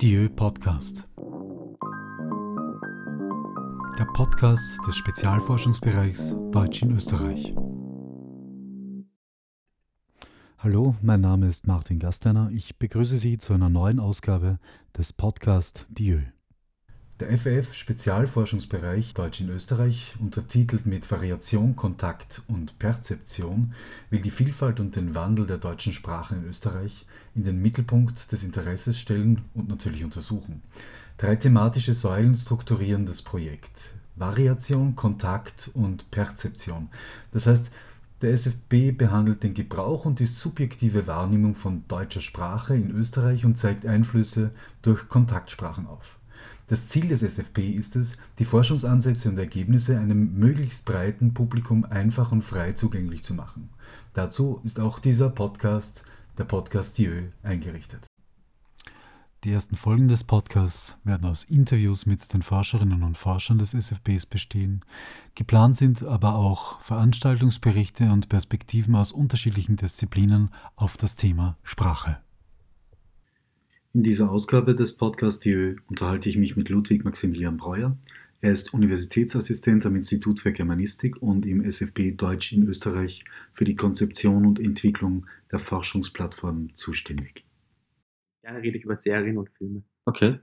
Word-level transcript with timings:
Dieu 0.00 0.28
Podcast. 0.28 1.08
Der 3.98 4.04
Podcast 4.14 4.78
des 4.86 4.94
Spezialforschungsbereichs 4.94 6.36
Deutsch 6.52 6.82
in 6.82 6.92
Österreich. 6.92 7.52
Hallo, 10.58 10.94
mein 11.02 11.20
Name 11.20 11.48
ist 11.48 11.66
Martin 11.66 11.98
Gasteiner. 11.98 12.48
Ich 12.52 12.76
begrüße 12.78 13.18
Sie 13.18 13.38
zu 13.38 13.54
einer 13.54 13.70
neuen 13.70 13.98
Ausgabe 13.98 14.60
des 14.96 15.12
Podcast 15.12 15.86
Dieu. 15.88 16.20
Der 17.20 17.36
FF 17.36 17.74
Spezialforschungsbereich 17.74 19.12
Deutsch 19.12 19.40
in 19.40 19.48
Österreich, 19.48 20.14
untertitelt 20.20 20.86
mit 20.86 21.10
Variation, 21.10 21.74
Kontakt 21.74 22.42
und 22.46 22.78
Perzeption, 22.78 23.74
will 24.08 24.20
die 24.20 24.30
Vielfalt 24.30 24.78
und 24.78 24.94
den 24.94 25.16
Wandel 25.16 25.44
der 25.44 25.58
deutschen 25.58 25.92
Sprache 25.92 26.36
in 26.36 26.44
Österreich 26.44 27.06
in 27.34 27.42
den 27.42 27.60
Mittelpunkt 27.60 28.30
des 28.30 28.44
Interesses 28.44 29.00
stellen 29.00 29.42
und 29.54 29.68
natürlich 29.68 30.04
untersuchen. 30.04 30.62
Drei 31.16 31.34
thematische 31.34 31.92
Säulen 31.92 32.36
strukturieren 32.36 33.04
das 33.04 33.22
Projekt. 33.22 33.94
Variation, 34.14 34.94
Kontakt 34.94 35.72
und 35.74 36.08
Perzeption. 36.12 36.88
Das 37.32 37.48
heißt, 37.48 37.72
der 38.22 38.30
SFB 38.30 38.92
behandelt 38.96 39.42
den 39.42 39.54
Gebrauch 39.54 40.04
und 40.04 40.20
die 40.20 40.26
subjektive 40.26 41.08
Wahrnehmung 41.08 41.56
von 41.56 41.82
deutscher 41.88 42.20
Sprache 42.20 42.76
in 42.76 42.92
Österreich 42.92 43.44
und 43.44 43.58
zeigt 43.58 43.86
Einflüsse 43.86 44.52
durch 44.82 45.08
Kontaktsprachen 45.08 45.88
auf. 45.88 46.17
Das 46.68 46.86
Ziel 46.86 47.08
des 47.08 47.22
SFP 47.22 47.70
ist 47.70 47.96
es, 47.96 48.18
die 48.38 48.44
Forschungsansätze 48.44 49.30
und 49.30 49.38
Ergebnisse 49.38 49.98
einem 49.98 50.34
möglichst 50.38 50.84
breiten 50.84 51.32
Publikum 51.32 51.86
einfach 51.86 52.30
und 52.30 52.42
frei 52.42 52.74
zugänglich 52.74 53.24
zu 53.24 53.32
machen. 53.32 53.70
Dazu 54.12 54.60
ist 54.64 54.78
auch 54.78 54.98
dieser 54.98 55.30
Podcast, 55.30 56.04
der 56.36 56.44
Podcast 56.44 56.98
Dieu, 56.98 57.22
eingerichtet. 57.42 58.06
Die 59.44 59.52
ersten 59.52 59.76
Folgen 59.76 60.08
des 60.08 60.24
Podcasts 60.24 60.98
werden 61.04 61.24
aus 61.24 61.44
Interviews 61.44 62.04
mit 62.04 62.30
den 62.34 62.42
Forscherinnen 62.42 63.02
und 63.02 63.16
Forschern 63.16 63.56
des 63.56 63.72
SFBs 63.72 64.26
bestehen. 64.26 64.84
Geplant 65.36 65.76
sind 65.76 66.02
aber 66.02 66.34
auch 66.34 66.80
Veranstaltungsberichte 66.80 68.12
und 68.12 68.28
Perspektiven 68.28 68.94
aus 68.94 69.10
unterschiedlichen 69.10 69.76
Disziplinen 69.76 70.50
auf 70.76 70.98
das 70.98 71.16
Thema 71.16 71.56
Sprache. 71.62 72.18
In 73.94 74.02
dieser 74.02 74.30
Ausgabe 74.30 74.74
des 74.74 74.98
Podcast 74.98 75.46
Dieu 75.46 75.76
unterhalte 75.88 76.28
ich 76.28 76.36
mich 76.36 76.56
mit 76.56 76.68
Ludwig 76.68 77.04
Maximilian 77.04 77.56
Breuer. 77.56 77.96
Er 78.42 78.52
ist 78.52 78.74
Universitätsassistent 78.74 79.86
am 79.86 79.96
Institut 79.96 80.40
für 80.40 80.52
Germanistik 80.52 81.16
und 81.22 81.46
im 81.46 81.62
SFB 81.62 82.12
Deutsch 82.14 82.52
in 82.52 82.68
Österreich 82.68 83.24
für 83.54 83.64
die 83.64 83.76
Konzeption 83.76 84.44
und 84.44 84.60
Entwicklung 84.60 85.26
der 85.50 85.58
Forschungsplattform 85.58 86.74
zuständig. 86.74 87.46
Gerne 88.42 88.60
rede 88.60 88.76
ich 88.76 88.84
über 88.84 88.98
Serien 88.98 89.38
und 89.38 89.48
Filme. 89.56 89.82
Okay. 90.04 90.38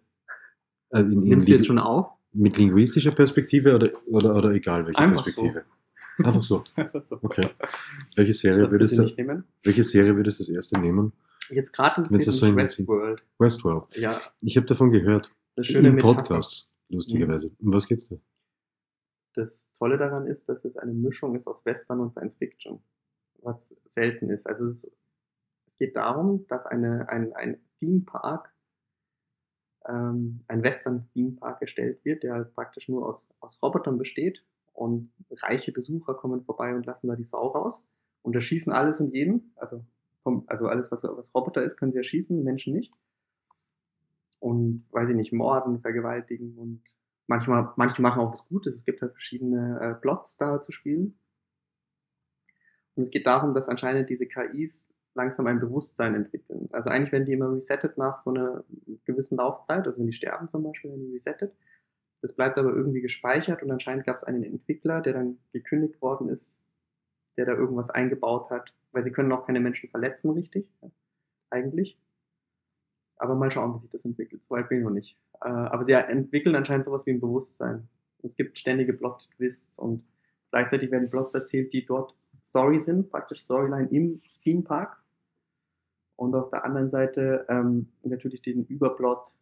Also 0.90 1.12
in, 1.12 1.22
Nimmst 1.22 1.48
du 1.48 1.52
jetzt 1.54 1.68
schon 1.68 1.80
auf? 1.80 2.08
Mit 2.34 2.58
linguistischer 2.58 3.12
Perspektive 3.12 3.76
oder, 3.76 3.92
oder, 4.08 4.36
oder 4.36 4.52
egal 4.52 4.88
welche 4.88 4.98
Einfach 4.98 5.24
Perspektive? 5.24 5.64
So. 6.18 6.24
Einfach 6.24 6.42
so. 6.42 6.64
Okay. 7.22 7.48
Welche 8.16 8.34
Serie, 8.34 8.64
Das 8.64 8.72
würdest 8.72 8.98
du, 8.98 9.44
welche 9.64 9.84
Serie 9.84 10.16
würdest 10.16 10.40
du 10.40 10.44
als 10.44 10.50
erste 10.50 10.80
nehmen? 10.80 11.14
Jetzt 11.50 11.72
gerade 11.74 12.02
es 12.02 12.10
interessiert 12.10 12.36
so. 12.36 12.56
Westworld. 12.56 13.24
Westworld. 13.40 13.96
Ja, 13.98 14.20
Ich 14.42 14.58
habe 14.58 14.66
davon 14.66 14.92
gehört. 14.92 15.34
eine 15.56 15.64
schöne 15.64 15.90
In. 15.90 15.98
Podcasts, 15.98 16.74
lustigerweise. 16.90 17.52
Um 17.60 17.74
was 17.74 17.88
geht's 17.88 18.10
da? 18.10 18.18
Das 19.34 19.70
Tolle 19.78 19.98
daran 19.98 20.28
ist, 20.28 20.48
dass 20.48 20.64
es 20.66 20.78
eine 20.78 20.94
Mischung 20.94 21.36
ist 21.36 21.48
aus 21.48 21.66
Western 21.66 22.00
und 22.00 22.12
Science 22.12 22.36
Fiction, 22.36 22.82
was 23.42 23.76
selten 23.90 24.30
ist. 24.30 24.48
Also 24.48 24.68
es, 24.68 24.90
es 25.68 25.78
geht 25.78 25.96
darum, 25.96 26.48
dass 26.48 26.66
eine, 26.66 27.10
ein, 27.10 27.34
ein 27.34 27.60
Theme 27.80 28.02
Park, 28.02 28.54
ähm, 29.88 30.42
ein 30.48 30.64
Western 30.64 31.10
Theme 31.14 31.34
Park 31.34 31.62
erstellt 31.62 32.04
wird, 32.06 32.24
der 32.24 32.34
halt 32.34 32.54
praktisch 32.54 32.88
nur 32.88 33.06
aus, 33.08 33.30
aus 33.42 33.62
Robotern 33.62 33.98
besteht 33.98 34.44
und 34.74 35.12
reiche 35.32 35.72
Besucher 35.72 36.14
kommen 36.16 36.44
vorbei 36.44 36.74
und 36.74 36.86
lassen 36.86 37.08
da 37.08 37.16
die 37.16 37.24
Sau 37.26 37.48
raus 37.48 37.88
und 38.22 38.36
erschießen 38.36 38.72
alles 38.72 39.00
und 39.02 39.14
jeden. 39.14 39.52
Also, 39.58 39.86
vom, 40.26 40.44
also 40.48 40.68
alles, 40.68 40.92
was, 40.92 41.04
was 41.04 41.34
Roboter 41.34 41.64
ist, 41.64 41.78
können 41.78 41.92
sie 41.92 42.00
erschießen, 42.00 42.44
Menschen 42.44 42.74
nicht. 42.74 42.92
Und 44.40 44.86
weiß 44.92 45.10
ich 45.10 45.16
nicht, 45.16 45.32
morden, 45.32 45.80
vergewaltigen 45.82 46.58
und 46.58 46.82
manchmal, 47.28 47.72
manche 47.76 48.02
machen 48.02 48.22
auch 48.22 48.32
was 48.32 48.48
Gutes. 48.48 48.76
Es 48.76 48.86
gibt 48.86 49.02
halt 49.02 49.14
verschiedene 49.14 49.80
äh, 49.80 49.94
Plots 49.94 50.38
da 50.38 50.60
zu 50.62 50.72
spielen. 50.72 51.18
Und 52.96 53.04
es 53.04 53.12
geht 53.12 53.28
darum, 53.28 53.54
dass 53.54 53.70
anscheinend 53.70 54.10
diese 54.10 54.26
KIs 54.26 54.90
langsam 55.14 55.46
ein 55.48 55.60
Bewusstsein 55.60 56.16
entwickeln. 56.16 56.70
Also 56.72 56.90
eigentlich 56.90 57.12
werden 57.12 57.26
die 57.26 57.34
immer 57.34 57.52
resettet 57.52 57.98
nach 57.98 58.20
so 58.20 58.32
einer 58.32 58.64
gewissen 59.06 59.38
Laufzeit, 59.38 59.86
also 59.86 60.00
wenn 60.00 60.08
die 60.08 60.14
sterben 60.14 60.50
zum 60.50 60.64
Beispiel, 60.64 60.90
werden 60.90 61.06
die 61.06 61.14
resettet. 61.14 61.54
Das 62.22 62.34
bleibt 62.34 62.58
aber 62.58 62.74
irgendwie 62.74 63.02
gespeichert 63.02 63.62
und 63.62 63.72
anscheinend 63.72 64.06
gab 64.06 64.18
es 64.18 64.24
einen 64.24 64.44
Entwickler, 64.44 65.02
der 65.02 65.14
dann 65.14 65.38
gekündigt 65.54 66.02
worden 66.02 66.30
ist, 66.30 66.62
der 67.38 67.46
da 67.46 67.54
irgendwas 67.54 67.92
eingebaut 67.92 68.50
hat, 68.50 68.74
weil 68.96 69.04
sie 69.04 69.12
können 69.12 69.32
auch 69.34 69.46
keine 69.46 69.60
Menschen 69.60 69.90
verletzen, 69.90 70.32
richtig, 70.32 70.66
eigentlich. 71.50 72.00
Aber 73.18 73.36
mal 73.36 73.52
schauen, 73.52 73.76
wie 73.76 73.80
sich 73.80 73.90
das 73.90 74.06
entwickelt. 74.06 74.42
So 74.48 74.56
weit 74.56 74.70
bin 74.70 74.80
ich 74.80 74.84
noch 74.86 74.92
nicht. 74.92 75.18
Äh, 75.42 75.50
aber 75.50 75.84
sie 75.84 75.92
entwickeln 75.92 76.56
anscheinend 76.56 76.86
sowas 76.86 77.06
wie 77.06 77.12
ein 77.12 77.20
Bewusstsein. 77.20 77.90
Es 78.24 78.36
gibt 78.36 78.58
ständige 78.58 78.94
Plot-Twists 78.94 79.80
und 79.80 80.06
gleichzeitig 80.50 80.92
werden 80.92 81.10
Plots 81.10 81.34
erzählt, 81.34 81.74
die 81.74 81.86
dort 81.86 82.16
Story 82.44 82.80
sind, 82.80 83.10
praktisch 83.10 83.42
Storyline 83.42 83.90
im 83.90 84.22
Theme 84.44 84.64
Park. 84.64 85.04
Und 86.16 86.34
auf 86.34 86.50
der 86.50 86.64
anderen 86.64 86.90
Seite 86.90 87.46
ähm, 87.50 87.92
natürlich 88.04 88.42
den 88.42 88.66
Überplot 88.66 89.36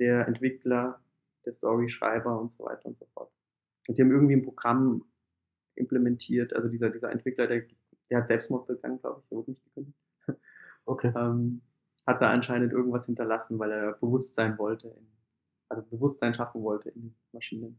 der 0.00 0.26
Entwickler, 0.26 1.00
der 1.44 1.52
Storyschreiber 1.52 2.38
und 2.40 2.50
so 2.50 2.64
weiter 2.64 2.86
und 2.86 2.98
so 2.98 3.06
fort. 3.14 3.30
Und 3.86 3.96
die 3.96 4.02
haben 4.02 4.10
irgendwie 4.10 4.34
ein 4.34 4.42
Programm 4.42 5.04
implementiert, 5.76 6.52
also 6.52 6.68
dieser, 6.68 6.90
dieser 6.90 7.12
Entwickler, 7.12 7.46
der, 7.46 7.62
der 8.10 8.18
hat 8.18 8.28
Selbstmord 8.28 8.66
begangen, 8.66 9.00
glaube 9.00 9.20
ich, 9.22 9.28
der 9.28 9.38
wurde 9.38 9.50
nicht 9.50 9.64
gekündigt 9.64 9.98
Okay. 10.86 11.12
ähm, 11.16 11.60
hat 12.06 12.22
da 12.22 12.30
anscheinend 12.30 12.72
irgendwas 12.72 13.06
hinterlassen, 13.06 13.58
weil 13.58 13.72
er 13.72 13.92
Bewusstsein 13.94 14.56
wollte, 14.58 14.88
in, 14.88 15.06
also 15.68 15.82
Bewusstsein 15.82 16.34
schaffen 16.34 16.62
wollte 16.62 16.90
in 16.90 17.14
Maschinen. 17.32 17.78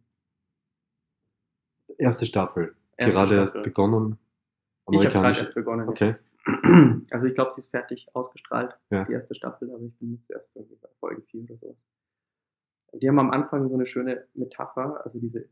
Erste 1.97 2.25
Staffel. 2.25 2.75
Erste 2.97 3.13
Gerade 3.13 3.35
erst 3.35 3.51
Staffel. 3.53 3.69
begonnen. 3.69 4.17
Ich 4.89 4.97
habe 4.97 5.07
gerade 5.07 5.17
Amerikanisch. 5.17 5.41
erst 5.41 5.53
begonnen. 5.55 5.89
Okay. 5.89 6.15
Also 7.11 7.25
ich 7.25 7.35
glaube, 7.35 7.51
sie 7.55 7.59
ist 7.59 7.69
fertig 7.71 8.07
ausgestrahlt, 8.13 8.77
Ja. 8.89 9.03
die 9.05 9.13
erste 9.13 9.35
Staffel, 9.35 9.69
aber 9.73 9.83
ich 9.83 9.93
bin 9.97 10.13
jetzt 10.13 10.29
erst 10.31 10.55
irgendwie 10.55 10.75
bei 10.75 10.87
Folge 10.99 11.21
4 11.23 11.43
oder 11.43 11.57
so. 11.57 11.77
Die 12.93 13.07
haben 13.07 13.19
am 13.19 13.31
Anfang 13.31 13.67
so 13.67 13.75
eine 13.75 13.85
schöne 13.85 14.25
Metapher, 14.33 15.01
also 15.03 15.19
diese 15.19 15.47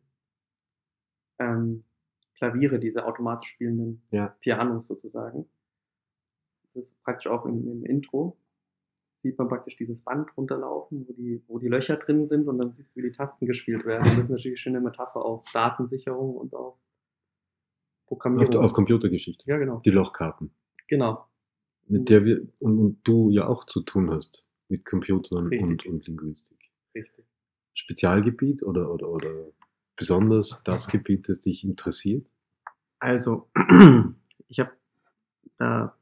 ähm, 1.39 1.83
Klaviere, 2.35 2.79
diese 2.79 3.05
automatisch 3.05 3.49
spielenden 3.51 4.01
Ja. 4.11 4.35
Pianos 4.41 4.87
sozusagen. 4.87 5.47
Das 6.73 6.85
ist 6.85 7.03
praktisch 7.03 7.27
auch 7.27 7.45
im, 7.45 7.67
im 7.67 7.85
Intro. 7.85 8.37
Sieht 9.23 9.37
man 9.39 9.47
praktisch 9.47 9.75
dieses 9.77 10.03
Band 10.03 10.35
runterlaufen, 10.37 11.07
wo 11.07 11.13
die, 11.13 11.41
wo 11.47 11.57
die 11.57 11.67
Löcher 11.67 11.97
drin 11.97 12.27
sind 12.27 12.47
und 12.47 12.59
dann 12.59 12.73
siehst 12.73 12.91
du, 12.95 12.99
wie 13.01 13.09
die 13.09 13.15
Tasten 13.15 13.45
gespielt 13.47 13.85
werden. 13.85 14.03
Und 14.09 14.17
das 14.17 14.25
ist 14.25 14.29
natürlich 14.29 14.45
eine 14.53 14.57
schöne 14.57 14.81
Metapher 14.81 15.23
auf 15.25 15.45
Datensicherung 15.51 16.35
und 16.35 16.53
auf 16.53 16.77
Programmierung. 18.07 18.55
Auf, 18.57 18.65
auf 18.65 18.73
Computergeschichte. 18.73 19.49
ja, 19.49 19.57
genau. 19.57 19.79
Die 19.79 19.89
Lochkarten. 19.89 20.51
Genau. 20.87 21.25
Mit 21.87 22.09
der 22.09 22.25
wir 22.25 22.47
und, 22.59 22.77
und 22.79 22.99
du 23.03 23.29
ja 23.31 23.47
auch 23.47 23.63
zu 23.65 23.81
tun 23.81 24.11
hast. 24.11 24.45
Mit 24.67 24.85
Computern 24.85 25.47
Richtig. 25.47 25.63
und, 25.63 25.85
und 25.85 26.07
Linguistik. 26.07 26.59
Richtig. 26.93 27.25
Spezialgebiet 27.73 28.63
oder, 28.63 28.91
oder, 28.91 29.09
oder 29.09 29.47
besonders 29.95 30.61
das 30.63 30.87
Gebiet, 30.87 31.29
das 31.29 31.39
dich 31.39 31.63
interessiert? 31.63 32.27
Also, 32.99 33.49
ich 34.47 34.59
habe 34.59 34.71
da 35.57 35.95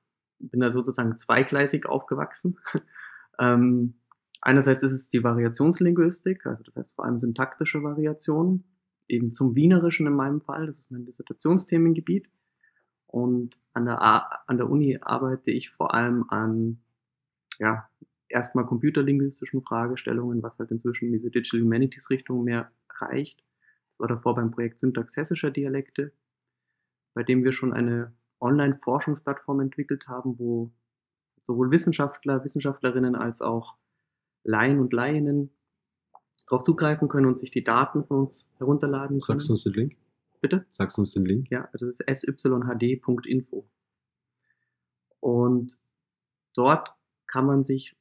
bin 0.50 0.60
da 0.60 0.72
sozusagen 0.72 1.18
zweigleisig 1.18 1.86
aufgewachsen. 1.86 2.60
ähm, 3.40 3.96
einerseits 4.42 4.84
ist 4.84 4.92
es 4.92 5.10
die 5.10 5.24
Variationslinguistik, 5.24 6.46
also 6.46 6.64
das 6.64 6.76
heißt 6.76 6.96
vor 6.96 7.06
allem 7.06 7.20
syntaktische 7.20 7.84
Variationen, 7.84 8.66
eben 9.08 9.34
zum 9.34 9.56
Wienerischen 9.56 10.08
in 10.08 10.14
meinem 10.14 10.42
Fall, 10.42 10.68
das 10.68 10.80
ist 10.80 10.92
mein 10.92 11.06
Dissertationsthemengebiet. 11.06 12.30
Und 13.08 13.58
an 13.74 13.86
der, 13.86 14.02
A 14.02 14.44
an 14.48 14.58
der 14.58 14.70
Uni 14.70 14.98
arbeite 15.02 15.52
ich 15.52 15.70
vor 15.70 15.94
allem 15.94 16.26
an, 16.30 16.80
ja, 17.60 17.88
erstmal 18.28 18.66
computerlinguistischen 18.66 19.62
Fragestellungen, 19.62 20.42
was 20.42 20.58
halt 20.58 20.72
inzwischen 20.72 21.06
in 21.06 21.14
diese 21.14 21.30
Digital 21.30 21.62
Humanities 21.62 22.10
Richtung 22.10 22.44
mehr 22.44 22.72
reicht. 22.90 23.44
War 24.04 24.10
davor 24.10 24.36
beim 24.36 24.52
Projekt 24.52 24.82
Syntax 24.82 25.16
hessischer 25.16 25.50
Dialekte, 25.50 26.12
bei 27.14 27.24
dem 27.24 27.46
wir 27.46 27.54
schon 27.54 27.72
eine 27.72 28.14
Online-Forschungsplattform 28.42 29.62
entwickelt 29.62 30.10
haben, 30.10 30.38
wo 30.38 30.74
sowohl 31.44 31.72
Wissenschaftler, 31.72 32.44
Wissenschaftlerinnen 32.44 33.16
als 33.16 33.42
auch 33.42 33.78
Laien 34.44 34.82
und 34.82 34.92
Laieninnen 34.92 35.52
darauf 36.46 36.64
zugreifen 36.64 37.08
können 37.08 37.28
und 37.28 37.40
sich 37.40 37.50
die 37.50 37.64
Daten 37.64 38.04
von 38.04 38.18
uns 38.18 38.52
herunterladen 38.58 39.22
können. 39.22 39.40
Sagst 39.40 39.48
du 39.48 39.54
uns 39.54 39.64
den 39.64 39.72
Link? 39.72 39.96
Bitte? 40.42 40.66
Sagst 40.68 40.98
du 40.98 41.02
uns 41.04 41.14
den 41.14 41.26
Link? 41.26 41.50
Ja, 41.50 41.70
also 41.72 41.86
das 41.86 42.02
ist 42.02 42.26
syhd.info. 42.26 43.70
Und 45.22 45.78
dort 46.54 46.94
kann 47.26 47.46
man 47.46 47.64
sich 47.64 47.96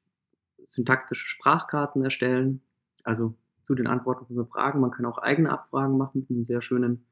syntaktische 0.64 1.28
Sprachkarten 1.28 2.02
erstellen, 2.02 2.60
also 3.04 3.36
zu 3.62 3.74
den 3.74 3.86
Antworten 3.86 4.26
von 4.26 4.46
Fragen. 4.46 4.80
Man 4.80 4.90
kann 4.90 5.06
auch 5.06 5.18
eigene 5.18 5.50
Abfragen 5.50 5.96
machen 5.96 6.20
mit 6.20 6.30
einem 6.30 6.44
sehr 6.44 6.62
schönen 6.62 7.06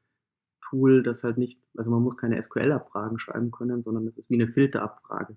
Tool, 0.61 1.03
das 1.03 1.23
halt 1.23 1.37
nicht, 1.37 1.59
also 1.75 1.91
man 1.91 2.01
muss 2.01 2.17
keine 2.17 2.41
SQL-Abfragen 2.41 3.19
schreiben 3.19 3.51
können, 3.51 3.81
sondern 3.81 4.07
es 4.07 4.17
ist 4.17 4.29
wie 4.29 4.35
eine 4.35 4.47
Filterabfrage, 4.47 5.35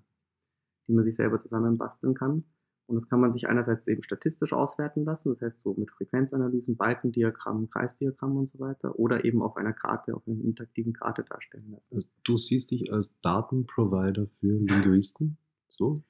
die 0.87 0.93
man 0.93 1.03
sich 1.03 1.15
selber 1.15 1.39
zusammen 1.39 1.77
basteln 1.77 2.13
kann. 2.13 2.45
Und 2.87 2.95
das 2.95 3.09
kann 3.09 3.19
man 3.19 3.33
sich 3.33 3.47
einerseits 3.47 3.87
eben 3.87 4.03
statistisch 4.03 4.53
auswerten 4.53 5.05
lassen, 5.05 5.29
das 5.29 5.41
heißt 5.41 5.61
so 5.63 5.73
mit 5.73 5.89
Frequenzanalysen, 5.89 6.77
Balkendiagrammen, 6.77 7.69
Kreisdiagrammen 7.69 8.37
und 8.37 8.47
so 8.47 8.59
weiter, 8.59 8.99
oder 8.99 9.25
eben 9.25 9.41
auf 9.41 9.57
einer 9.57 9.73
Karte, 9.73 10.15
auf 10.15 10.27
einer 10.27 10.39
interaktiven 10.39 10.93
Karte 10.93 11.23
darstellen 11.23 11.71
lassen. 11.71 11.95
Also 11.95 12.07
du 12.23 12.37
siehst 12.37 12.69
dich 12.69 12.93
als 12.93 13.11
Datenprovider 13.21 14.27
für 14.39 14.59
Linguisten, 14.59 15.37
so? 15.67 16.03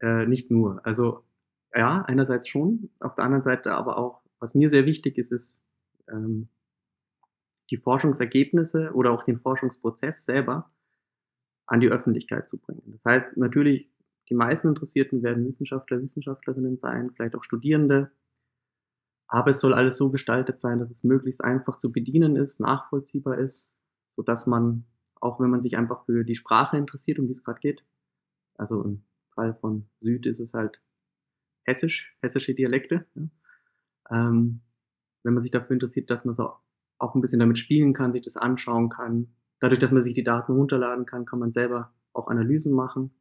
Äh, 0.00 0.26
nicht 0.26 0.50
nur. 0.50 0.84
Also 0.84 1.22
ja, 1.74 2.02
einerseits 2.02 2.48
schon, 2.48 2.90
auf 2.98 3.14
der 3.14 3.24
anderen 3.24 3.42
Seite 3.42 3.72
aber 3.72 3.96
auch, 3.96 4.21
was 4.42 4.54
mir 4.54 4.68
sehr 4.68 4.86
wichtig 4.86 5.18
ist, 5.18 5.32
ist 5.32 5.62
ähm, 6.08 6.48
die 7.70 7.76
Forschungsergebnisse 7.76 8.92
oder 8.92 9.12
auch 9.12 9.24
den 9.24 9.38
Forschungsprozess 9.38 10.24
selber 10.24 10.70
an 11.66 11.80
die 11.80 11.88
Öffentlichkeit 11.88 12.48
zu 12.48 12.58
bringen. 12.58 12.82
Das 12.86 13.04
heißt, 13.04 13.36
natürlich 13.36 13.88
die 14.28 14.34
meisten 14.34 14.68
Interessierten 14.68 15.22
werden 15.22 15.46
Wissenschaftler, 15.46 16.02
Wissenschaftlerinnen 16.02 16.76
sein, 16.78 17.10
vielleicht 17.14 17.36
auch 17.36 17.44
Studierende. 17.44 18.10
Aber 19.28 19.52
es 19.52 19.60
soll 19.60 19.72
alles 19.72 19.96
so 19.96 20.10
gestaltet 20.10 20.58
sein, 20.58 20.80
dass 20.80 20.90
es 20.90 21.04
möglichst 21.04 21.42
einfach 21.42 21.78
zu 21.78 21.92
bedienen 21.92 22.36
ist, 22.36 22.60
nachvollziehbar 22.60 23.38
ist, 23.38 23.70
sodass 24.16 24.46
man, 24.46 24.84
auch 25.20 25.40
wenn 25.40 25.50
man 25.50 25.62
sich 25.62 25.78
einfach 25.78 26.04
für 26.04 26.24
die 26.24 26.34
Sprache 26.34 26.76
interessiert, 26.76 27.18
um 27.18 27.26
die 27.26 27.32
es 27.32 27.44
gerade 27.44 27.60
geht, 27.60 27.84
also 28.56 28.82
im 28.82 29.04
Fall 29.30 29.54
von 29.54 29.86
Süd 30.00 30.26
ist 30.26 30.40
es 30.40 30.52
halt 30.52 30.82
Hessisch, 31.64 32.16
hessische 32.20 32.54
Dialekte, 32.54 33.06
ja. 33.14 33.22
Ähm, 34.10 34.60
wenn 35.22 35.34
man 35.34 35.42
sich 35.42 35.50
dafür 35.50 35.74
interessiert, 35.74 36.10
dass 36.10 36.24
man 36.24 36.34
so 36.34 36.50
auch 36.98 37.14
ein 37.14 37.20
bisschen 37.20 37.40
damit 37.40 37.58
spielen 37.58 37.92
kann, 37.92 38.12
sich 38.12 38.22
das 38.22 38.36
anschauen 38.36 38.88
kann. 38.88 39.34
Dadurch, 39.60 39.80
dass 39.80 39.92
man 39.92 40.02
sich 40.02 40.14
die 40.14 40.24
Daten 40.24 40.52
runterladen 40.52 41.06
kann, 41.06 41.24
kann 41.24 41.38
man 41.38 41.52
selber 41.52 41.92
auch 42.12 42.28
Analysen 42.28 42.74
machen. 42.74 43.12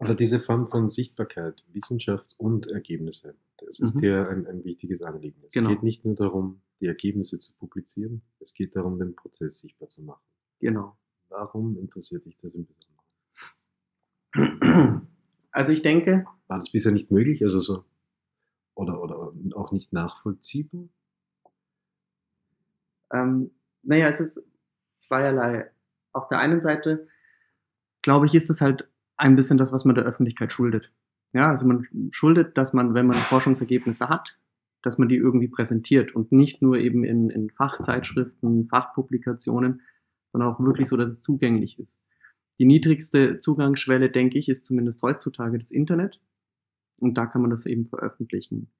Aber 0.00 0.14
diese 0.14 0.38
Form 0.38 0.66
von 0.66 0.88
Sichtbarkeit, 0.88 1.64
Wissenschaft 1.72 2.36
und 2.38 2.68
Ergebnisse, 2.68 3.34
das 3.56 3.80
ist 3.80 3.96
mhm. 3.96 4.00
dir 4.00 4.28
ein, 4.28 4.46
ein, 4.46 4.64
wichtiges 4.64 5.02
Anliegen. 5.02 5.42
Es 5.48 5.54
genau. 5.54 5.70
geht 5.70 5.82
nicht 5.82 6.04
nur 6.04 6.14
darum, 6.14 6.62
die 6.80 6.86
Ergebnisse 6.86 7.40
zu 7.40 7.56
publizieren, 7.56 8.22
es 8.38 8.54
geht 8.54 8.76
darum, 8.76 9.00
den 9.00 9.16
Prozess 9.16 9.58
sichtbar 9.58 9.88
zu 9.88 10.04
machen. 10.04 10.22
Genau. 10.60 10.96
Warum 11.28 11.76
interessiert 11.76 12.24
dich 12.24 12.36
das 12.36 12.54
im 12.54 12.66
Besonderen? 12.66 12.94
Also 15.50 15.72
ich 15.72 15.82
denke. 15.82 16.24
War 16.46 16.58
das 16.58 16.70
bisher 16.70 16.92
nicht 16.92 17.10
möglich? 17.10 17.42
Also 17.42 17.60
so, 17.60 17.84
oder, 18.74 19.02
oder 19.02 19.07
auch 19.54 19.72
nicht 19.72 19.92
nachvollziehbar? 19.92 20.88
Ähm, 23.12 23.50
naja, 23.82 24.08
es 24.08 24.20
ist 24.20 24.42
zweierlei. 24.96 25.70
Auf 26.12 26.28
der 26.28 26.38
einen 26.38 26.60
Seite, 26.60 27.08
glaube 28.02 28.26
ich, 28.26 28.34
ist 28.34 28.50
es 28.50 28.60
halt 28.60 28.88
ein 29.16 29.36
bisschen 29.36 29.58
das, 29.58 29.72
was 29.72 29.84
man 29.84 29.94
der 29.94 30.04
Öffentlichkeit 30.04 30.52
schuldet. 30.52 30.92
Ja, 31.32 31.50
also 31.50 31.66
man 31.66 31.86
schuldet, 32.10 32.56
dass 32.56 32.72
man, 32.72 32.94
wenn 32.94 33.06
man 33.06 33.16
Forschungsergebnisse 33.16 34.08
hat, 34.08 34.38
dass 34.82 34.98
man 34.98 35.08
die 35.08 35.16
irgendwie 35.16 35.48
präsentiert 35.48 36.14
und 36.14 36.32
nicht 36.32 36.62
nur 36.62 36.78
eben 36.78 37.04
in, 37.04 37.30
in 37.30 37.50
Fachzeitschriften, 37.50 38.68
Fachpublikationen, 38.68 39.82
sondern 40.32 40.52
auch 40.52 40.60
wirklich 40.60 40.88
so, 40.88 40.96
dass 40.96 41.08
es 41.08 41.20
zugänglich 41.20 41.78
ist. 41.78 42.02
Die 42.58 42.64
niedrigste 42.64 43.38
Zugangsschwelle, 43.38 44.10
denke 44.10 44.38
ich, 44.38 44.48
ist 44.48 44.64
zumindest 44.64 45.02
heutzutage 45.02 45.58
das 45.58 45.70
Internet. 45.70 46.20
Und 46.98 47.14
da 47.14 47.26
kann 47.26 47.42
man 47.42 47.50
das 47.50 47.66
eben 47.66 47.84
veröffentlichen. 47.84 48.70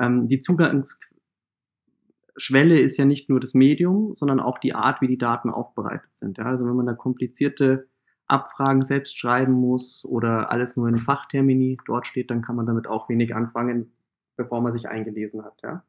Ähm, 0.00 0.26
die 0.26 0.40
Zugangsschwelle 0.40 2.80
ist 2.80 2.96
ja 2.96 3.04
nicht 3.04 3.28
nur 3.28 3.38
das 3.38 3.54
Medium, 3.54 4.14
sondern 4.14 4.40
auch 4.40 4.58
die 4.58 4.74
Art, 4.74 5.00
wie 5.00 5.08
die 5.08 5.18
Daten 5.18 5.50
aufbereitet 5.50 6.16
sind. 6.16 6.38
Ja, 6.38 6.46
also 6.46 6.66
wenn 6.66 6.74
man 6.74 6.86
da 6.86 6.94
komplizierte 6.94 7.88
Abfragen 8.26 8.84
selbst 8.84 9.18
schreiben 9.18 9.52
muss 9.52 10.04
oder 10.04 10.50
alles 10.50 10.76
nur 10.76 10.88
in 10.88 10.98
Fachtermini 10.98 11.78
dort 11.86 12.06
steht, 12.06 12.30
dann 12.30 12.42
kann 12.42 12.56
man 12.56 12.66
damit 12.66 12.86
auch 12.86 13.08
wenig 13.08 13.34
anfangen, 13.34 13.92
bevor 14.36 14.60
man 14.60 14.72
sich 14.72 14.88
eingelesen 14.88 15.44
hat. 15.44 15.60
Ja? 15.62 15.84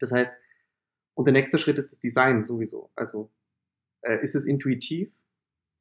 Das 0.00 0.12
heißt, 0.12 0.32
und 1.14 1.26
der 1.26 1.32
nächste 1.32 1.58
Schritt 1.58 1.78
ist 1.78 1.92
das 1.92 2.00
Design 2.00 2.44
sowieso. 2.44 2.90
Also 2.96 3.30
äh, 4.00 4.22
ist 4.22 4.34
es 4.34 4.46
intuitiv? 4.46 5.12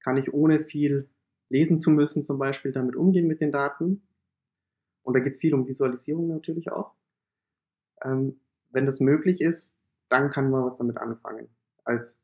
Kann 0.01 0.17
ich 0.17 0.33
ohne 0.33 0.65
viel 0.65 1.09
lesen 1.49 1.79
zu 1.79 1.89
müssen 1.89 2.23
zum 2.23 2.37
Beispiel 2.37 2.73
damit 2.73 2.95
umgehen 2.95 3.27
mit 3.27 3.39
den 3.39 3.51
Daten? 3.51 4.01
Und 5.03 5.15
da 5.15 5.19
geht 5.19 5.33
es 5.33 5.39
viel 5.39 5.53
um 5.53 5.67
Visualisierung 5.67 6.27
natürlich 6.27 6.71
auch. 6.71 6.93
Ähm, 8.03 8.39
wenn 8.69 8.85
das 8.85 8.99
möglich 8.99 9.41
ist, 9.41 9.75
dann 10.09 10.29
kann 10.29 10.49
man 10.49 10.65
was 10.65 10.77
damit 10.77 10.97
anfangen 10.97 11.49
als 11.83 12.21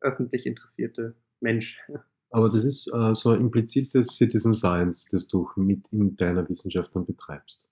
öffentlich 0.00 0.46
interessierte 0.46 1.14
Mensch. 1.40 1.80
Aber 2.30 2.48
das 2.48 2.64
ist 2.64 2.92
äh, 2.92 3.14
so 3.14 3.34
implizites 3.34 4.16
Citizen 4.16 4.54
Science, 4.54 5.06
das 5.06 5.28
du 5.28 5.48
mit 5.56 5.88
in 5.92 6.16
deiner 6.16 6.48
Wissenschaft 6.48 6.94
dann 6.96 7.04
betreibst. 7.04 7.70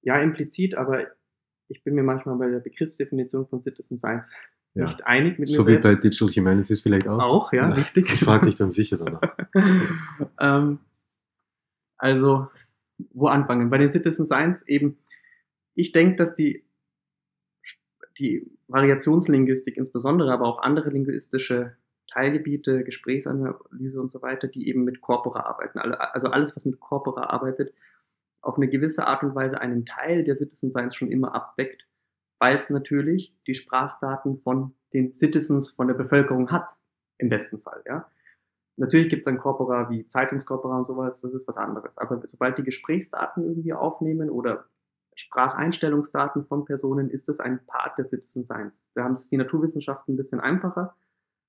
Ja, 0.00 0.16
implizit, 0.18 0.74
aber 0.74 1.06
ich 1.68 1.84
bin 1.84 1.94
mir 1.94 2.02
manchmal 2.02 2.36
bei 2.36 2.48
der 2.48 2.60
Begriffsdefinition 2.60 3.46
von 3.46 3.60
Citizen 3.60 3.98
Science 3.98 4.34
ja. 4.74 4.86
nicht 4.86 5.06
einig 5.06 5.38
mit 5.38 5.48
mir 5.48 5.54
So 5.54 5.62
selbst. 5.62 5.88
wie 5.88 5.94
bei 5.94 6.00
Digital 6.00 6.28
Humanities 6.28 6.80
vielleicht 6.80 7.06
auch. 7.08 7.20
Auch, 7.20 7.52
ja, 7.52 7.68
ja. 7.68 7.74
richtig. 7.74 8.12
Ich 8.12 8.20
frage 8.20 8.46
dich 8.46 8.54
dann 8.56 8.70
sicher 8.70 8.96
danach. 8.96 9.36
ähm, 10.40 10.78
also, 11.96 12.48
wo 13.12 13.26
anfangen? 13.26 13.70
Bei 13.70 13.78
den 13.78 13.92
Citizen 13.92 14.26
Science 14.26 14.66
eben, 14.66 14.98
ich 15.74 15.92
denke, 15.92 16.16
dass 16.16 16.34
die, 16.34 16.64
die 18.18 18.50
Variationslinguistik 18.68 19.76
insbesondere, 19.76 20.32
aber 20.32 20.46
auch 20.46 20.62
andere 20.62 20.90
linguistische 20.90 21.76
Teilgebiete, 22.08 22.84
Gesprächsanalyse 22.84 24.00
und 24.00 24.10
so 24.10 24.20
weiter, 24.20 24.48
die 24.48 24.68
eben 24.68 24.84
mit 24.84 25.00
Corpora 25.00 25.40
arbeiten. 25.40 25.78
Also 25.78 26.28
alles, 26.28 26.54
was 26.54 26.66
mit 26.66 26.78
Corpora 26.78 27.30
arbeitet, 27.30 27.72
auf 28.42 28.56
eine 28.56 28.68
gewisse 28.68 29.06
Art 29.06 29.22
und 29.22 29.34
Weise 29.34 29.60
einen 29.60 29.86
Teil 29.86 30.24
der 30.24 30.36
Citizen 30.36 30.70
Science 30.70 30.94
schon 30.94 31.10
immer 31.10 31.34
abdeckt, 31.34 31.86
weil 32.38 32.56
es 32.56 32.68
natürlich 32.70 33.34
die 33.46 33.54
Sprachdaten 33.54 34.38
von 34.38 34.74
den 34.92 35.14
Citizens, 35.14 35.70
von 35.70 35.86
der 35.86 35.94
Bevölkerung 35.94 36.50
hat, 36.50 36.68
im 37.18 37.28
besten 37.28 37.60
Fall. 37.60 37.82
Ja. 37.86 38.10
Natürlich 38.76 39.08
gibt 39.08 39.20
es 39.20 39.24
dann 39.26 39.38
Corpora 39.38 39.88
wie 39.90 40.06
Zeitungskorpora 40.08 40.78
und 40.78 40.86
sowas, 40.86 41.20
das 41.20 41.32
ist 41.32 41.46
was 41.46 41.56
anderes. 41.56 41.96
Aber 41.98 42.20
sobald 42.26 42.58
die 42.58 42.64
Gesprächsdaten 42.64 43.44
irgendwie 43.44 43.72
aufnehmen 43.72 44.28
oder 44.28 44.66
Spracheinstellungsdaten 45.14 46.46
von 46.46 46.64
Personen, 46.64 47.10
ist 47.10 47.28
das 47.28 47.40
ein 47.40 47.64
Part 47.66 47.98
der 47.98 48.06
Citizen 48.06 48.44
Science. 48.44 48.88
Da 48.94 49.04
haben 49.04 49.14
es 49.14 49.28
die 49.28 49.36
Naturwissenschaften 49.36 50.14
ein 50.14 50.16
bisschen 50.16 50.40
einfacher, 50.40 50.96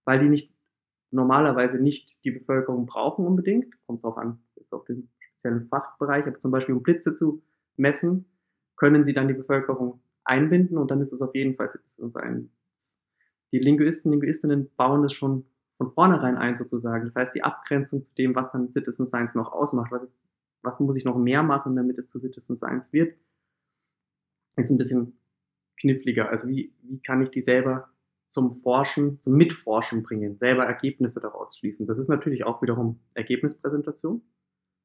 weil 0.05 0.20
die 0.20 0.29
nicht 0.29 0.53
normalerweise 1.12 1.77
nicht 1.77 2.15
die 2.24 2.32
Bevölkerung 2.32 2.86
brauchen 2.86 3.25
unbedingt. 3.25 3.74
Kommt 3.86 4.03
drauf 4.03 4.17
an, 4.17 4.39
auf 4.72 4.86
den 4.86 5.10
speziellen 5.20 5.67
Fachbereich, 5.67 6.25
aber 6.25 6.39
zum 6.39 6.51
Beispiel 6.51 6.75
um 6.75 6.84
Blitze 6.84 7.15
zu 7.15 7.43
messen, 7.77 8.25
können 8.75 9.05
sie 9.05 9.13
dann 9.13 9.27
die 9.27 9.34
Bevölkerung 9.34 10.01
einbinden 10.24 10.77
und 10.77 10.89
dann 10.91 11.01
ist 11.01 11.13
es 11.13 11.22
auf 11.22 11.36
jeden 11.36 11.55
Fall 11.55 11.70
Citizen 11.70 12.10
Science. 12.12 12.50
Die 13.51 13.60
Linguisten, 13.60 14.12
Linguistinnen 14.12 14.72
bauen 14.75 15.03
es 15.03 15.13
schon 15.13 15.46
von 15.77 15.91
vornherein 15.91 16.38
ein 16.38 16.55
sozusagen. 16.55 17.05
Das 17.05 17.15
heißt, 17.15 17.36
die 17.36 17.43
Abgrenzung 17.43 18.05
zu 18.05 18.13
dem, 18.15 18.36
was 18.36 18.51
dann 18.51 18.72
Citizen 18.72 19.05
Science 19.05 19.36
noch 19.36 19.51
ausmacht, 19.51 19.91
was, 19.91 20.03
ist, 20.03 20.20
was 20.62 20.79
muss 20.79 20.98
ich 20.98 21.05
noch 21.05 21.17
mehr 21.17 21.43
machen, 21.43 21.75
damit 21.75 21.98
es 22.00 22.10
zu 22.10 22.20
Citizen 22.20 22.55
Science 22.55 22.91
wird, 22.93 23.15
ist 24.57 24.69
ein 24.69 24.77
bisschen 24.77 25.19
kniffliger. 25.79 26.29
Also 26.29 26.48
wie, 26.48 26.74
wie 26.81 27.01
kann 27.01 27.22
ich 27.22 27.31
die 27.31 27.41
selber 27.41 27.93
zum 28.33 28.55
Forschen, 28.55 29.22
zum 29.22 29.36
Mitforschen 29.36 30.01
bringen, 30.01 30.38
selber 30.38 30.65
Ergebnisse 30.65 31.22
daraus 31.22 31.55
schließen. 31.57 31.86
Das 31.86 32.00
ist 32.00 32.10
natürlich 32.10 32.45
auch 32.45 32.63
wiederum 32.63 33.00
Ergebnispräsentation 33.13 34.24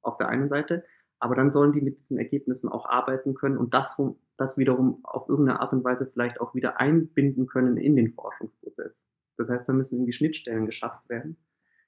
auf 0.02 0.18
der 0.18 0.28
einen 0.28 0.50
Seite, 0.50 0.84
aber 1.18 1.34
dann 1.34 1.50
sollen 1.50 1.72
die 1.72 1.80
mit 1.80 1.98
diesen 1.98 2.18
Ergebnissen 2.18 2.68
auch 2.68 2.84
arbeiten 2.86 3.34
können 3.34 3.56
und 3.56 3.72
das, 3.72 3.96
das 4.36 4.58
wiederum 4.58 5.00
auf 5.02 5.30
irgendeine 5.30 5.60
Art 5.60 5.72
und 5.72 5.82
Weise 5.82 6.06
vielleicht 6.06 6.42
auch 6.42 6.54
wieder 6.54 6.78
einbinden 6.78 7.46
können 7.46 7.78
in 7.78 7.96
den 7.96 8.12
Forschungsprozess. 8.12 8.94
Das 9.38 9.48
heißt, 9.48 9.66
da 9.66 9.72
müssen 9.72 9.96
irgendwie 9.96 10.12
Schnittstellen 10.12 10.66
geschafft 10.66 11.08
werden, 11.08 11.38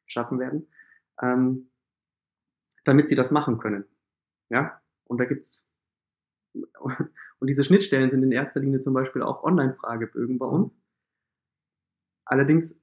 geschaffen 0.07 0.39
werden, 0.39 0.67
ähm, 1.21 1.71
damit 2.85 3.09
sie 3.11 3.17
das 3.17 3.31
machen 3.31 3.59
können. 3.59 3.85
Ja, 4.49 4.81
und 5.05 5.19
da 5.19 5.27
gibt's 5.27 5.67
und 7.41 7.49
diese 7.49 7.65
Schnittstellen 7.65 8.11
sind 8.11 8.23
in 8.23 8.33
erster 8.33 8.61
Linie 8.61 8.81
zum 8.81 8.95
Beispiel 8.95 9.23
auch 9.23 9.43
Online-Fragebögen 9.43 10.39
bei 10.39 10.47
uns, 10.47 10.73
Allerdings 12.31 12.77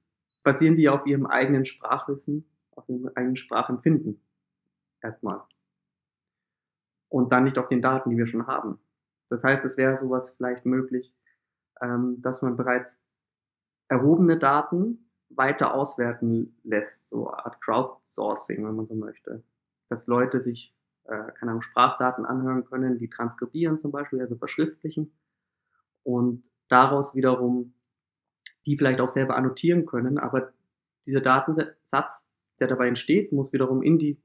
basieren 0.44 0.76
die 0.76 0.90
auf 0.90 1.06
ihrem 1.06 1.26
eigenen 1.26 1.64
Sprachwissen, 1.64 2.44
auf 2.72 2.86
ihrem 2.86 3.10
eigenen 3.14 3.38
Sprachempfinden. 3.38 4.20
Erstmal. 5.00 5.40
Und 7.08 7.32
dann 7.32 7.44
nicht 7.44 7.56
auf 7.56 7.68
den 7.68 7.80
Daten, 7.80 8.10
die 8.10 8.18
wir 8.18 8.26
schon 8.26 8.46
haben. 8.46 8.78
Das 9.30 9.42
heißt, 9.42 9.64
es 9.64 9.78
wäre 9.78 9.96
sowas 9.96 10.34
vielleicht 10.36 10.66
möglich, 10.66 11.14
ähm, 11.80 12.20
dass 12.20 12.42
man 12.42 12.58
bereits 12.58 13.00
erhobene 13.88 14.38
Daten 14.38 15.10
weiter 15.30 15.72
auswerten 15.72 16.60
lässt, 16.62 17.08
so 17.08 17.28
eine 17.28 17.46
Art 17.46 17.60
Crowdsourcing, 17.62 18.66
wenn 18.66 18.76
man 18.76 18.86
so 18.86 18.96
möchte. 18.96 19.42
Dass 19.88 20.06
Leute 20.06 20.42
sich 20.42 20.76
äh, 21.08 21.32
keine 21.38 21.52
Ahnung, 21.52 21.62
Sprachdaten 21.62 22.24
anhören 22.24 22.64
können, 22.64 22.98
die 22.98 23.08
transkribieren 23.08 23.78
zum 23.78 23.90
Beispiel, 23.90 24.20
also 24.20 24.36
verschriftlichen 24.36 25.12
und 26.02 26.44
daraus 26.68 27.14
wiederum 27.14 27.74
die 28.66 28.76
vielleicht 28.76 29.00
auch 29.00 29.08
selber 29.08 29.36
annotieren 29.36 29.86
können, 29.86 30.18
aber 30.18 30.52
dieser 31.06 31.22
Datensatz, 31.22 32.28
der 32.60 32.68
dabei 32.68 32.88
entsteht, 32.88 33.32
muss 33.32 33.54
wiederum 33.54 33.82
in 33.82 33.98
die 33.98 34.20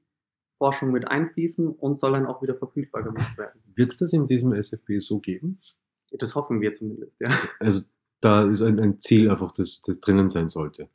Forschung 0.58 0.92
mit 0.92 1.08
einfließen 1.08 1.68
und 1.68 1.98
soll 1.98 2.12
dann 2.12 2.26
auch 2.26 2.42
wieder 2.42 2.54
verfügbar 2.54 3.02
gemacht 3.02 3.38
werden. 3.38 3.62
Wird 3.74 3.90
es 3.90 3.98
das 3.98 4.12
in 4.12 4.26
diesem 4.26 4.52
SFB 4.52 5.00
so 5.00 5.18
geben? 5.18 5.60
Das 6.10 6.34
hoffen 6.34 6.60
wir 6.60 6.74
zumindest, 6.74 7.18
ja. 7.20 7.30
Also 7.58 7.84
da 8.20 8.50
ist 8.50 8.60
ein, 8.60 8.78
ein 8.78 9.00
Ziel 9.00 9.30
einfach, 9.30 9.50
das, 9.52 9.80
das 9.82 10.00
drinnen 10.00 10.28
sein 10.28 10.48
sollte. 10.48 10.88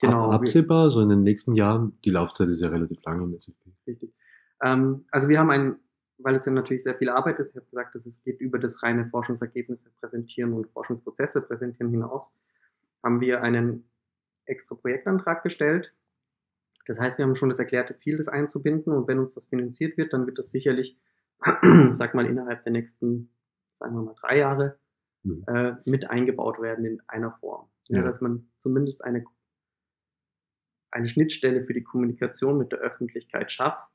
Genau. 0.00 0.30
Ab, 0.30 0.40
absehbar, 0.40 0.90
so 0.90 1.02
in 1.02 1.10
den 1.10 1.22
nächsten 1.22 1.54
Jahren, 1.54 1.98
die 2.04 2.10
Laufzeit 2.10 2.48
ist 2.48 2.60
ja 2.60 2.68
relativ 2.68 3.02
lang 3.04 3.22
im 3.22 3.34
SFB. 3.34 3.70
Richtig. 3.86 4.14
Ähm, 4.62 5.06
also 5.10 5.28
wir 5.28 5.38
haben 5.38 5.50
ein, 5.50 5.76
weil 6.18 6.34
es 6.34 6.46
ja 6.46 6.52
natürlich 6.52 6.82
sehr 6.82 6.96
viel 6.96 7.08
Arbeit 7.08 7.38
ist, 7.38 7.50
ich 7.50 7.56
habe 7.56 7.66
gesagt, 7.66 7.94
dass 7.94 8.06
es 8.06 8.22
geht 8.22 8.40
über 8.40 8.58
das 8.58 8.82
reine 8.82 9.08
Forschungsergebnisse 9.08 9.90
präsentieren 10.00 10.52
und 10.52 10.68
Forschungsprozesse 10.68 11.40
präsentieren 11.42 11.90
hinaus, 11.90 12.36
haben 13.02 13.20
wir 13.20 13.42
einen 13.42 13.90
extra 14.44 14.74
Projektantrag 14.74 15.42
gestellt. 15.42 15.94
Das 16.86 16.98
heißt, 16.98 17.18
wir 17.18 17.24
haben 17.24 17.36
schon 17.36 17.50
das 17.50 17.58
erklärte 17.58 17.96
Ziel, 17.96 18.16
das 18.16 18.28
einzubinden 18.28 18.92
und 18.92 19.06
wenn 19.06 19.18
uns 19.18 19.34
das 19.34 19.46
finanziert 19.46 19.96
wird, 19.96 20.12
dann 20.12 20.26
wird 20.26 20.38
das 20.38 20.50
sicherlich, 20.50 20.98
sag 21.92 22.14
mal, 22.14 22.26
innerhalb 22.26 22.64
der 22.64 22.72
nächsten, 22.72 23.30
sagen 23.78 23.94
wir 23.94 24.02
mal, 24.02 24.14
drei 24.20 24.38
Jahre 24.38 24.78
mhm. 25.22 25.44
äh, 25.46 25.74
mit 25.84 26.10
eingebaut 26.10 26.60
werden 26.60 26.84
in 26.84 27.00
einer 27.06 27.32
Form. 27.32 27.68
Ja. 27.88 27.98
Ja, 27.98 28.04
dass 28.04 28.20
man 28.20 28.48
zumindest 28.58 29.04
eine, 29.04 29.24
eine 30.90 31.08
Schnittstelle 31.08 31.64
für 31.64 31.74
die 31.74 31.82
Kommunikation 31.82 32.58
mit 32.58 32.72
der 32.72 32.80
Öffentlichkeit 32.80 33.52
schafft, 33.52 33.89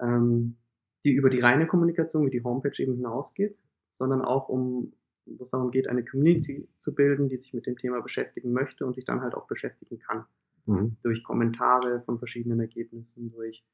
ähm, 0.00 0.56
die 1.04 1.12
über 1.12 1.30
die 1.30 1.40
reine 1.40 1.66
Kommunikation, 1.66 2.26
wie 2.26 2.30
die 2.30 2.42
Homepage 2.42 2.82
eben 2.82 2.94
hinausgeht, 2.94 3.56
sondern 3.92 4.22
auch 4.22 4.48
um 4.48 4.92
wo 5.26 5.44
es 5.44 5.50
darum 5.50 5.70
geht, 5.70 5.88
eine 5.88 6.04
Community 6.04 6.68
zu 6.80 6.94
bilden, 6.94 7.28
die 7.28 7.38
sich 7.38 7.54
mit 7.54 7.66
dem 7.66 7.76
Thema 7.76 8.00
beschäftigen 8.00 8.52
möchte 8.52 8.86
und 8.86 8.94
sich 8.94 9.04
dann 9.04 9.22
halt 9.22 9.34
auch 9.34 9.46
beschäftigen 9.46 9.98
kann. 9.98 10.24
Mhm. 10.66 10.96
Durch 11.02 11.24
Kommentare 11.24 12.02
von 12.02 12.18
verschiedenen 12.18 12.60
Ergebnissen, 12.60 13.30
durch, 13.30 13.64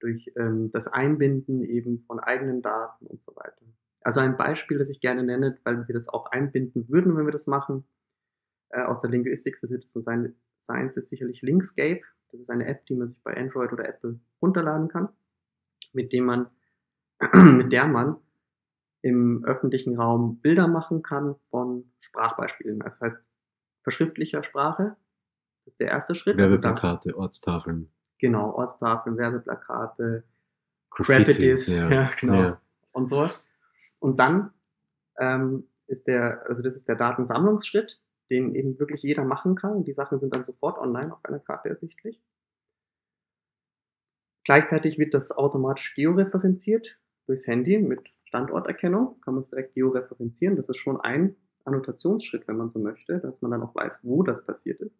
durch 0.00 0.30
ähm, 0.36 0.70
das 0.72 0.88
Einbinden 0.88 1.62
eben 1.62 2.04
von 2.06 2.20
eigenen 2.20 2.62
Daten 2.62 3.06
und 3.06 3.22
so 3.22 3.34
weiter. 3.36 3.60
Also 4.02 4.20
ein 4.20 4.36
Beispiel, 4.36 4.78
das 4.78 4.90
ich 4.90 5.00
gerne 5.00 5.22
nenne, 5.22 5.58
weil 5.64 5.86
wir 5.86 5.94
das 5.94 6.08
auch 6.08 6.26
einbinden 6.26 6.88
würden, 6.88 7.16
wenn 7.16 7.26
wir 7.26 7.32
das 7.32 7.46
machen, 7.46 7.84
äh, 8.70 8.82
aus 8.82 9.00
der 9.00 9.10
Linguistik 9.10 9.58
für 9.58 9.68
Citizen 9.68 10.02
Science 10.60 10.96
ist 10.96 11.08
sicherlich 11.08 11.42
Linkscape. 11.42 12.02
Das 12.30 12.40
ist 12.40 12.50
eine 12.50 12.66
App, 12.66 12.84
die 12.86 12.94
man 12.94 13.08
sich 13.08 13.22
bei 13.22 13.36
Android 13.36 13.72
oder 13.72 13.88
Apple 13.88 14.20
runterladen 14.42 14.88
kann, 14.88 15.08
mit 15.94 16.12
dem 16.12 16.24
man, 16.24 16.46
mit 17.32 17.72
der 17.72 17.86
man 17.86 18.16
im 19.02 19.44
öffentlichen 19.44 19.98
Raum 19.98 20.40
Bilder 20.40 20.66
machen 20.66 21.02
kann 21.02 21.36
von 21.50 21.90
Sprachbeispielen. 22.00 22.80
Das 22.80 23.00
heißt, 23.00 23.22
verschriftlicher 23.82 24.42
Sprache, 24.42 24.96
das 25.64 25.74
ist 25.74 25.80
der 25.80 25.88
erste 25.88 26.14
Schritt. 26.14 26.36
Werbeplakate, 26.36 27.16
Ortstafeln. 27.16 27.90
Genau, 28.18 28.52
Ortstafeln, 28.52 29.16
Werbeplakate, 29.16 30.24
Graffitis, 30.90 31.68
ja, 31.68 31.88
ja, 31.92 32.10
genau, 32.18 32.34
ja. 32.34 32.60
und 32.92 33.08
sowas. 33.08 33.44
Und 34.00 34.18
dann 34.18 34.50
ähm, 35.18 35.68
ist 35.86 36.06
der, 36.06 36.44
also 36.48 36.62
das 36.62 36.76
ist 36.76 36.88
der 36.88 36.96
Datensammlungsschritt, 36.96 38.00
den 38.30 38.54
eben 38.54 38.78
wirklich 38.78 39.02
jeder 39.02 39.24
machen 39.24 39.54
kann. 39.54 39.84
Die 39.84 39.92
Sachen 39.92 40.20
sind 40.20 40.34
dann 40.34 40.44
sofort 40.44 40.78
online 40.78 41.12
auf 41.12 41.24
einer 41.24 41.38
Karte 41.38 41.68
ersichtlich. 41.68 42.20
Gleichzeitig 44.48 44.98
wird 44.98 45.12
das 45.12 45.30
automatisch 45.30 45.94
georeferenziert 45.94 46.98
durchs 47.26 47.46
Handy 47.46 47.78
mit 47.78 48.00
Standorterkennung, 48.24 49.20
kann 49.20 49.34
man 49.34 49.42
es 49.42 49.50
direkt 49.50 49.74
georeferenzieren. 49.74 50.56
Das 50.56 50.70
ist 50.70 50.78
schon 50.78 50.98
ein 50.98 51.36
Annotationsschritt, 51.66 52.48
wenn 52.48 52.56
man 52.56 52.70
so 52.70 52.78
möchte, 52.78 53.18
dass 53.18 53.42
man 53.42 53.50
dann 53.50 53.62
auch 53.62 53.74
weiß, 53.74 53.98
wo 54.04 54.22
das 54.22 54.42
passiert 54.46 54.80
ist. 54.80 54.96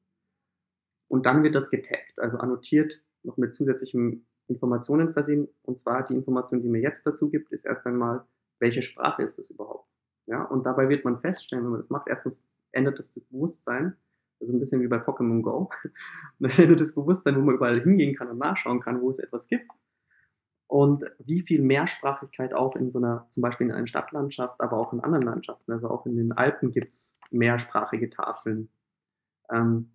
Und 1.09 1.25
dann 1.25 1.43
wird 1.43 1.55
das 1.55 1.71
getaggt, 1.71 2.19
also 2.19 2.37
annotiert, 2.37 3.01
noch 3.23 3.39
mit 3.39 3.55
zusätzlichen 3.55 4.27
Informationen 4.49 5.15
versehen. 5.15 5.49
Und 5.63 5.79
zwar 5.79 6.05
die 6.05 6.13
Information, 6.13 6.61
die 6.61 6.69
mir 6.69 6.83
jetzt 6.83 7.07
dazu 7.07 7.31
gibt, 7.31 7.51
ist 7.51 7.65
erst 7.65 7.87
einmal, 7.87 8.27
welche 8.59 8.83
Sprache 8.83 9.23
ist 9.23 9.39
das 9.39 9.49
überhaupt? 9.49 9.89
Ja, 10.27 10.45
und 10.45 10.67
dabei 10.67 10.91
wird 10.91 11.07
man 11.07 11.23
feststellen, 11.23 11.65
wenn 11.65 11.71
man 11.71 11.81
das 11.81 11.89
macht, 11.89 12.09
erstens 12.09 12.45
ändert 12.73 12.99
das 12.99 13.09
Bewusstsein, 13.09 13.97
also 14.41 14.53
ein 14.53 14.61
bisschen 14.61 14.81
wie 14.81 14.89
bei 14.89 14.99
Pokémon 14.99 15.43
Go. 15.43 15.71
dann 16.39 16.51
ändert 16.53 16.81
das 16.81 16.95
Bewusstsein, 16.95 17.37
wo 17.37 17.41
man 17.41 17.57
überall 17.57 17.81
hingehen 17.81 18.15
kann 18.17 18.29
und 18.29 18.39
nachschauen 18.39 18.81
kann, 18.81 19.01
wo 19.01 19.11
es 19.11 19.19
etwas 19.19 19.49
gibt 19.49 19.71
und 20.69 21.05
wie 21.19 21.41
viel 21.41 21.63
Mehrsprachigkeit 21.63 22.53
auch 22.53 22.77
in 22.77 22.91
so 22.91 22.99
einer, 22.99 23.27
zum 23.31 23.43
Beispiel 23.43 23.67
in 23.67 23.73
einer 23.73 23.87
Stadtlandschaft, 23.87 24.61
aber 24.61 24.77
auch 24.77 24.93
in 24.93 25.01
anderen 25.01 25.25
Landschaften. 25.25 25.73
Also 25.73 25.89
auch 25.89 26.05
in 26.05 26.17
den 26.17 26.33
Alpen 26.33 26.73
gibt 26.73 26.93
es 26.93 27.19
mehrsprachige 27.31 28.11
Tafeln. 28.11 28.69
Ähm, 29.51 29.93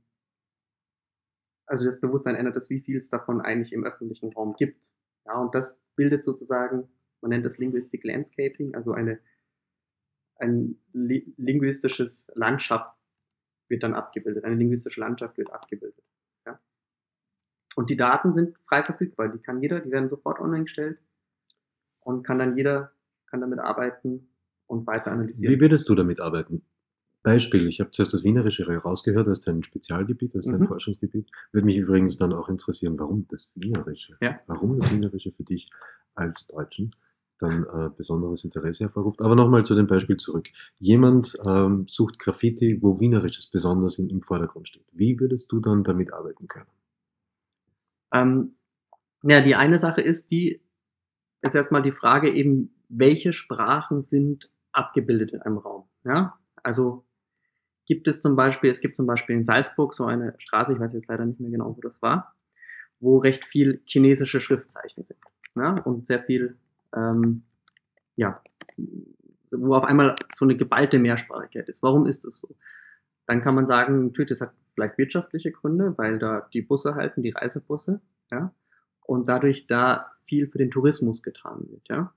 also 1.67 1.85
das 1.85 2.01
Bewusstsein 2.01 2.35
ändert 2.35 2.55
das, 2.55 2.71
wie 2.71 2.81
viel 2.81 2.97
es 2.97 3.09
davon 3.09 3.39
eigentlich 3.39 3.71
im 3.71 3.83
öffentlichen 3.83 4.33
Raum 4.33 4.55
gibt. 4.55 4.89
Ja, 5.25 5.39
und 5.39 5.53
das 5.53 5.79
bildet 5.95 6.23
sozusagen, 6.23 6.89
man 7.21 7.29
nennt 7.29 7.45
das 7.45 7.59
Linguistic 7.59 8.03
Landscaping, 8.03 8.73
also 8.73 8.93
eine, 8.93 9.19
ein 10.37 10.79
li 10.91 11.33
linguistisches 11.37 12.25
Landschaft 12.33 12.91
wird 13.73 13.83
dann 13.83 13.95
abgebildet, 13.95 14.45
eine 14.45 14.55
linguistische 14.55 15.01
Landschaft 15.01 15.37
wird 15.37 15.51
abgebildet. 15.51 16.03
Und 17.75 17.89
die 17.89 17.97
Daten 17.97 18.33
sind 18.33 18.55
frei 18.67 18.83
verfügbar. 18.83 19.29
Die 19.29 19.39
kann 19.39 19.61
jeder, 19.61 19.79
die 19.79 19.91
werden 19.91 20.09
sofort 20.09 20.39
online 20.39 20.65
gestellt 20.65 20.99
und 22.01 22.23
kann 22.23 22.39
dann 22.39 22.55
jeder, 22.55 22.91
kann 23.25 23.41
damit 23.41 23.59
arbeiten 23.59 24.29
und 24.67 24.85
weiter 24.85 25.11
analysieren. 25.11 25.55
Wie 25.55 25.59
würdest 25.59 25.89
du 25.89 25.95
damit 25.95 26.19
arbeiten? 26.19 26.63
Beispiel, 27.23 27.67
ich 27.67 27.79
habe 27.79 27.89
zuerst 27.91 28.13
das 28.13 28.23
Wienerische 28.23 28.67
rausgehört, 28.67 29.27
das 29.27 29.39
ist 29.39 29.47
dein 29.47 29.63
Spezialgebiet, 29.63 30.35
das 30.35 30.45
ist 30.45 30.51
dein 30.51 30.61
mhm. 30.61 30.67
Forschungsgebiet. 30.67 31.31
Würde 31.51 31.65
mich 31.65 31.77
übrigens 31.77 32.17
dann 32.17 32.33
auch 32.33 32.49
interessieren, 32.49 32.99
warum 32.99 33.27
das 33.29 33.49
Wienerische? 33.55 34.17
Ja. 34.21 34.39
Warum 34.45 34.77
das 34.79 34.91
Wienerische 34.91 35.31
für 35.31 35.43
dich 35.43 35.71
als 36.15 36.45
Deutschen 36.47 36.93
dann 37.43 37.63
äh, 37.65 37.89
besonderes 37.95 38.43
Interesse 38.43 38.85
hervorruft. 38.85 39.21
Aber 39.21 39.35
nochmal 39.35 39.63
zu 39.63 39.75
dem 39.75 39.87
Beispiel 39.87 40.17
zurück. 40.17 40.47
Jemand 40.79 41.37
ähm, 41.45 41.85
sucht 41.87 42.17
Graffiti, 42.19 42.81
wo 42.81 42.99
Wienerisches 42.99 43.47
besonders 43.47 43.99
in, 43.99 44.09
im 44.09 44.21
Vordergrund 44.21 44.69
steht. 44.69 44.85
Wie 44.91 45.19
würdest 45.19 45.51
du 45.51 45.59
dann 45.59 45.83
damit 45.83 46.13
arbeiten 46.13 46.47
können? 46.47 46.69
Ähm, 48.13 48.55
ja, 49.23 49.41
die 49.41 49.55
eine 49.55 49.77
Sache 49.79 50.01
ist, 50.01 50.31
die 50.31 50.61
ist 51.41 51.55
erstmal 51.55 51.81
die 51.81 51.91
Frage 51.91 52.31
eben, 52.31 52.73
welche 52.89 53.33
Sprachen 53.33 54.01
sind 54.01 54.49
abgebildet 54.71 55.31
in 55.33 55.41
einem 55.41 55.57
Raum. 55.57 55.85
Ja, 56.03 56.39
also 56.61 57.05
gibt 57.85 58.07
es 58.07 58.21
zum 58.21 58.35
Beispiel, 58.35 58.71
es 58.71 58.79
gibt 58.79 58.95
zum 58.95 59.05
Beispiel 59.05 59.35
in 59.35 59.43
Salzburg 59.43 59.93
so 59.93 60.05
eine 60.05 60.35
Straße, 60.37 60.73
ich 60.73 60.79
weiß 60.79 60.93
jetzt 60.93 61.07
leider 61.07 61.25
nicht 61.25 61.39
mehr 61.39 61.51
genau, 61.51 61.75
wo 61.75 61.81
das 61.81 62.01
war, 62.01 62.35
wo 62.99 63.17
recht 63.17 63.45
viel 63.45 63.81
chinesische 63.85 64.39
Schriftzeichen 64.41 65.03
sind. 65.03 65.19
Ja, 65.55 65.75
und 65.83 66.07
sehr 66.07 66.23
viel, 66.23 66.57
ähm, 66.95 67.43
ja, 68.15 68.41
wo 69.51 69.75
auf 69.75 69.83
einmal 69.83 70.15
so 70.33 70.45
eine 70.45 70.57
geballte 70.57 70.99
Mehrsprachigkeit 70.99 71.69
ist. 71.69 71.83
Warum 71.83 72.05
ist 72.05 72.25
das 72.25 72.37
so? 72.37 72.55
Dann 73.27 73.41
kann 73.41 73.55
man 73.55 73.65
sagen, 73.65 74.07
natürlich, 74.07 74.29
das 74.29 74.41
hat 74.41 74.53
vielleicht 74.73 74.97
wirtschaftliche 74.97 75.51
Gründe, 75.51 75.93
weil 75.97 76.19
da 76.19 76.47
die 76.53 76.61
Busse 76.61 76.95
halten, 76.95 77.21
die 77.21 77.29
Reisebusse, 77.29 78.01
ja, 78.31 78.53
und 79.01 79.27
dadurch 79.27 79.67
da 79.67 80.11
viel 80.25 80.47
für 80.47 80.57
den 80.57 80.71
Tourismus 80.71 81.21
getan 81.23 81.65
wird, 81.69 81.87
ja. 81.89 82.13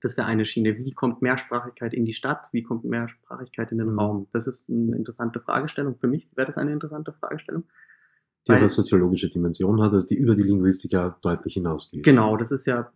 Das 0.00 0.18
wäre 0.18 0.26
eine 0.26 0.44
Schiene. 0.44 0.76
Wie 0.76 0.92
kommt 0.92 1.22
Mehrsprachigkeit 1.22 1.94
in 1.94 2.04
die 2.04 2.12
Stadt? 2.12 2.48
Wie 2.52 2.62
kommt 2.62 2.84
Mehrsprachigkeit 2.84 3.72
in 3.72 3.78
den 3.78 3.92
mhm. 3.92 3.98
Raum? 3.98 4.26
Das 4.34 4.46
ist 4.46 4.68
eine 4.68 4.94
interessante 4.96 5.40
Fragestellung. 5.40 5.96
Für 5.98 6.08
mich 6.08 6.28
wäre 6.36 6.46
das 6.46 6.58
eine 6.58 6.72
interessante 6.72 7.14
Fragestellung. 7.14 7.64
Die 8.46 8.52
eine 8.52 8.68
soziologische 8.68 9.30
Dimension 9.30 9.80
hat, 9.80 9.94
also 9.94 10.06
die 10.06 10.16
über 10.16 10.34
die 10.34 10.42
Linguistik 10.42 10.92
ja 10.92 11.16
deutlich 11.22 11.54
hinausgeht. 11.54 12.04
Genau, 12.04 12.36
das 12.36 12.50
ist 12.52 12.66
ja 12.66 12.92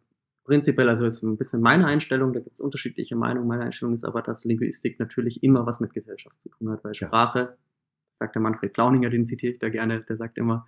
prinzipiell, 0.49 0.89
also 0.89 1.05
ist 1.05 1.23
ein 1.23 1.37
bisschen 1.37 1.61
meine 1.61 1.87
Einstellung, 1.87 2.33
da 2.33 2.41
gibt 2.41 2.55
es 2.55 2.61
unterschiedliche 2.61 3.15
Meinungen. 3.15 3.47
Meine 3.47 3.65
Einstellung 3.65 3.95
ist 3.95 4.05
aber, 4.05 4.23
dass 4.23 4.45
Linguistik 4.45 4.99
natürlich 4.99 5.43
immer 5.43 5.67
was 5.67 5.79
mit 5.79 5.93
Gesellschaft 5.93 6.41
zu 6.41 6.49
tun 6.49 6.71
hat, 6.71 6.83
weil 6.83 6.95
Sprache 6.95 7.57
sagt 8.11 8.35
der 8.35 8.43
Manfred 8.43 8.73
Klauninger, 8.75 9.11
den 9.11 9.27
zitiere 9.27 9.53
ich 9.53 9.59
da 9.59 9.69
gerne, 9.69 10.01
der 10.01 10.17
sagt 10.17 10.39
immer, 10.39 10.67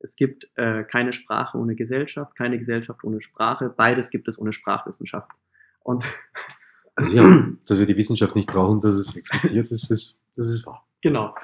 es 0.00 0.16
gibt 0.16 0.50
äh, 0.56 0.84
keine 0.84 1.14
Sprache 1.14 1.56
ohne 1.56 1.74
Gesellschaft, 1.74 2.36
keine 2.36 2.58
Gesellschaft 2.58 3.02
ohne 3.04 3.22
Sprache, 3.22 3.70
beides 3.74 4.10
gibt 4.10 4.28
es 4.28 4.38
ohne 4.38 4.52
Sprachwissenschaft. 4.52 5.30
Und 5.82 6.04
also 6.94 7.12
ja, 7.14 7.48
dass 7.66 7.78
wir 7.78 7.86
die 7.86 7.96
Wissenschaft 7.96 8.36
nicht 8.36 8.48
brauchen, 8.48 8.82
dass 8.82 8.94
es 8.94 9.16
existiert, 9.16 9.72
das 9.72 9.90
ist, 9.90 10.16
das 10.36 10.46
ist 10.46 10.66
wahr. 10.66 10.86
Genau. 11.00 11.34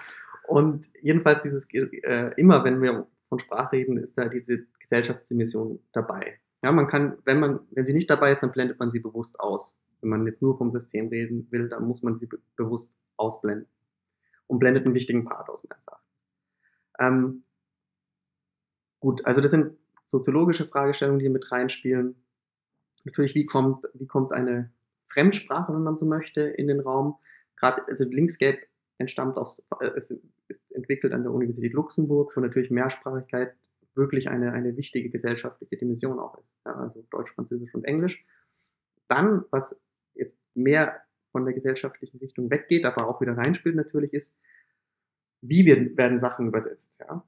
Und 0.46 0.84
jedenfalls 1.00 1.42
dieses, 1.42 1.66
äh, 1.72 2.32
immer 2.36 2.62
wenn 2.64 2.82
wir 2.82 3.06
von 3.30 3.38
Sprache 3.38 3.76
reden, 3.76 3.96
ist 3.96 4.18
da 4.18 4.28
diese 4.28 4.66
Gesellschaftsdimension 4.78 5.80
dabei. 5.92 6.38
Ja, 6.62 6.70
man 6.70 6.86
kann, 6.86 7.18
wenn 7.24 7.40
man, 7.40 7.60
wenn 7.72 7.86
sie 7.86 7.92
nicht 7.92 8.08
dabei 8.08 8.32
ist, 8.32 8.42
dann 8.42 8.52
blendet 8.52 8.78
man 8.78 8.92
sie 8.92 9.00
bewusst 9.00 9.38
aus. 9.40 9.76
Wenn 10.00 10.10
man 10.10 10.26
jetzt 10.26 10.42
nur 10.42 10.56
vom 10.56 10.70
System 10.72 11.08
reden 11.08 11.46
will, 11.50 11.68
dann 11.68 11.86
muss 11.86 12.02
man 12.02 12.18
sie 12.18 12.26
be 12.26 12.38
bewusst 12.56 12.92
ausblenden 13.16 13.68
und 14.46 14.58
blendet 14.58 14.84
einen 14.84 14.94
wichtigen 14.94 15.24
Part 15.24 15.48
aus 15.48 15.64
meines 15.68 15.86
Erachtens. 15.86 16.08
Ähm, 16.98 17.44
gut, 19.00 19.24
also 19.26 19.40
das 19.40 19.50
sind 19.50 19.76
soziologische 20.06 20.66
Fragestellungen, 20.66 21.20
die 21.20 21.28
mit 21.28 21.50
reinspielen. 21.50 22.16
Natürlich, 23.04 23.34
wie 23.34 23.46
kommt, 23.46 23.84
wie 23.94 24.06
kommt 24.06 24.32
eine 24.32 24.70
Fremdsprache, 25.08 25.72
wenn 25.72 25.82
man 25.82 25.96
so 25.96 26.06
möchte, 26.06 26.42
in 26.42 26.68
den 26.68 26.80
Raum? 26.80 27.16
Gerade, 27.56 27.82
also 27.88 28.04
Linkscape 28.04 28.58
entstammt 28.98 29.36
aus, 29.36 29.64
äh, 29.80 29.90
es 29.96 30.12
ist 30.48 30.70
entwickelt 30.72 31.12
an 31.12 31.22
der 31.22 31.32
Universität 31.32 31.72
Luxemburg, 31.72 32.36
wo 32.36 32.40
natürlich 32.40 32.70
Mehrsprachigkeit 32.70 33.56
wirklich 33.94 34.28
eine, 34.28 34.52
eine 34.52 34.76
wichtige 34.76 35.10
gesellschaftliche 35.10 35.76
Dimension 35.76 36.18
auch 36.18 36.38
ist. 36.38 36.52
Ja, 36.64 36.74
also 36.74 37.04
Deutsch, 37.10 37.32
Französisch 37.34 37.74
und 37.74 37.84
Englisch. 37.84 38.24
Dann, 39.08 39.44
was 39.50 39.78
jetzt 40.14 40.36
mehr 40.54 41.02
von 41.30 41.44
der 41.44 41.54
gesellschaftlichen 41.54 42.18
Richtung 42.18 42.50
weggeht, 42.50 42.84
aber 42.84 43.08
auch 43.08 43.20
wieder 43.20 43.36
reinspielt 43.36 43.74
natürlich, 43.74 44.12
ist, 44.12 44.36
wie 45.40 45.66
werden 45.66 46.18
Sachen 46.18 46.46
übersetzt. 46.46 46.94
Ja? 47.00 47.24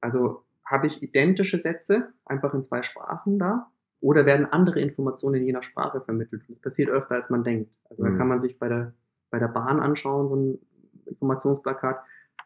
Also 0.00 0.44
habe 0.64 0.86
ich 0.86 1.02
identische 1.02 1.58
Sätze 1.58 2.12
einfach 2.24 2.54
in 2.54 2.62
zwei 2.62 2.82
Sprachen 2.82 3.38
da 3.38 3.70
oder 4.00 4.26
werden 4.26 4.46
andere 4.46 4.80
Informationen 4.80 5.42
je 5.42 5.52
nach 5.52 5.62
Sprache 5.62 6.00
vermittelt? 6.00 6.42
Das 6.48 6.58
passiert 6.60 6.90
öfter, 6.90 7.16
als 7.16 7.30
man 7.30 7.44
denkt. 7.44 7.70
Also 7.90 8.02
mhm. 8.02 8.10
da 8.10 8.18
kann 8.18 8.28
man 8.28 8.40
sich 8.40 8.58
bei 8.58 8.68
der, 8.68 8.94
bei 9.30 9.38
der 9.38 9.48
Bahn 9.48 9.80
anschauen, 9.80 10.28
so 10.28 10.36
ein 10.36 10.58
Informationsplakat. 11.06 12.02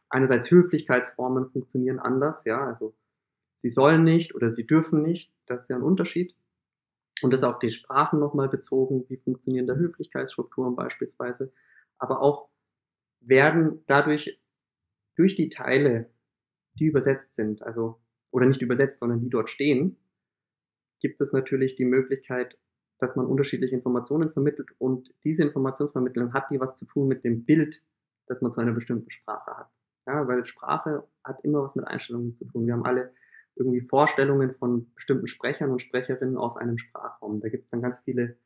Einerseits 0.09 0.51
Höflichkeitsformen 0.51 1.51
funktionieren 1.51 1.99
anders, 1.99 2.45
ja, 2.45 2.65
also 2.65 2.95
sie 3.61 3.71
sollen 3.71 4.05
nicht 4.05 4.35
oder 4.35 4.53
sie 4.53 4.67
dürfen 4.67 5.03
nicht, 5.03 5.31
das 5.47 5.65
ist 5.65 5.69
ja 5.69 5.77
ein 5.77 5.83
Unterschied. 5.83 6.35
Und 7.23 7.33
das 7.33 7.45
auf 7.45 7.59
die 7.59 7.71
Sprachen 7.71 8.19
nochmal 8.19 8.49
bezogen, 8.49 9.05
wie 9.09 9.19
funktionieren 9.19 9.67
da 9.67 9.75
Höflichkeitsstrukturen 9.75 10.75
beispielsweise. 10.75 11.53
Aber 11.99 12.23
auch 12.23 12.49
werden 13.21 13.85
dadurch 13.87 14.41
durch 15.17 15.37
die 15.37 15.51
Teile, 15.51 16.09
die 16.75 16.87
übersetzt 16.87 17.35
sind, 17.35 17.63
also 17.63 18.01
oder 18.31 18.47
nicht 18.47 18.63
übersetzt, 18.63 19.01
sondern 19.01 19.21
die 19.21 19.29
dort 19.29 19.51
stehen, 19.51 19.99
gibt 21.01 21.21
es 21.21 21.33
natürlich 21.33 21.75
die 21.75 21.85
Möglichkeit, 21.85 22.57
dass 22.99 23.17
man 23.17 23.27
unterschiedliche 23.27 23.75
Informationen 23.75 24.33
vermittelt 24.33 24.71
und 24.79 25.13
diese 25.25 25.43
Informationsvermittlung 25.43 26.33
hat 26.33 26.51
die 26.51 26.61
was 26.61 26.77
zu 26.77 26.87
tun 26.87 27.09
mit 27.09 27.25
dem 27.25 27.45
Bild, 27.45 27.83
das 28.27 28.41
man 28.41 28.53
zu 28.53 28.61
einer 28.61 28.73
bestimmten 28.73 29.11
Sprache 29.11 29.57
hat. 29.57 29.71
Ja, 30.07 30.27
weil 30.27 30.47
Sprache 30.47 31.07
hat 31.25 31.45
immer 31.45 31.63
was 31.63 31.75
mit 31.75 31.87
Einstellungen 31.87 32.35
zu 32.37 32.47
tun. 32.47 32.67
Wir 32.67 32.75
haben 32.75 32.85
alle 32.85 33.13
irgendwie 33.57 33.81
Vorstellungen 33.81 34.55
von 34.55 34.93
bestimmten 34.95 35.27
Sprechern 35.27 35.71
und 35.71 35.83
Sprecherinnen 35.83 36.37
aus 36.37 36.57
einem 36.57 36.79
Sprachraum. 36.79 37.41
Da 37.41 37.49
gibt 37.49 37.65
es 37.65 37.71
dann 37.71 37.83
ganz 37.83 38.01
viele 38.01 38.37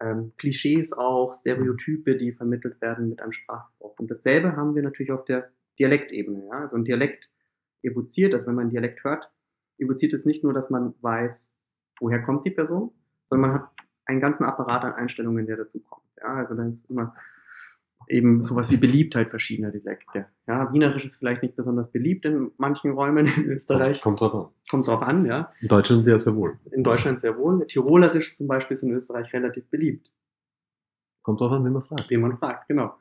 ähm, 0.00 0.32
Klischees 0.36 0.92
auch, 0.92 1.34
Stereotype, 1.34 2.16
die 2.16 2.32
vermittelt 2.32 2.80
werden 2.80 3.08
mit 3.08 3.20
einem 3.20 3.32
Sprachgebrauch. 3.32 3.98
Und 3.98 4.10
dasselbe 4.10 4.56
haben 4.56 4.74
wir 4.74 4.82
natürlich 4.82 5.12
auf 5.12 5.24
der 5.24 5.50
Dialektebene. 5.78 6.46
Ja? 6.46 6.60
Also 6.60 6.76
ein 6.76 6.84
Dialekt 6.84 7.30
evoziert, 7.82 8.34
also 8.34 8.46
wenn 8.46 8.54
man 8.54 8.62
einen 8.62 8.70
Dialekt 8.70 9.04
hört, 9.04 9.30
evoziert 9.78 10.14
es 10.14 10.24
nicht 10.24 10.42
nur, 10.42 10.52
dass 10.52 10.70
man 10.70 10.94
weiß, 11.00 11.54
woher 12.00 12.22
kommt 12.22 12.46
die 12.46 12.50
Person, 12.50 12.92
sondern 13.28 13.50
man 13.50 13.60
hat 13.60 13.70
einen 14.06 14.20
ganzen 14.20 14.44
Apparat 14.44 14.84
an 14.84 14.94
Einstellungen, 14.94 15.46
der 15.46 15.56
dazu 15.56 15.80
kommt. 15.80 16.06
Ja? 16.18 16.34
Also 16.34 16.54
da 16.54 16.66
ist 16.66 16.88
immer 16.90 17.14
eben 18.08 18.42
sowas 18.42 18.70
wie 18.70 18.76
Beliebtheit 18.76 19.30
verschiedener 19.30 19.70
Dialekte. 19.70 20.26
Ja, 20.46 20.72
Wienerisch 20.72 21.04
ist 21.04 21.16
vielleicht 21.16 21.42
nicht 21.42 21.56
besonders 21.56 21.90
beliebt 21.90 22.24
in 22.24 22.52
manchen 22.56 22.92
Räumen 22.92 23.26
in 23.26 23.46
Österreich. 23.46 24.00
Kommt 24.00 24.20
drauf 24.20 24.34
an. 24.34 24.48
Kommt 24.70 24.86
drauf 24.86 25.02
an, 25.02 25.26
ja. 25.26 25.52
In 25.60 25.68
Deutschland 25.68 26.04
sehr, 26.04 26.18
sehr 26.18 26.34
wohl. 26.36 26.58
In 26.70 26.84
Deutschland 26.84 27.20
sehr 27.20 27.36
wohl. 27.36 27.66
Tirolerisch 27.66 28.36
zum 28.36 28.46
Beispiel 28.46 28.74
ist 28.74 28.82
in 28.82 28.92
Österreich 28.92 29.32
relativ 29.32 29.68
beliebt. 29.70 30.12
Kommt 31.22 31.40
drauf 31.40 31.52
an, 31.52 31.64
wen 31.64 31.72
man 31.72 31.82
fragt. 31.82 32.08
Wen 32.10 32.20
man 32.20 32.38
fragt, 32.38 32.68
genau. 32.68 32.94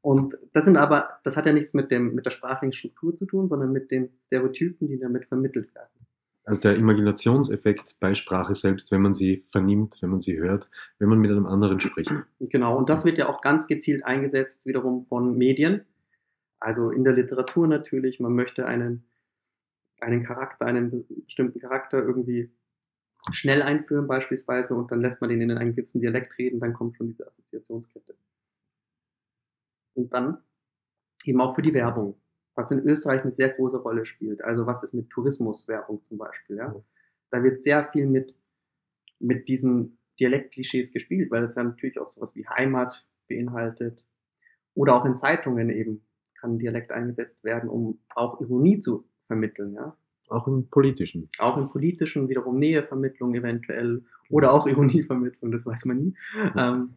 Und 0.00 0.36
das 0.52 0.64
sind 0.64 0.76
aber, 0.76 1.20
das 1.24 1.36
hat 1.36 1.46
ja 1.46 1.52
nichts 1.52 1.74
mit 1.74 1.90
dem, 1.90 2.14
mit 2.14 2.24
der 2.26 2.30
sprachlichen 2.30 2.72
Struktur 2.72 3.16
zu 3.16 3.26
tun, 3.26 3.48
sondern 3.48 3.72
mit 3.72 3.90
den 3.90 4.10
Stereotypen, 4.26 4.88
die 4.88 4.98
damit 4.98 5.26
vermittelt 5.26 5.74
werden. 5.74 6.06
Also 6.48 6.62
der 6.62 6.76
Imaginationseffekt 6.76 7.98
bei 8.00 8.14
Sprache 8.14 8.54
selbst, 8.54 8.90
wenn 8.90 9.02
man 9.02 9.12
sie 9.12 9.36
vernimmt, 9.36 9.98
wenn 10.00 10.08
man 10.08 10.20
sie 10.20 10.38
hört, 10.38 10.70
wenn 10.98 11.10
man 11.10 11.18
mit 11.18 11.30
einem 11.30 11.44
anderen 11.44 11.78
spricht. 11.78 12.10
Genau, 12.40 12.78
und 12.78 12.88
das 12.88 13.04
wird 13.04 13.18
ja 13.18 13.28
auch 13.28 13.42
ganz 13.42 13.66
gezielt 13.66 14.02
eingesetzt 14.06 14.64
wiederum 14.64 15.04
von 15.04 15.36
Medien. 15.36 15.84
Also 16.58 16.90
in 16.90 17.04
der 17.04 17.12
Literatur 17.12 17.66
natürlich, 17.66 18.18
man 18.18 18.32
möchte 18.32 18.64
einen, 18.64 19.04
einen 20.00 20.24
Charakter, 20.24 20.64
einen 20.64 21.04
bestimmten 21.26 21.60
Charakter 21.60 22.02
irgendwie 22.02 22.50
schnell 23.30 23.60
einführen 23.60 24.06
beispielsweise 24.06 24.74
und 24.74 24.90
dann 24.90 25.02
lässt 25.02 25.20
man 25.20 25.28
den 25.28 25.42
in 25.42 25.50
einen 25.50 25.76
gewissen 25.76 26.00
Dialekt 26.00 26.38
reden, 26.38 26.60
dann 26.60 26.72
kommt 26.72 26.96
schon 26.96 27.08
diese 27.08 27.26
Assoziationskette. 27.26 28.16
Und 29.92 30.14
dann 30.14 30.38
eben 31.26 31.42
auch 31.42 31.54
für 31.54 31.62
die 31.62 31.74
Werbung 31.74 32.18
was 32.58 32.72
in 32.72 32.80
Österreich 32.80 33.22
eine 33.22 33.32
sehr 33.32 33.50
große 33.50 33.76
Rolle 33.76 34.04
spielt. 34.04 34.42
Also 34.42 34.66
was 34.66 34.82
ist 34.82 34.92
mit 34.92 35.10
Tourismuswerbung 35.10 36.02
zum 36.02 36.18
Beispiel? 36.18 36.56
Ja? 36.56 36.74
Da 37.30 37.44
wird 37.44 37.62
sehr 37.62 37.88
viel 37.92 38.06
mit, 38.06 38.34
mit 39.20 39.46
diesen 39.46 39.96
Dialektklischees 40.18 40.92
gespielt, 40.92 41.30
weil 41.30 41.44
es 41.44 41.54
ja 41.54 41.62
natürlich 41.62 42.00
auch 42.00 42.08
sowas 42.08 42.34
wie 42.34 42.48
Heimat 42.48 43.06
beinhaltet. 43.28 44.04
Oder 44.74 44.96
auch 44.96 45.04
in 45.04 45.14
Zeitungen 45.14 45.70
eben 45.70 46.04
kann 46.34 46.58
Dialekt 46.58 46.90
eingesetzt 46.90 47.44
werden, 47.44 47.70
um 47.70 48.00
auch 48.12 48.40
Ironie 48.40 48.80
zu 48.80 49.04
vermitteln. 49.28 49.74
Ja? 49.74 49.96
Auch 50.28 50.48
im 50.48 50.68
politischen. 50.68 51.28
Auch 51.38 51.56
im 51.58 51.70
politischen, 51.70 52.28
wiederum 52.28 52.58
Nähevermittlung 52.58 53.36
eventuell 53.36 54.02
oder 54.30 54.52
auch 54.52 54.66
Ironievermittlung, 54.66 55.52
das 55.52 55.64
weiß 55.64 55.84
man 55.84 55.98
nie. 55.98 56.14
Ähm, 56.56 56.94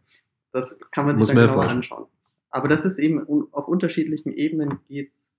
das 0.53 0.79
kann 0.91 1.05
man 1.05 1.17
sich 1.17 1.21
Muss 1.21 1.27
dann 1.35 1.47
genauer 1.47 1.69
anschauen. 1.69 2.07
Aber 2.49 2.67
das 2.67 2.83
ist 2.83 2.97
eben 2.97 3.53
auf 3.53 3.67
unterschiedlichen 3.67 4.31
Ebenen 4.33 4.79
geht's 4.87 5.30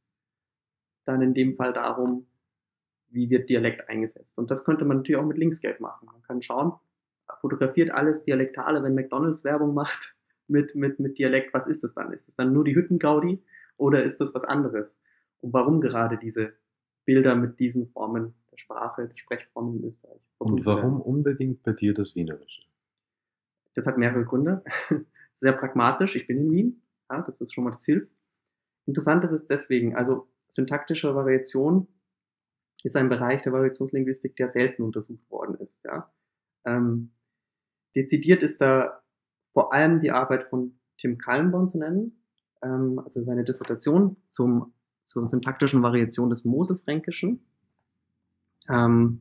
dann 1.04 1.22
in 1.22 1.34
dem 1.34 1.56
Fall 1.56 1.72
darum, 1.72 2.26
wie 3.08 3.30
wird 3.30 3.48
Dialekt 3.48 3.88
eingesetzt. 3.88 4.38
Und 4.38 4.50
das 4.50 4.64
könnte 4.64 4.84
man 4.84 4.98
natürlich 4.98 5.20
auch 5.20 5.26
mit 5.26 5.38
Linkscape 5.38 5.80
machen. 5.82 6.06
Man 6.06 6.22
kann 6.22 6.42
schauen, 6.42 6.72
fotografiert 7.40 7.90
alles 7.90 8.24
Dialektale, 8.24 8.82
wenn 8.82 8.94
McDonalds 8.94 9.44
Werbung 9.44 9.74
macht 9.74 10.14
mit, 10.48 10.74
mit, 10.74 10.98
mit 10.98 11.18
Dialekt, 11.18 11.52
was 11.54 11.66
ist 11.66 11.84
das 11.84 11.94
dann? 11.94 12.12
Ist 12.12 12.28
es 12.28 12.36
dann 12.36 12.52
nur 12.52 12.64
die 12.64 12.74
Hüttengaudi 12.74 13.42
oder 13.76 14.02
ist 14.02 14.18
das 14.20 14.34
was 14.34 14.44
anderes? 14.44 14.90
Und 15.40 15.52
warum 15.52 15.80
gerade 15.80 16.18
diese 16.18 16.52
Bilder 17.04 17.34
mit 17.34 17.58
diesen 17.58 17.88
Formen 17.88 18.34
der 18.50 18.58
Sprache, 18.58 19.08
der 19.08 19.16
Sprechformen 19.16 19.80
in 19.80 19.88
Österreich? 19.88 20.20
Und 20.38 20.64
warum 20.64 21.00
unbedingt 21.00 21.62
bei 21.62 21.72
dir 21.72 21.94
das 21.94 22.14
Wienerische? 22.14 22.62
Das 23.74 23.86
hat 23.86 23.98
mehrere 23.98 24.24
Gründe. 24.24 24.62
Sehr 25.34 25.52
pragmatisch. 25.52 26.14
Ich 26.14 26.26
bin 26.26 26.38
in 26.38 26.52
Wien. 26.52 26.82
Ja, 27.10 27.22
das 27.22 27.40
ist 27.40 27.54
schon 27.54 27.64
mal 27.64 27.70
das 27.70 27.84
hilft. 27.84 28.12
Interessant 28.86 29.24
ist 29.24 29.32
es 29.32 29.46
deswegen, 29.46 29.96
also 29.96 30.28
syntaktische 30.52 31.14
Variation 31.14 31.88
ist 32.84 32.96
ein 32.96 33.08
Bereich 33.08 33.42
der 33.42 33.52
Variationslinguistik, 33.52 34.36
der 34.36 34.48
selten 34.48 34.82
untersucht 34.82 35.30
worden 35.30 35.56
ist. 35.56 35.82
Ja. 35.84 36.12
Ähm, 36.64 37.12
dezidiert 37.94 38.42
ist 38.42 38.60
da 38.60 39.02
vor 39.52 39.72
allem 39.72 40.00
die 40.00 40.10
Arbeit 40.10 40.44
von 40.44 40.78
Tim 40.98 41.18
Kallenborn 41.18 41.68
zu 41.68 41.78
nennen, 41.78 42.24
ähm, 42.62 43.00
also 43.04 43.22
seine 43.24 43.44
Dissertation 43.44 44.16
zum, 44.28 44.74
zur 45.04 45.28
syntaktischen 45.28 45.82
Variation 45.82 46.30
des 46.30 46.44
Moselfränkischen, 46.44 47.46
ähm, 48.68 49.20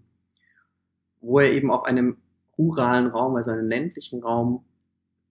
wo 1.21 1.39
er 1.39 1.51
eben 1.51 1.71
auf 1.71 1.83
einem 1.83 2.17
ruralen 2.57 3.07
Raum, 3.07 3.35
also 3.35 3.51
einem 3.51 3.67
ländlichen 3.67 4.21
Raum, 4.21 4.65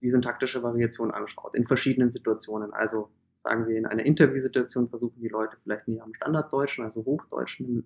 die 0.01 0.09
syntaktische 0.09 0.63
Variation 0.63 1.11
anschaut, 1.11 1.55
in 1.55 1.67
verschiedenen 1.67 2.09
Situationen. 2.09 2.73
Also 2.73 3.11
sagen 3.43 3.67
wir, 3.67 3.77
in 3.77 3.85
einer 3.85 4.05
Interviewsituation 4.05 4.89
versuchen 4.89 5.19
die 5.21 5.27
Leute 5.27 5.57
vielleicht 5.63 5.87
näher 5.87 6.03
am 6.03 6.13
Standarddeutschen, 6.13 6.83
also 6.83 7.03
Hochdeutschen 7.05 7.67
im 7.67 7.83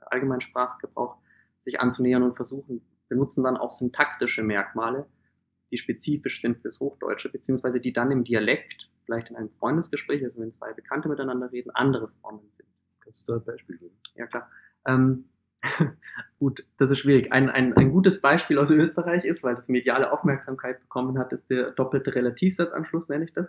allgemeinen 0.00 0.40
Sprachgebrauch, 0.40 1.16
sich 1.60 1.80
anzunähern 1.80 2.22
und 2.22 2.36
versuchen, 2.36 2.82
benutzen 3.08 3.44
dann 3.44 3.56
auch 3.56 3.72
syntaktische 3.72 4.42
Merkmale, 4.42 5.06
die 5.70 5.76
spezifisch 5.76 6.40
sind 6.40 6.58
fürs 6.58 6.80
Hochdeutsche, 6.80 7.28
beziehungsweise 7.28 7.80
die 7.80 7.92
dann 7.92 8.10
im 8.10 8.24
Dialekt, 8.24 8.90
vielleicht 9.04 9.30
in 9.30 9.36
einem 9.36 9.50
Freundesgespräch, 9.50 10.22
also 10.22 10.40
wenn 10.40 10.52
zwei 10.52 10.72
Bekannte 10.72 11.08
miteinander 11.08 11.50
reden, 11.52 11.70
andere 11.70 12.08
Formen 12.20 12.48
sind. 12.52 12.68
Kannst 13.00 13.28
du 13.28 13.32
da 13.32 13.38
ein 13.38 13.44
Beispiel 13.44 13.78
geben? 13.78 13.96
Ja, 14.14 14.26
klar. 14.26 14.50
Ähm, 14.86 15.24
gut, 16.38 16.64
das 16.78 16.90
ist 16.90 17.00
schwierig. 17.00 17.32
Ein, 17.32 17.50
ein, 17.50 17.76
ein 17.76 17.90
gutes 17.90 18.20
Beispiel 18.20 18.58
aus 18.58 18.70
Österreich 18.70 19.24
ist, 19.24 19.42
weil 19.42 19.56
das 19.56 19.68
mediale 19.68 20.12
Aufmerksamkeit 20.12 20.80
bekommen 20.80 21.18
hat, 21.18 21.32
ist 21.32 21.50
der 21.50 21.72
doppelte 21.72 22.14
Relativsatzanschluss, 22.14 23.08
nenne 23.08 23.24
ich 23.24 23.32
das. 23.32 23.48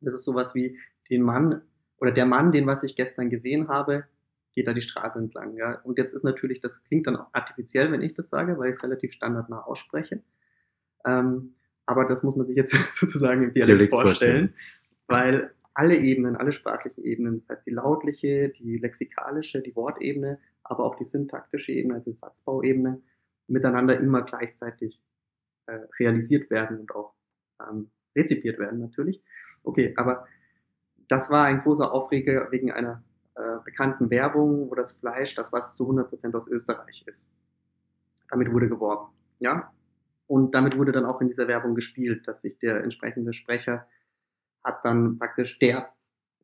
Das 0.00 0.14
ist 0.14 0.24
sowas 0.24 0.54
wie 0.54 0.78
den 1.10 1.22
Mann 1.22 1.62
oder 1.98 2.12
der 2.12 2.26
Mann, 2.26 2.52
den 2.52 2.66
was 2.66 2.82
ich 2.82 2.96
gestern 2.96 3.30
gesehen 3.30 3.68
habe, 3.68 4.04
geht 4.52 4.66
da 4.66 4.72
die 4.72 4.82
Straße 4.82 5.18
entlang. 5.18 5.56
Ja? 5.56 5.80
Und 5.82 5.98
jetzt 5.98 6.14
ist 6.14 6.24
natürlich, 6.24 6.60
das 6.60 6.82
klingt 6.84 7.06
dann 7.06 7.16
auch 7.16 7.28
artifiziell, 7.32 7.92
wenn 7.92 8.02
ich 8.02 8.14
das 8.14 8.28
sage, 8.30 8.58
weil 8.58 8.70
ich 8.70 8.76
es 8.76 8.82
relativ 8.82 9.12
standardnah 9.12 9.62
ausspreche. 9.62 10.22
Ähm, 11.04 11.54
aber 11.84 12.06
das 12.06 12.22
muss 12.22 12.36
man 12.36 12.46
sich 12.46 12.56
jetzt 12.56 12.72
sozusagen 12.94 13.44
im 13.44 13.54
Dialekt, 13.54 13.94
vorstellen, 13.94 14.54
weil 15.06 15.54
alle 15.74 15.96
Ebenen, 15.96 16.36
alle 16.36 16.52
sprachlichen 16.52 17.04
Ebenen, 17.04 17.40
das 17.40 17.58
heißt 17.58 17.66
die 17.66 17.70
lautliche, 17.70 18.48
die 18.48 18.78
lexikalische, 18.78 19.60
die 19.60 19.76
Wortebene, 19.76 20.38
aber 20.64 20.84
auch 20.84 20.96
die 20.96 21.04
syntaktische 21.04 21.72
Ebene, 21.72 21.94
also 21.94 22.10
die 22.10 22.16
Satzbauebene, 22.16 23.02
miteinander 23.46 23.98
immer 23.98 24.22
gleichzeitig 24.22 25.00
äh, 25.66 25.80
realisiert 26.00 26.50
werden 26.50 26.80
und 26.80 26.94
auch 26.94 27.14
ähm, 27.60 27.90
rezipiert 28.16 28.58
werden 28.58 28.80
natürlich. 28.80 29.22
Okay, 29.66 29.92
aber 29.96 30.26
das 31.08 31.28
war 31.28 31.44
ein 31.44 31.60
großer 31.62 31.92
Aufreger 31.92 32.50
wegen 32.52 32.70
einer 32.70 33.02
äh, 33.34 33.58
bekannten 33.64 34.10
Werbung, 34.10 34.70
wo 34.70 34.74
das 34.76 34.92
Fleisch, 34.92 35.34
das 35.34 35.52
was 35.52 35.76
zu 35.76 35.90
100% 35.90 36.36
aus 36.36 36.46
Österreich 36.46 37.04
ist. 37.06 37.28
Damit 38.30 38.52
wurde 38.52 38.68
geworben. 38.68 39.12
Ja? 39.40 39.72
Und 40.28 40.54
damit 40.54 40.78
wurde 40.78 40.92
dann 40.92 41.04
auch 41.04 41.20
in 41.20 41.28
dieser 41.28 41.48
Werbung 41.48 41.74
gespielt, 41.74 42.26
dass 42.28 42.42
sich 42.42 42.58
der 42.58 42.82
entsprechende 42.82 43.32
Sprecher 43.32 43.86
hat 44.62 44.84
dann 44.84 45.18
praktisch 45.18 45.58
der 45.58 45.92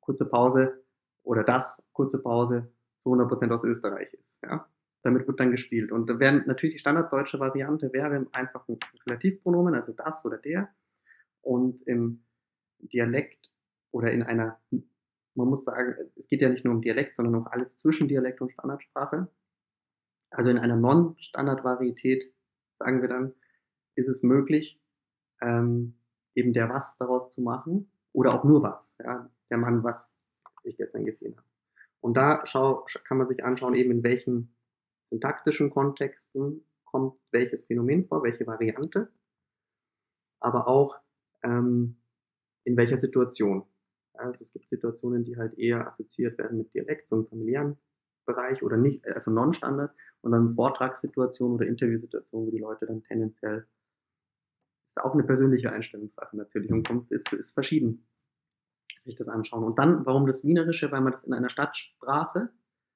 kurze 0.00 0.28
Pause 0.28 0.82
oder 1.22 1.44
das 1.44 1.82
kurze 1.92 2.20
Pause 2.20 2.72
zu 3.02 3.10
100% 3.10 3.52
aus 3.52 3.64
Österreich 3.64 4.12
ist. 4.14 4.42
Ja? 4.42 4.66
Damit 5.02 5.28
wird 5.28 5.38
dann 5.38 5.52
gespielt. 5.52 5.92
Und 5.92 6.08
da 6.08 6.14
natürlich 6.14 6.74
die 6.74 6.80
standarddeutsche 6.80 7.38
Variante 7.38 7.92
wäre 7.92 8.26
einfach 8.32 8.66
ein 8.68 8.78
Relativpronomen, 9.06 9.74
also 9.74 9.92
das 9.92 10.24
oder 10.24 10.38
der. 10.38 10.68
Und 11.40 11.82
im 11.86 12.24
Dialekt 12.82 13.50
oder 13.90 14.10
in 14.10 14.22
einer, 14.22 14.60
man 15.34 15.48
muss 15.48 15.64
sagen, 15.64 15.94
es 16.16 16.26
geht 16.28 16.42
ja 16.42 16.48
nicht 16.48 16.64
nur 16.64 16.74
um 16.74 16.82
Dialekt, 16.82 17.16
sondern 17.16 17.34
auch 17.36 17.46
alles 17.50 17.76
zwischen 17.76 18.08
Dialekt 18.08 18.40
und 18.40 18.52
Standardsprache. 18.52 19.28
Also 20.30 20.50
in 20.50 20.58
einer 20.58 20.76
Non-Standard-Varietät, 20.76 22.32
sagen 22.78 23.02
wir 23.02 23.08
dann, 23.08 23.34
ist 23.94 24.08
es 24.08 24.22
möglich, 24.22 24.80
ähm, 25.40 25.94
eben 26.34 26.52
der 26.52 26.68
was 26.68 26.96
daraus 26.96 27.28
zu 27.30 27.42
machen 27.42 27.90
oder 28.12 28.34
auch 28.34 28.44
nur 28.44 28.62
was, 28.62 28.96
ja, 28.98 29.30
der 29.50 29.58
Mann 29.58 29.84
was 29.84 30.10
ich 30.64 30.76
gestern 30.76 31.04
gesehen 31.04 31.36
habe. 31.36 31.46
Und 32.00 32.14
da 32.14 32.42
schau, 32.46 32.86
kann 33.04 33.18
man 33.18 33.28
sich 33.28 33.44
anschauen, 33.44 33.74
eben 33.74 33.90
in 33.90 34.02
welchen 34.02 34.54
syntaktischen 35.10 35.70
Kontexten 35.70 36.64
kommt 36.84 37.18
welches 37.30 37.64
Phänomen 37.64 38.06
vor, 38.06 38.22
welche 38.22 38.46
Variante, 38.46 39.10
aber 40.40 40.68
auch 40.68 40.98
ähm, 41.42 41.96
in 42.64 42.76
welcher 42.76 42.98
Situation. 42.98 43.64
Also 44.14 44.44
es 44.44 44.52
gibt 44.52 44.68
Situationen, 44.68 45.24
die 45.24 45.36
halt 45.36 45.58
eher 45.58 45.86
assoziiert 45.86 46.38
werden 46.38 46.58
mit 46.58 46.74
Dialekt, 46.74 47.08
so 47.08 47.16
im 47.16 47.26
familiären 47.26 47.78
Bereich 48.24 48.62
oder 48.62 48.76
nicht, 48.76 49.06
also 49.06 49.30
Non-Standard 49.30 49.92
und 50.20 50.32
dann 50.32 50.54
Vortragssituationen 50.54 51.56
oder 51.56 51.66
Interviewsituationen, 51.66 52.46
wo 52.46 52.50
die 52.50 52.60
Leute 52.60 52.86
dann 52.86 53.02
tendenziell, 53.02 53.66
ist 54.86 55.00
auch 55.00 55.14
eine 55.14 55.24
persönliche 55.24 55.72
Einstellungssache 55.72 56.36
natürlich 56.36 56.70
und 56.70 56.86
kommt, 56.86 57.10
ist, 57.10 57.32
ist 57.32 57.52
verschieden, 57.52 58.06
sich 59.02 59.16
das 59.16 59.28
anschauen. 59.28 59.64
Und 59.64 59.78
dann, 59.78 60.06
warum 60.06 60.26
das 60.26 60.44
Wienerische? 60.44 60.92
Weil 60.92 61.00
man 61.00 61.12
das 61.12 61.24
in 61.24 61.32
einer 61.32 61.50
Stadtsprache, 61.50 62.50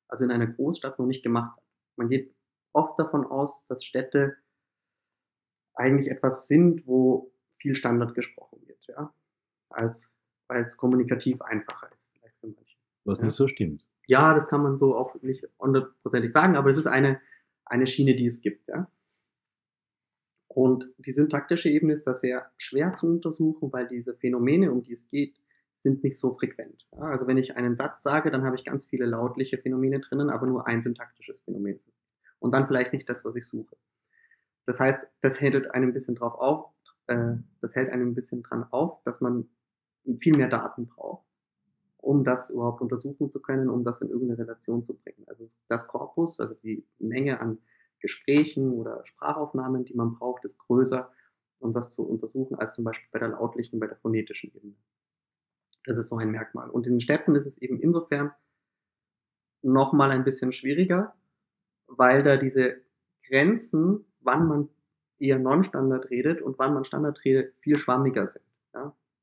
also 0.06 0.24
in 0.24 0.30
einer 0.30 0.46
Großstadt 0.46 0.98
noch 0.98 1.06
nicht 1.06 1.22
gemacht 1.22 1.56
hat. 1.56 1.64
Man 1.96 2.08
geht 2.08 2.34
oft 2.72 2.98
davon 2.98 3.24
aus, 3.24 3.66
dass 3.66 3.84
Städte 3.84 4.36
eigentlich 5.74 6.10
etwas 6.10 6.46
sind, 6.46 6.86
wo 6.86 7.32
viel 7.58 7.74
Standard 7.74 8.14
gesprochen 8.14 8.60
wird, 8.66 8.86
ja, 8.86 9.12
als 9.70 10.16
weil 10.48 10.62
es 10.62 10.76
kommunikativ 10.76 11.40
einfacher 11.42 11.90
ist, 11.92 12.10
vielleicht 12.12 12.38
für 12.38 12.48
manche. 12.48 12.76
Was 13.04 13.18
ja? 13.18 13.26
nicht 13.26 13.34
so 13.34 13.48
stimmt. 13.48 13.86
Ja, 14.06 14.34
das 14.34 14.48
kann 14.48 14.62
man 14.62 14.78
so 14.78 14.96
auch 14.96 15.20
nicht 15.22 15.44
hundertprozentig 15.58 16.32
sagen, 16.32 16.56
aber 16.56 16.70
es 16.70 16.78
ist 16.78 16.86
eine, 16.86 17.20
eine 17.64 17.86
Schiene, 17.86 18.14
die 18.14 18.26
es 18.26 18.40
gibt, 18.40 18.68
ja. 18.68 18.90
Und 20.48 20.90
die 20.98 21.12
syntaktische 21.12 21.68
Ebene 21.68 21.92
ist 21.92 22.06
da 22.06 22.14
sehr 22.14 22.50
schwer 22.56 22.94
zu 22.94 23.06
untersuchen, 23.06 23.72
weil 23.72 23.88
diese 23.88 24.14
Phänomene, 24.14 24.72
um 24.72 24.82
die 24.82 24.92
es 24.92 25.06
geht, 25.08 25.38
sind 25.78 26.02
nicht 26.02 26.18
so 26.18 26.34
frequent. 26.34 26.86
Ja, 26.92 27.02
also 27.02 27.26
wenn 27.26 27.36
ich 27.36 27.56
einen 27.56 27.76
Satz 27.76 28.02
sage, 28.02 28.30
dann 28.30 28.42
habe 28.42 28.56
ich 28.56 28.64
ganz 28.64 28.86
viele 28.86 29.04
lautliche 29.04 29.58
Phänomene 29.58 30.00
drinnen, 30.00 30.30
aber 30.30 30.46
nur 30.46 30.66
ein 30.66 30.82
syntaktisches 30.82 31.42
Phänomen. 31.42 31.80
Und 32.38 32.52
dann 32.52 32.66
vielleicht 32.66 32.94
nicht 32.94 33.08
das, 33.08 33.24
was 33.24 33.36
ich 33.36 33.44
suche. 33.44 33.76
Das 34.64 34.80
heißt, 34.80 35.00
das 35.20 35.40
hält 35.40 35.70
einem 35.72 35.90
ein 35.90 35.92
bisschen 35.92 36.14
drauf 36.14 36.34
auf, 36.34 36.72
äh, 37.06 37.34
das 37.60 37.74
hält 37.74 37.90
einem 37.90 38.08
ein 38.08 38.14
bisschen 38.14 38.42
dran 38.42 38.64
auf, 38.70 39.02
dass 39.04 39.20
man 39.20 39.48
viel 40.20 40.36
mehr 40.36 40.48
Daten 40.48 40.86
braucht, 40.86 41.26
um 41.98 42.24
das 42.24 42.50
überhaupt 42.50 42.80
untersuchen 42.80 43.30
zu 43.30 43.40
können, 43.40 43.68
um 43.68 43.84
das 43.84 44.00
in 44.00 44.08
irgendeine 44.08 44.38
Relation 44.38 44.84
zu 44.84 44.94
bringen. 44.94 45.24
Also 45.26 45.46
das 45.68 45.88
Korpus, 45.88 46.40
also 46.40 46.54
die 46.54 46.84
Menge 46.98 47.40
an 47.40 47.58
Gesprächen 48.00 48.72
oder 48.72 49.04
Sprachaufnahmen, 49.06 49.84
die 49.84 49.94
man 49.94 50.14
braucht, 50.14 50.44
ist 50.44 50.58
größer, 50.58 51.10
um 51.58 51.72
das 51.72 51.90
zu 51.90 52.02
untersuchen, 52.06 52.56
als 52.56 52.74
zum 52.74 52.84
Beispiel 52.84 53.08
bei 53.10 53.18
der 53.18 53.28
lautlichen, 53.28 53.80
bei 53.80 53.86
der 53.86 53.96
phonetischen 53.96 54.54
Ebene. 54.54 54.74
Das 55.84 55.98
ist 55.98 56.08
so 56.08 56.16
ein 56.16 56.30
Merkmal. 56.30 56.70
Und 56.70 56.86
in 56.86 56.94
den 56.94 57.00
Städten 57.00 57.34
ist 57.34 57.46
es 57.46 57.58
eben 57.58 57.80
insofern 57.80 58.32
nochmal 59.62 60.10
ein 60.10 60.24
bisschen 60.24 60.52
schwieriger, 60.52 61.14
weil 61.86 62.22
da 62.22 62.36
diese 62.36 62.76
Grenzen, 63.26 64.04
wann 64.20 64.46
man 64.46 64.68
eher 65.18 65.38
Non-Standard 65.38 66.10
redet 66.10 66.42
und 66.42 66.58
wann 66.58 66.74
man 66.74 66.84
Standard 66.84 67.24
redet, 67.24 67.54
viel 67.60 67.78
schwammiger 67.78 68.26
sind. 68.26 68.44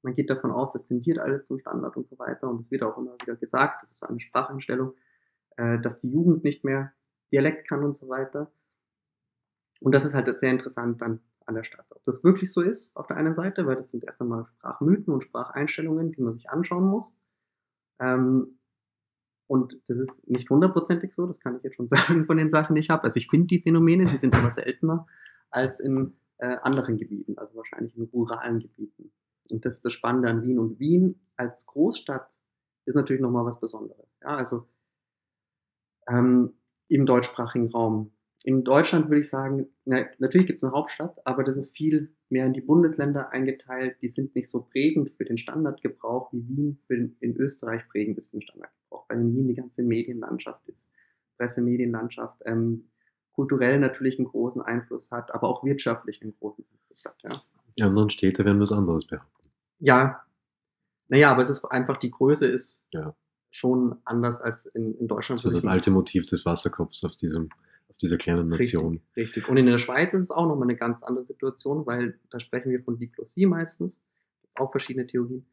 Man 0.04 0.16
geht 0.16 0.30
davon 0.30 0.52
aus, 0.52 0.76
es 0.76 0.88
tendiert 0.88 1.18
alles 1.18 1.48
zum 1.48 1.60
Standard 1.60 1.96
und 1.98 2.08
so 2.08 2.20
weiter. 2.20 2.50
Und 2.50 2.62
es 2.62 2.72
wird 2.72 2.84
auch 2.84 2.98
immer 2.98 3.14
wieder 3.22 3.36
gesagt, 3.36 3.82
das 3.82 3.92
ist 3.92 4.00
so 4.00 4.08
eine 4.08 4.20
Spracheinstellung, 4.20 4.94
äh, 5.58 5.80
dass 5.80 6.00
die 6.02 6.12
Jugend 6.12 6.44
nicht 6.44 6.64
mehr 6.64 6.94
Dialekt 7.32 7.68
kann 7.68 7.84
und 7.84 7.96
so 7.96 8.10
weiter. 8.10 8.52
Und 9.80 9.94
das 9.94 10.06
ist 10.06 10.14
halt 10.14 10.34
sehr 10.38 10.52
interessant 10.52 11.02
dann 11.02 11.20
an 11.46 11.56
der 11.56 11.64
Stadt. 11.64 11.86
Ob 11.90 12.04
das 12.06 12.24
wirklich 12.24 12.52
so 12.52 12.62
ist, 12.62 12.96
auf 12.96 13.08
der 13.08 13.18
einen 13.18 13.36
Seite, 13.36 13.66
weil 13.66 13.76
das 13.76 13.92
sind 13.92 14.04
erst 14.04 14.22
einmal 14.22 14.46
Sprachmythen 14.46 15.14
und 15.14 15.24
Spracheinstellungen, 15.24 16.12
die 16.12 16.22
man 16.22 16.34
sich 16.34 16.50
anschauen 16.50 16.86
muss. 16.86 17.16
Ähm, 18.00 18.60
und 19.48 19.78
das 19.88 19.98
ist 19.98 20.28
nicht 20.28 20.50
hundertprozentig 20.50 21.14
so, 21.16 21.28
das 21.28 21.40
kann 21.40 21.58
ich 21.58 21.64
jetzt 21.64 21.76
schon 21.76 21.88
sagen 21.90 22.26
von 22.26 22.38
den 22.38 22.50
Sachen, 22.50 22.76
die 22.76 22.80
ich 22.80 22.90
habe. 22.90 23.04
Also 23.04 23.18
ich 23.18 23.30
finde 23.30 23.48
die 23.48 23.62
Phänomene, 23.62 24.08
sie 24.08 24.18
sind 24.18 24.36
aber 24.36 24.52
seltener 24.52 25.06
als 25.50 25.80
in 25.80 26.14
äh, 26.38 26.58
anderen 26.62 26.98
Gebieten, 26.98 27.38
also 27.38 27.56
wahrscheinlich 27.56 27.96
in 27.96 28.04
ruralen 28.06 28.60
Gebieten. 28.60 29.12
Und 29.50 29.66
das 29.66 29.76
ist 29.76 29.86
das 29.86 29.94
Spannende 29.94 30.30
an 30.30 30.44
Wien. 30.44 30.60
Und 30.60 30.80
Wien 30.80 31.20
als 31.36 31.66
Großstadt 31.66 32.40
ist 32.86 32.96
natürlich 32.96 33.22
nochmal 33.22 33.46
was 33.46 33.60
Besonderes. 33.60 34.08
Ja, 34.22 34.38
also 34.38 34.68
ähm, 36.08 36.54
im 36.88 37.06
deutschsprachigen 37.06 37.72
Raum 37.72 38.12
in 38.46 38.64
Deutschland 38.64 39.08
würde 39.10 39.22
ich 39.22 39.30
sagen, 39.30 39.68
na, 39.86 40.06
natürlich 40.20 40.48
gibt 40.48 40.58
es 40.58 40.64
eine 40.64 40.74
Hauptstadt, 40.74 41.18
aber 41.26 41.44
das 41.44 41.58
ist 41.58 41.76
viel 41.76 42.14
mehr 42.30 42.46
in 42.46 42.54
die 42.54 42.62
Bundesländer 42.62 43.32
eingeteilt. 43.32 43.98
Die 44.02 44.10
sind 44.10 44.36
nicht 44.36 44.50
so 44.50 44.62
prägend 44.62 45.12
für 45.12 45.24
den 45.24 45.38
Standardgebrauch, 45.38 46.32
wie 46.34 46.48
Wien 46.48 46.80
den, 46.90 47.16
in 47.20 47.38
Österreich 47.38 47.88
prägend 47.88 48.18
ist 48.18 48.32
für 48.32 48.38
den 48.38 48.42
Standardgebrauch, 48.42 49.06
weil 49.10 49.22
in 49.22 49.34
Wien 49.34 49.48
die 49.48 49.56
ganze 49.56 49.84
Medienlandschaft 49.84 50.68
ist, 50.68 50.92
Pressemedienlandschaft, 51.38 52.42
ähm, 52.46 52.90
kulturell 53.32 53.80
natürlich 53.80 54.20
einen 54.20 54.28
großen 54.28 54.62
Einfluss 54.62 55.10
hat, 55.12 55.34
aber 55.34 55.48
auch 55.48 55.64
wirtschaftlich 55.64 56.22
einen 56.22 56.36
großen 56.38 56.66
Einfluss 56.70 57.06
hat. 57.06 57.16
Ja. 57.24 57.42
Die 57.78 57.84
anderen 57.84 58.10
Städte 58.10 58.46
werden 58.46 58.60
was 58.60 58.72
anderes 58.72 59.06
behaupten. 59.06 59.50
Ja, 59.80 60.24
naja, 61.08 61.32
aber 61.32 61.42
es 61.42 61.50
ist 61.50 61.64
einfach, 61.66 61.98
die 61.98 62.12
Größe 62.12 62.48
ist 62.48 62.86
ja. 62.92 63.16
schon 63.52 63.98
anders 64.06 64.42
als 64.42 64.66
in, 64.66 64.96
in 64.96 65.08
Deutschland. 65.08 65.40
So 65.40 65.52
das 65.52 65.66
alte 65.66 65.92
Motiv 65.92 66.26
des 66.26 66.46
Wasserkopfs 66.46 67.04
auf 67.04 67.16
diesem 67.16 67.50
auf 67.94 67.98
dieser 67.98 68.18
kleinen 68.18 68.48
Nation. 68.48 68.94
Richtig, 68.94 69.18
richtig. 69.18 69.50
Und 69.50 69.58
in 69.58 69.68
der 69.68 69.78
Schweiz 69.78 70.16
ist 70.16 70.24
es 70.24 70.32
auch 70.32 70.48
nochmal 70.48 70.68
eine 70.68 70.76
ganz 70.76 71.04
andere 71.04 71.26
Situation, 71.26 71.86
weil 71.86 72.20
da 72.32 72.40
sprechen 72.40 72.72
wir 72.72 72.82
von 72.82 72.98
Diglossie 72.98 73.46
meistens, 73.46 74.02
auch 74.56 74.72
verschiedene 74.72 75.06
Theorien. 75.06 75.46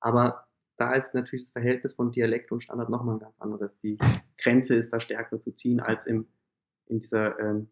Aber 0.00 0.46
da 0.78 0.94
ist 0.94 1.14
natürlich 1.14 1.44
das 1.44 1.52
Verhältnis 1.52 1.92
von 1.94 2.10
Dialekt 2.10 2.50
und 2.50 2.62
Standard 2.62 2.88
nochmal 2.88 3.16
ein 3.16 3.20
ganz 3.20 3.38
anderes. 3.40 3.78
Die 3.80 3.98
Grenze 4.38 4.74
ist 4.74 4.90
da 4.90 5.00
stärker 5.00 5.38
zu 5.38 5.52
ziehen 5.52 5.80
als 5.80 6.06
im, 6.06 6.26
in 6.86 7.00
dieser, 7.00 7.38
ähm, 7.38 7.68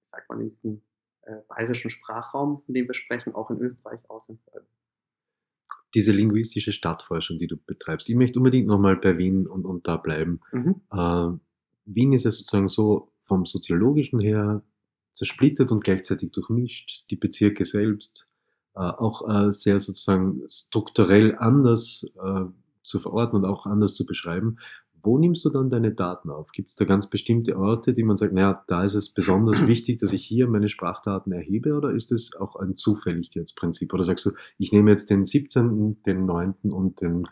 wie 0.00 0.06
sagt 0.06 0.28
man, 0.28 0.40
in 0.40 0.50
diesem 0.50 0.82
äh, 1.26 1.42
bayerischen 1.48 1.90
Sprachraum, 1.90 2.62
von 2.64 2.74
dem 2.74 2.86
wir 2.86 2.94
sprechen, 2.94 3.34
auch 3.34 3.50
in 3.50 3.58
Österreich 3.60 4.00
außen 4.08 4.38
diese 5.94 6.12
linguistische 6.12 6.72
Stadtforschung, 6.72 7.38
die 7.38 7.46
du 7.46 7.56
betreibst. 7.56 8.10
Ich 8.10 8.16
möchte 8.16 8.38
unbedingt 8.38 8.66
nochmal 8.66 8.96
bei 8.96 9.16
Wien 9.16 9.46
und, 9.46 9.64
und 9.64 9.88
da 9.88 9.96
bleiben. 9.96 10.40
Mhm. 10.52 10.82
Äh, 10.92 11.38
Wien 11.86 12.12
ist 12.12 12.24
ja 12.24 12.30
sozusagen 12.30 12.68
so 12.68 13.12
vom 13.24 13.46
Soziologischen 13.46 14.20
her 14.20 14.62
zersplittert 15.12 15.72
und 15.72 15.82
gleichzeitig 15.82 16.32
durchmischt. 16.32 17.04
Die 17.10 17.16
Bezirke 17.16 17.64
selbst 17.64 18.28
äh, 18.74 18.80
auch 18.80 19.26
äh, 19.28 19.50
sehr 19.52 19.80
sozusagen 19.80 20.42
strukturell 20.50 21.36
anders 21.38 22.06
äh, 22.22 22.44
zu 22.82 23.00
verorten 23.00 23.36
und 23.36 23.44
auch 23.46 23.64
anders 23.64 23.94
zu 23.94 24.04
beschreiben. 24.04 24.58
Wo 25.06 25.18
nimmst 25.18 25.44
du 25.44 25.50
dann 25.50 25.70
deine 25.70 25.92
Daten 25.92 26.30
auf? 26.30 26.50
Gibt 26.50 26.68
es 26.68 26.74
da 26.74 26.84
ganz 26.84 27.08
bestimmte 27.08 27.56
Orte, 27.56 27.92
die 27.92 28.02
man 28.02 28.16
sagt, 28.16 28.32
naja, 28.32 28.64
da 28.66 28.82
ist 28.82 28.94
es 28.94 29.14
besonders 29.14 29.66
wichtig, 29.66 29.98
dass 29.98 30.12
ich 30.12 30.26
hier 30.26 30.48
meine 30.48 30.68
Sprachdaten 30.68 31.32
erhebe 31.32 31.74
oder 31.74 31.92
ist 31.92 32.10
es 32.10 32.34
auch 32.34 32.56
ein 32.56 32.74
Zufälligkeitsprinzip? 32.74 33.94
Oder 33.94 34.02
sagst 34.02 34.26
du, 34.26 34.32
ich 34.58 34.72
nehme 34.72 34.90
jetzt 34.90 35.08
den 35.08 35.24
17., 35.24 36.02
den 36.02 36.26
9. 36.26 36.54
und 36.72 37.00
den 37.00 37.28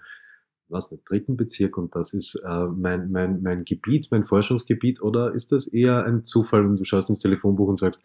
was 0.68 0.90
nicht, 0.90 1.08
dritten 1.08 1.37
Bezirk 1.37 1.76
und 1.76 1.94
das 1.94 2.14
ist 2.14 2.37
äh, 2.37 2.66
mein, 2.66 3.10
mein, 3.10 3.42
mein 3.42 3.64
Gebiet, 3.64 4.08
mein 4.10 4.24
Forschungsgebiet 4.24 5.02
oder 5.02 5.34
ist 5.34 5.52
das 5.52 5.66
eher 5.66 6.04
ein 6.04 6.24
Zufall 6.24 6.64
und 6.64 6.78
du 6.78 6.84
schaust 6.84 7.10
ins 7.10 7.20
Telefonbuch 7.20 7.68
und 7.68 7.78
sagst, 7.78 8.02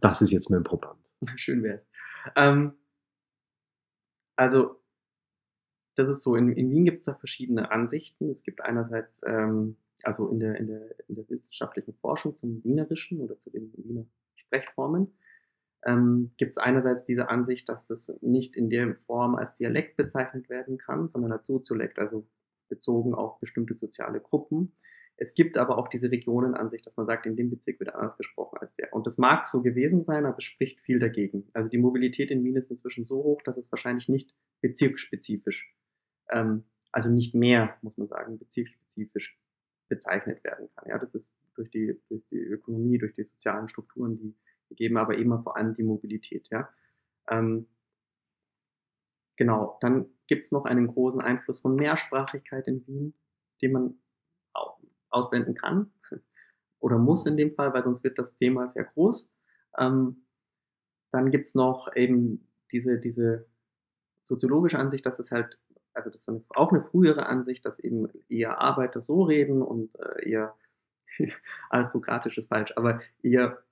das 0.00 0.22
ist 0.22 0.30
jetzt 0.30 0.50
mein 0.50 0.62
Proband? 0.62 1.12
Schön 1.36 1.62
wäre 1.62 1.82
ähm, 2.34 2.72
also, 4.36 4.81
das 5.94 6.08
ist 6.08 6.22
so, 6.22 6.36
in, 6.36 6.52
in 6.52 6.70
Wien 6.70 6.84
gibt 6.84 7.00
es 7.00 7.04
da 7.04 7.14
verschiedene 7.14 7.70
Ansichten. 7.70 8.30
Es 8.30 8.42
gibt 8.42 8.62
einerseits, 8.62 9.22
ähm, 9.26 9.76
also 10.02 10.28
in 10.28 10.40
der, 10.40 10.56
in, 10.56 10.66
der, 10.66 10.94
in 11.08 11.16
der 11.16 11.28
wissenschaftlichen 11.28 11.94
Forschung 11.94 12.36
zum 12.36 12.62
Wienerischen 12.64 13.20
oder 13.20 13.38
zu 13.38 13.50
den 13.50 13.72
Wiener 13.76 14.06
Sprechformen, 14.36 15.12
ähm, 15.84 16.32
gibt 16.36 16.52
es 16.52 16.58
einerseits 16.58 17.04
diese 17.04 17.28
Ansicht, 17.28 17.68
dass 17.68 17.88
das 17.88 18.12
nicht 18.20 18.56
in 18.56 18.70
der 18.70 18.96
Form 19.06 19.34
als 19.34 19.56
Dialekt 19.56 19.96
bezeichnet 19.96 20.48
werden 20.48 20.78
kann, 20.78 21.08
sondern 21.08 21.32
als 21.32 21.46
Soziolekt, 21.46 21.98
also 21.98 22.26
bezogen 22.68 23.14
auf 23.14 23.38
bestimmte 23.40 23.74
soziale 23.74 24.20
Gruppen. 24.20 24.72
Es 25.16 25.34
gibt 25.34 25.58
aber 25.58 25.78
auch 25.78 25.88
diese 25.88 26.10
Regionenansicht, 26.10 26.86
dass 26.86 26.96
man 26.96 27.06
sagt, 27.06 27.26
in 27.26 27.36
dem 27.36 27.50
Bezirk 27.50 27.78
wird 27.80 27.94
anders 27.94 28.16
gesprochen 28.16 28.58
als 28.58 28.74
der. 28.74 28.92
Und 28.92 29.06
das 29.06 29.18
mag 29.18 29.46
so 29.46 29.62
gewesen 29.62 30.04
sein, 30.04 30.24
aber 30.24 30.38
es 30.38 30.44
spricht 30.44 30.80
viel 30.80 30.98
dagegen. 30.98 31.48
Also 31.52 31.68
die 31.68 31.78
Mobilität 31.78 32.30
in 32.30 32.42
Wien 32.44 32.56
ist 32.56 32.70
inzwischen 32.70 33.04
so 33.04 33.22
hoch, 33.22 33.42
dass 33.42 33.56
es 33.56 33.70
wahrscheinlich 33.70 34.08
nicht 34.08 34.34
bezirksspezifisch, 34.62 35.74
ähm, 36.32 36.64
also 36.90 37.08
nicht 37.08 37.34
mehr, 37.34 37.76
muss 37.82 37.96
man 37.96 38.08
sagen, 38.08 38.38
bezirksspezifisch 38.38 39.38
bezeichnet 39.88 40.42
werden 40.44 40.68
kann. 40.74 40.88
Ja, 40.88 40.98
das 40.98 41.14
ist 41.14 41.32
durch 41.54 41.70
die, 41.70 42.00
durch 42.08 42.24
die 42.30 42.38
Ökonomie, 42.38 42.98
durch 42.98 43.14
die 43.14 43.24
sozialen 43.24 43.68
Strukturen, 43.68 44.16
die, 44.16 44.34
die 44.70 44.74
geben 44.74 44.96
aber 44.96 45.16
immer 45.16 45.42
vor 45.42 45.56
allem 45.56 45.74
die 45.74 45.82
Mobilität. 45.82 46.48
Ja. 46.50 46.68
Ähm, 47.28 47.68
genau, 49.36 49.78
dann 49.80 50.06
gibt 50.26 50.44
es 50.44 50.52
noch 50.52 50.64
einen 50.64 50.86
großen 50.86 51.20
Einfluss 51.20 51.60
von 51.60 51.74
Mehrsprachigkeit 51.76 52.68
in 52.68 52.86
Wien, 52.86 53.14
den 53.60 53.72
man 53.72 53.98
ausblenden 55.10 55.54
kann 55.54 55.92
oder 56.80 56.98
muss 56.98 57.26
in 57.26 57.36
dem 57.36 57.52
Fall, 57.52 57.72
weil 57.74 57.84
sonst 57.84 58.02
wird 58.02 58.18
das 58.18 58.36
Thema 58.36 58.68
sehr 58.68 58.84
groß. 58.84 59.30
Ähm, 59.78 60.24
dann 61.10 61.30
gibt 61.30 61.46
es 61.46 61.54
noch 61.54 61.94
eben 61.94 62.48
diese, 62.72 62.98
diese 62.98 63.46
soziologische 64.22 64.78
Ansicht, 64.78 65.04
dass 65.04 65.18
es 65.18 65.30
halt, 65.30 65.58
also 65.94 66.10
das 66.10 66.26
war 66.26 66.40
auch 66.54 66.72
eine 66.72 66.82
frühere 66.82 67.26
Ansicht, 67.26 67.64
dass 67.66 67.78
eben 67.78 68.08
eher 68.28 68.60
Arbeiter 68.60 69.02
so 69.02 69.22
reden 69.22 69.62
und 69.62 69.94
äh, 69.98 70.30
eher 70.30 70.56
aristokratisch 71.70 72.38
ist 72.38 72.48
falsch, 72.48 72.72
aber 72.76 73.00
eher 73.22 73.62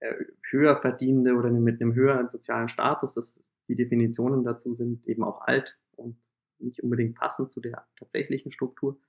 äh, 0.00 0.14
höher 0.50 0.80
verdienende 0.80 1.34
oder 1.34 1.50
mit 1.50 1.80
einem 1.80 1.94
höheren 1.94 2.28
sozialen 2.28 2.68
Status, 2.68 3.14
das, 3.14 3.34
die 3.68 3.76
Definitionen 3.76 4.44
dazu 4.44 4.74
sind 4.74 5.06
eben 5.06 5.24
auch 5.24 5.40
alt 5.42 5.78
und 5.96 6.16
nicht 6.58 6.82
unbedingt 6.82 7.16
passend 7.16 7.50
zu 7.50 7.60
der 7.60 7.86
tatsächlichen 7.96 8.52
Struktur, 8.52 9.00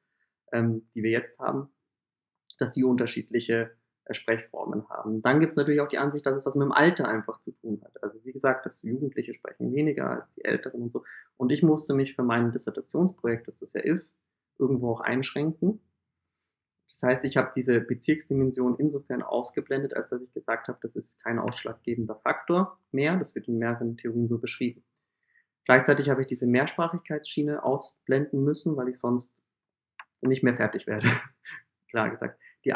ähm, 0.51 0.87
die 0.93 1.03
wir 1.03 1.11
jetzt 1.11 1.37
haben, 1.39 1.69
dass 2.57 2.73
die 2.73 2.83
unterschiedliche 2.83 3.71
Sprechformen 4.13 4.87
haben. 4.89 5.21
Dann 5.21 5.39
gibt 5.39 5.51
es 5.51 5.57
natürlich 5.57 5.81
auch 5.81 5.87
die 5.87 5.97
Ansicht, 5.97 6.25
dass 6.25 6.35
es 6.35 6.45
was 6.45 6.55
mit 6.55 6.65
dem 6.65 6.71
Alter 6.71 7.07
einfach 7.07 7.39
zu 7.41 7.51
tun 7.51 7.81
hat. 7.83 8.03
Also 8.03 8.23
wie 8.23 8.31
gesagt, 8.31 8.65
dass 8.65 8.81
Jugendliche 8.81 9.33
sprechen 9.33 9.73
weniger 9.73 10.09
als 10.09 10.31
die 10.33 10.43
Älteren 10.43 10.81
und 10.81 10.91
so. 10.91 11.03
Und 11.37 11.51
ich 11.51 11.63
musste 11.63 11.93
mich 11.93 12.15
für 12.15 12.23
mein 12.23 12.51
Dissertationsprojekt, 12.51 13.47
das 13.47 13.59
das 13.59 13.73
ja 13.73 13.81
ist, 13.81 14.17
irgendwo 14.57 14.91
auch 14.91 15.01
einschränken. 15.01 15.81
Das 16.87 17.03
heißt, 17.03 17.23
ich 17.23 17.37
habe 17.37 17.51
diese 17.55 17.79
Bezirksdimension 17.81 18.77
insofern 18.79 19.21
ausgeblendet, 19.21 19.93
als 19.93 20.09
dass 20.09 20.21
ich 20.21 20.33
gesagt 20.33 20.67
habe, 20.67 20.79
das 20.81 20.95
ist 20.95 21.19
kein 21.19 21.37
ausschlaggebender 21.37 22.15
Faktor 22.15 22.79
mehr. 22.91 23.15
Das 23.17 23.35
wird 23.35 23.47
in 23.47 23.59
mehreren 23.59 23.95
Theorien 23.95 24.27
so 24.27 24.39
beschrieben. 24.39 24.83
Gleichzeitig 25.65 26.09
habe 26.09 26.21
ich 26.21 26.27
diese 26.27 26.47
Mehrsprachigkeitsschiene 26.47 27.63
ausblenden 27.63 28.43
müssen, 28.43 28.75
weil 28.75 28.89
ich 28.89 28.97
sonst 28.97 29.43
nicht 30.21 30.41
mehr 30.41 30.55
fertig 30.55 30.87
werde. 30.87 31.07
Klar 31.89 32.09
gesagt. 32.09 32.39
Die 32.65 32.73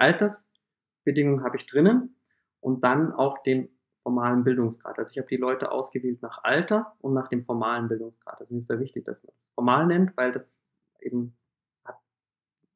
Altersbedingungen 1.04 1.44
habe 1.44 1.58
ich 1.58 1.66
drinnen 1.66 2.16
und 2.60 2.84
dann 2.84 3.12
auch 3.12 3.44
den 3.44 3.70
formalen 4.04 4.44
Bildungsgrad. 4.44 4.98
Also 4.98 5.12
ich 5.12 5.18
habe 5.18 5.28
die 5.28 5.38
Leute 5.38 5.72
ausgewählt 5.72 6.22
nach 6.22 6.44
Alter 6.44 6.96
und 7.00 7.14
nach 7.14 7.28
dem 7.28 7.46
formalen 7.46 7.88
Bildungsgrad. 7.88 8.40
Das 8.40 8.52
ist 8.52 8.68
sehr 8.68 8.80
wichtig, 8.80 9.06
dass 9.06 9.24
man 9.24 9.34
das 9.36 9.54
formal 9.56 9.88
nennt, 9.88 10.16
weil 10.18 10.32
das 10.32 10.54
eben 11.00 11.38
hat, 11.86 11.98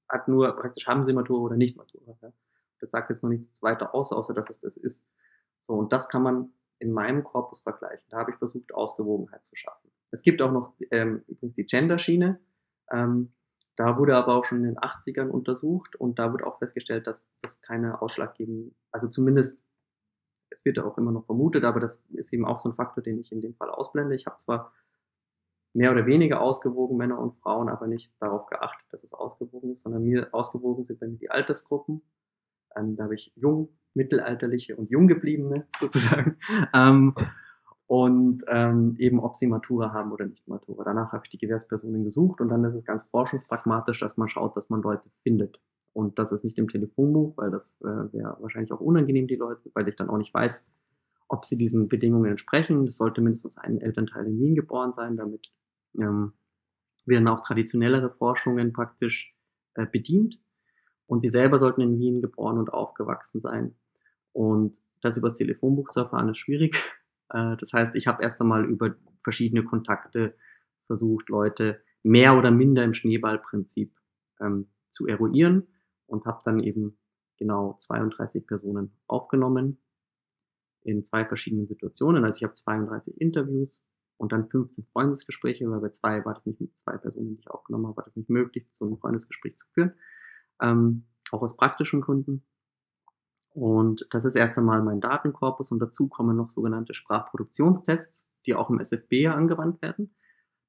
hat 0.07 0.27
nur 0.27 0.51
praktisch 0.55 0.87
haben 0.87 1.03
sie 1.03 1.13
Matura 1.13 1.41
oder 1.41 1.57
nicht 1.57 1.75
Matura. 1.77 2.17
Ja. 2.21 2.31
Das 2.79 2.91
sagt 2.91 3.09
jetzt 3.09 3.23
noch 3.23 3.29
nichts 3.29 3.61
weiter 3.61 3.93
aus, 3.93 4.11
außer 4.13 4.33
dass 4.33 4.49
es 4.49 4.61
das 4.61 4.77
ist. 4.77 5.05
So, 5.61 5.73
und 5.73 5.91
das 5.91 6.07
kann 6.07 6.21
man 6.21 6.53
in 6.79 6.91
meinem 6.91 7.23
Korpus 7.23 7.61
vergleichen. 7.61 8.05
Da 8.09 8.19
habe 8.19 8.31
ich 8.31 8.37
versucht, 8.37 8.73
Ausgewogenheit 8.73 9.43
zu 9.43 9.55
schaffen. 9.55 9.89
Es 10.11 10.21
gibt 10.21 10.41
auch 10.41 10.51
noch 10.51 10.75
ähm, 10.91 11.23
übrigens 11.27 11.55
die 11.55 11.65
Gender-Schiene. 11.65 12.39
Ähm, 12.91 13.33
da 13.77 13.97
wurde 13.97 14.15
aber 14.15 14.35
auch 14.35 14.45
schon 14.45 14.57
in 14.59 14.63
den 14.65 14.77
80ern 14.77 15.29
untersucht 15.29 15.95
und 15.95 16.17
da 16.17 16.33
wurde 16.33 16.45
auch 16.45 16.57
festgestellt, 16.57 17.05
dass 17.05 17.29
das 17.41 17.61
keine 17.61 18.01
ausschlaggebenden, 18.01 18.75
also 18.91 19.07
zumindest, 19.07 19.61
es 20.49 20.65
wird 20.65 20.79
auch 20.79 20.97
immer 20.97 21.11
noch 21.11 21.25
vermutet, 21.25 21.63
aber 21.63 21.79
das 21.79 22.03
ist 22.13 22.33
eben 22.33 22.45
auch 22.45 22.59
so 22.59 22.69
ein 22.69 22.75
Faktor, 22.75 23.03
den 23.03 23.19
ich 23.19 23.31
in 23.31 23.41
dem 23.41 23.53
Fall 23.53 23.69
ausblende. 23.69 24.15
Ich 24.15 24.25
habe 24.25 24.37
zwar 24.37 24.73
mehr 25.73 25.91
oder 25.91 26.07
weniger 26.07 26.41
ausgewogen 26.41 26.97
Männer 26.97 27.19
und 27.19 27.37
Frauen, 27.37 27.69
aber 27.69 27.85
nicht 27.85 28.11
darauf 28.19 28.47
geachtet, 28.47 28.87
dass 28.91 29.03
es 29.03 29.13
ausgewogen 29.13 29.71
ist, 29.71 29.83
sondern 29.83 30.03
mir 30.03 30.29
ausgewogen 30.31 30.85
sind 30.85 30.99
bei 30.99 31.07
mir 31.07 31.19
die 31.19 31.29
Altersgruppen. 31.29 32.01
Ähm, 32.75 32.95
da 32.95 33.03
habe 33.03 33.15
ich 33.15 33.31
jung, 33.35 33.69
mittelalterliche 33.93 34.75
und 34.75 34.89
jung 34.89 35.07
gebliebene 35.07 35.67
sozusagen. 35.79 36.37
Ähm, 36.73 37.13
und 37.87 38.43
ähm, 38.47 38.95
eben 38.99 39.19
ob 39.19 39.37
sie 39.37 39.47
Matura 39.47 39.93
haben 39.93 40.11
oder 40.11 40.25
nicht 40.25 40.47
Matura. 40.47 40.83
Danach 40.83 41.13
habe 41.13 41.23
ich 41.25 41.29
die 41.29 41.37
Gewährspersonen 41.37 42.03
gesucht 42.03 42.41
und 42.41 42.49
dann 42.49 42.63
ist 42.65 42.75
es 42.75 42.83
ganz 42.83 43.03
forschungspragmatisch, 43.03 44.01
dass 44.01 44.17
man 44.17 44.27
schaut, 44.27 44.55
dass 44.57 44.69
man 44.69 44.81
Leute 44.81 45.09
findet. 45.23 45.59
Und 45.93 46.19
das 46.19 46.31
ist 46.31 46.43
nicht 46.43 46.59
im 46.59 46.67
Telefonbuch, 46.67 47.37
weil 47.37 47.49
das 47.49 47.73
äh, 47.81 48.13
wäre 48.13 48.37
wahrscheinlich 48.39 48.71
auch 48.71 48.81
unangenehm, 48.81 49.27
die 49.27 49.35
Leute, 49.35 49.71
weil 49.73 49.87
ich 49.87 49.95
dann 49.95 50.09
auch 50.09 50.17
nicht 50.17 50.33
weiß, 50.33 50.67
ob 51.29 51.45
sie 51.45 51.57
diesen 51.57 51.87
Bedingungen 51.87 52.29
entsprechen. 52.29 52.85
Das 52.85 52.97
sollte 52.97 53.21
mindestens 53.21 53.57
ein 53.57 53.79
Elternteil 53.81 54.27
in 54.27 54.39
Wien 54.39 54.55
geboren 54.55 54.91
sein, 54.91 55.17
damit 55.17 55.47
ähm, 55.97 56.33
werden 57.05 57.27
auch 57.27 57.41
traditionellere 57.41 58.09
Forschungen 58.11 58.73
praktisch 58.73 59.33
äh, 59.75 59.85
bedient. 59.85 60.39
Und 61.07 61.21
sie 61.21 61.29
selber 61.29 61.57
sollten 61.57 61.81
in 61.81 61.97
Wien 61.97 62.21
geboren 62.21 62.57
und 62.57 62.73
aufgewachsen 62.73 63.39
sein. 63.39 63.75
Und 64.33 64.77
das 65.01 65.15
über 65.15 65.29
das 65.29 65.37
Telefonbuch 65.37 65.89
zu 65.89 66.01
erfahren, 66.01 66.29
ist 66.29 66.39
schwierig. 66.39 66.75
Äh, 67.29 67.57
das 67.57 67.73
heißt, 67.73 67.95
ich 67.95 68.07
habe 68.07 68.23
erst 68.23 68.39
einmal 68.41 68.65
über 68.65 68.95
verschiedene 69.23 69.63
Kontakte 69.63 70.35
versucht, 70.85 71.29
Leute 71.29 71.81
mehr 72.03 72.37
oder 72.37 72.51
minder 72.51 72.83
im 72.83 72.93
Schneeballprinzip 72.93 73.93
ähm, 74.39 74.67
zu 74.89 75.07
eruieren 75.07 75.67
und 76.05 76.25
habe 76.25 76.41
dann 76.45 76.59
eben 76.59 76.97
genau 77.37 77.75
32 77.79 78.47
Personen 78.47 78.93
aufgenommen 79.07 79.79
in 80.81 81.03
zwei 81.03 81.25
verschiedenen 81.25 81.67
Situationen. 81.67 82.23
Also 82.23 82.37
ich 82.37 82.43
habe 82.43 82.53
32 82.53 83.19
Interviews 83.19 83.83
und 84.17 84.31
dann 84.31 84.49
15 84.49 84.85
Freundesgespräche, 84.85 85.69
weil 85.69 85.81
bei 85.81 85.89
zwei 85.89 86.23
war 86.25 86.33
das 86.33 86.45
nicht 86.45 86.61
mit 86.61 86.77
zwei 86.77 86.97
Personen, 86.97 87.35
die 87.35 87.41
ich 87.41 87.51
aufgenommen 87.51 87.87
habe, 87.87 87.97
war 87.97 88.05
das 88.05 88.15
nicht 88.15 88.29
möglich, 88.29 88.67
so 88.71 88.85
ein 88.85 88.97
Freundesgespräch 88.97 89.57
zu 89.57 89.67
führen. 89.73 89.93
Ähm, 90.61 91.05
auch 91.31 91.41
aus 91.41 91.57
praktischen 91.57 92.01
Gründen. 92.01 92.43
Und 93.57 94.05
das 94.11 94.23
ist 94.23 94.35
erst 94.35 94.55
einmal 94.59 94.83
mein 94.83 95.01
Datenkorpus 95.01 95.71
und 95.71 95.79
dazu 95.79 96.07
kommen 96.07 96.37
noch 96.37 96.51
sogenannte 96.51 96.93
Sprachproduktionstests, 96.93 98.29
die 98.45 98.53
auch 98.53 98.69
im 98.69 98.79
SFB 98.79 99.29
angewandt 99.29 99.81
werden. 99.81 100.13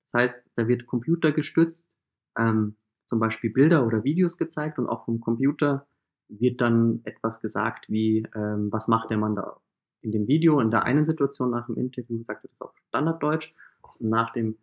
Das 0.04 0.14
heißt, 0.14 0.42
da 0.56 0.68
wird 0.68 0.86
computergestützt 0.86 1.94
ähm, 2.38 2.76
zum 3.04 3.20
Beispiel 3.20 3.50
Bilder 3.50 3.86
oder 3.86 4.04
Videos 4.04 4.38
gezeigt 4.38 4.78
und 4.78 4.88
auch 4.88 5.04
vom 5.04 5.20
Computer 5.20 5.86
wird 6.28 6.62
dann 6.62 7.02
etwas 7.04 7.42
gesagt 7.42 7.90
wie, 7.90 8.26
ähm, 8.34 8.72
was 8.72 8.88
macht 8.88 9.10
der 9.10 9.18
Mann 9.18 9.36
da 9.36 9.60
in 10.00 10.10
dem 10.10 10.26
Video. 10.26 10.58
In 10.58 10.70
der 10.70 10.84
einen 10.84 11.04
Situation 11.04 11.50
nach 11.50 11.66
dem 11.66 11.76
Interview 11.76 12.22
sagt 12.22 12.46
er 12.46 12.48
das 12.48 12.62
auf 12.62 12.74
Standarddeutsch 12.88 13.52
und 13.98 14.08
nach 14.08 14.32
dem 14.32 14.56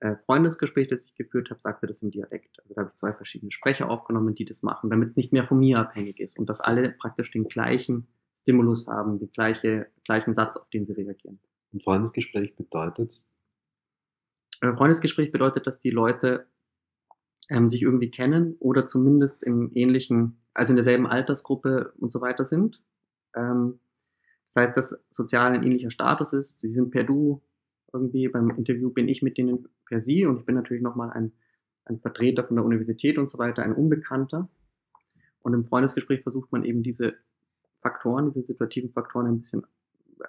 äh, 0.00 0.16
Freundesgespräch, 0.26 0.88
das 0.88 1.06
ich 1.06 1.14
geführt 1.14 1.50
habe, 1.50 1.60
sagte 1.60 1.86
das 1.86 2.02
im 2.02 2.10
Dialekt. 2.10 2.58
Also 2.62 2.74
da 2.74 2.80
habe 2.82 2.90
ich 2.90 2.96
zwei 2.96 3.12
verschiedene 3.12 3.52
Sprecher 3.52 3.90
aufgenommen, 3.90 4.34
die 4.34 4.46
das 4.46 4.62
machen, 4.62 4.90
damit 4.90 5.10
es 5.10 5.16
nicht 5.16 5.32
mehr 5.32 5.46
von 5.46 5.58
mir 5.58 5.78
abhängig 5.78 6.20
ist 6.20 6.38
und 6.38 6.48
dass 6.48 6.60
alle 6.60 6.92
praktisch 6.92 7.30
den 7.30 7.44
gleichen 7.44 8.06
Stimulus 8.34 8.86
haben, 8.86 9.18
den 9.18 9.30
gleiche, 9.30 9.88
gleichen 10.04 10.32
Satz, 10.32 10.56
auf 10.56 10.68
den 10.70 10.86
sie 10.86 10.92
reagieren. 10.92 11.38
Und 11.72 11.84
Freundesgespräch 11.84 12.56
bedeutet? 12.56 13.12
Äh, 14.62 14.72
Freundesgespräch 14.72 15.32
bedeutet, 15.32 15.66
dass 15.66 15.80
die 15.80 15.90
Leute 15.90 16.46
ähm, 17.50 17.68
sich 17.68 17.82
irgendwie 17.82 18.10
kennen 18.10 18.56
oder 18.58 18.86
zumindest 18.86 19.42
im 19.42 19.70
ähnlichen, 19.74 20.40
also 20.54 20.72
in 20.72 20.76
derselben 20.76 21.06
Altersgruppe 21.06 21.92
und 21.98 22.10
so 22.10 22.22
weiter 22.22 22.44
sind. 22.44 22.82
Ähm, 23.34 23.80
das 24.52 24.62
heißt, 24.64 24.76
dass 24.76 24.98
sozial 25.10 25.52
ein 25.52 25.62
ähnlicher 25.62 25.90
Status 25.90 26.32
ist. 26.32 26.60
Sie 26.60 26.70
sind 26.70 26.90
per 26.90 27.04
Du, 27.04 27.42
irgendwie 27.92 28.28
beim 28.28 28.50
Interview 28.50 28.90
bin 28.90 29.08
ich 29.08 29.22
mit 29.22 29.38
denen 29.38 29.68
per 29.86 30.00
Sie 30.00 30.26
und 30.26 30.40
ich 30.40 30.46
bin 30.46 30.54
natürlich 30.54 30.82
nochmal 30.82 31.10
ein, 31.10 31.32
ein 31.84 31.98
Vertreter 32.00 32.44
von 32.44 32.56
der 32.56 32.64
Universität 32.64 33.18
und 33.18 33.28
so 33.28 33.38
weiter, 33.38 33.62
ein 33.62 33.74
Unbekannter. 33.74 34.48
Und 35.42 35.54
im 35.54 35.64
Freundesgespräch 35.64 36.22
versucht 36.22 36.52
man 36.52 36.64
eben 36.64 36.82
diese 36.82 37.14
Faktoren, 37.80 38.26
diese 38.26 38.42
situativen 38.42 38.90
Faktoren 38.90 39.26
ein 39.26 39.38
bisschen 39.38 39.66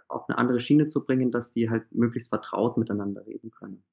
auf 0.08 0.30
eine 0.30 0.38
andere 0.38 0.60
Schiene 0.62 0.88
zu 0.88 1.04
bringen, 1.04 1.32
dass 1.32 1.54
die 1.54 1.69
halt 1.69 1.91
möglichst 1.93 2.30
vertraut 2.30 2.78
miteinander 2.78 3.26
reden 3.26 3.52
können. 3.52 3.84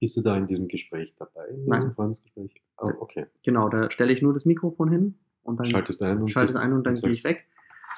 Bist 0.00 0.16
du 0.16 0.22
da 0.22 0.36
in 0.36 0.46
diesem 0.46 0.68
Gespräch 0.68 1.14
dabei? 1.18 1.48
In 1.48 1.64
Nein. 1.64 1.92
Freundesgespräch? 1.92 2.62
Oh, 2.78 2.92
okay. 3.00 3.26
Genau, 3.42 3.68
da 3.68 3.90
stelle 3.90 4.12
ich 4.12 4.22
nur 4.22 4.32
das 4.32 4.44
Mikrofon 4.44 4.90
hin 4.90 5.14
und 5.42 5.58
dann 5.58 5.66
schaltest 5.66 6.02
ein 6.02 6.22
und, 6.22 6.28
schaltest 6.28 6.56
ein 6.56 6.72
und 6.72 6.86
dann 6.86 6.94
gehe 6.94 7.10
ich 7.10 7.24
weg. 7.24 7.46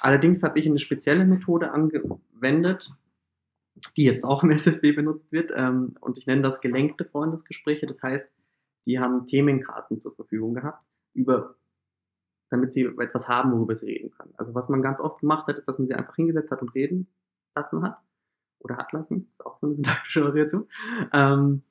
Allerdings 0.00 0.42
habe 0.42 0.58
ich 0.58 0.66
eine 0.66 0.78
spezielle 0.78 1.26
Methode 1.26 1.72
angewendet, 1.72 2.90
die 3.96 4.04
jetzt 4.04 4.24
auch 4.24 4.42
im 4.42 4.50
SFB 4.56 4.94
benutzt 4.94 5.32
wird. 5.32 5.52
Ähm, 5.54 5.94
und 6.00 6.18
ich 6.18 6.26
nenne 6.26 6.42
das 6.42 6.60
gelenkte 6.60 7.04
Freundesgespräche. 7.04 7.86
Das 7.86 8.02
heißt, 8.02 8.28
die 8.86 8.98
haben 8.98 9.26
Themenkarten 9.26 10.00
zur 10.00 10.14
Verfügung 10.14 10.54
gehabt, 10.54 10.82
über, 11.14 11.56
damit 12.50 12.72
sie 12.72 12.84
etwas 12.84 13.28
haben, 13.28 13.52
worüber 13.52 13.74
sie 13.74 13.86
reden 13.86 14.10
können. 14.10 14.34
Also 14.36 14.54
was 14.54 14.68
man 14.68 14.82
ganz 14.82 15.00
oft 15.00 15.20
gemacht 15.20 15.46
hat, 15.46 15.58
ist, 15.58 15.68
dass 15.68 15.78
man 15.78 15.86
sie 15.86 15.94
einfach 15.94 16.16
hingesetzt 16.16 16.50
hat 16.50 16.62
und 16.62 16.74
reden 16.74 17.08
lassen 17.54 17.82
hat. 17.82 17.98
Oder 18.58 18.76
hat 18.76 18.92
lassen. 18.92 19.32
Das 19.38 19.46
ist 19.46 19.46
auch 19.46 19.58
so 19.60 19.66
eine 19.66 19.74
syntaktische 19.76 20.24
Variation. 20.24 20.68
Ähm, 21.12 21.62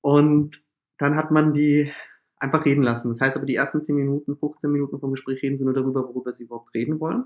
und 0.00 0.62
dann 0.98 1.16
hat 1.16 1.30
man 1.30 1.52
die 1.52 1.92
einfach 2.40 2.64
reden 2.64 2.82
lassen. 2.82 3.08
Das 3.08 3.20
heißt 3.20 3.36
aber, 3.36 3.46
die 3.46 3.54
ersten 3.54 3.82
10 3.82 3.94
Minuten, 3.94 4.36
15 4.36 4.70
Minuten 4.70 4.98
vom 4.98 5.12
Gespräch 5.12 5.42
reden 5.42 5.58
sie 5.58 5.64
nur 5.64 5.74
darüber, 5.74 6.06
worüber 6.08 6.32
sie 6.32 6.44
überhaupt 6.44 6.74
reden 6.74 6.98
wollen. 7.00 7.24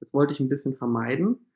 Das 0.00 0.14
wollte 0.14 0.32
ich 0.32 0.40
ein 0.40 0.48
bisschen 0.48 0.76
vermeiden. 0.76 1.50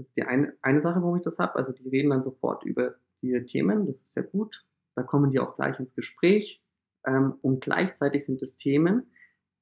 Das 0.00 0.08
ist 0.08 0.16
die 0.16 0.22
eine, 0.22 0.54
eine 0.62 0.80
Sache, 0.80 1.02
warum 1.02 1.16
ich 1.16 1.22
das 1.22 1.38
habe. 1.38 1.56
Also 1.56 1.72
die 1.72 1.86
reden 1.88 2.08
dann 2.08 2.22
sofort 2.22 2.64
über 2.64 2.94
die 3.20 3.44
Themen, 3.44 3.86
das 3.86 4.00
ist 4.00 4.12
sehr 4.14 4.22
gut. 4.22 4.64
Da 4.94 5.02
kommen 5.02 5.30
die 5.30 5.38
auch 5.38 5.56
gleich 5.56 5.78
ins 5.78 5.94
Gespräch. 5.94 6.62
Ähm, 7.04 7.34
und 7.42 7.60
gleichzeitig 7.60 8.24
sind 8.24 8.40
es 8.40 8.56
Themen, 8.56 9.10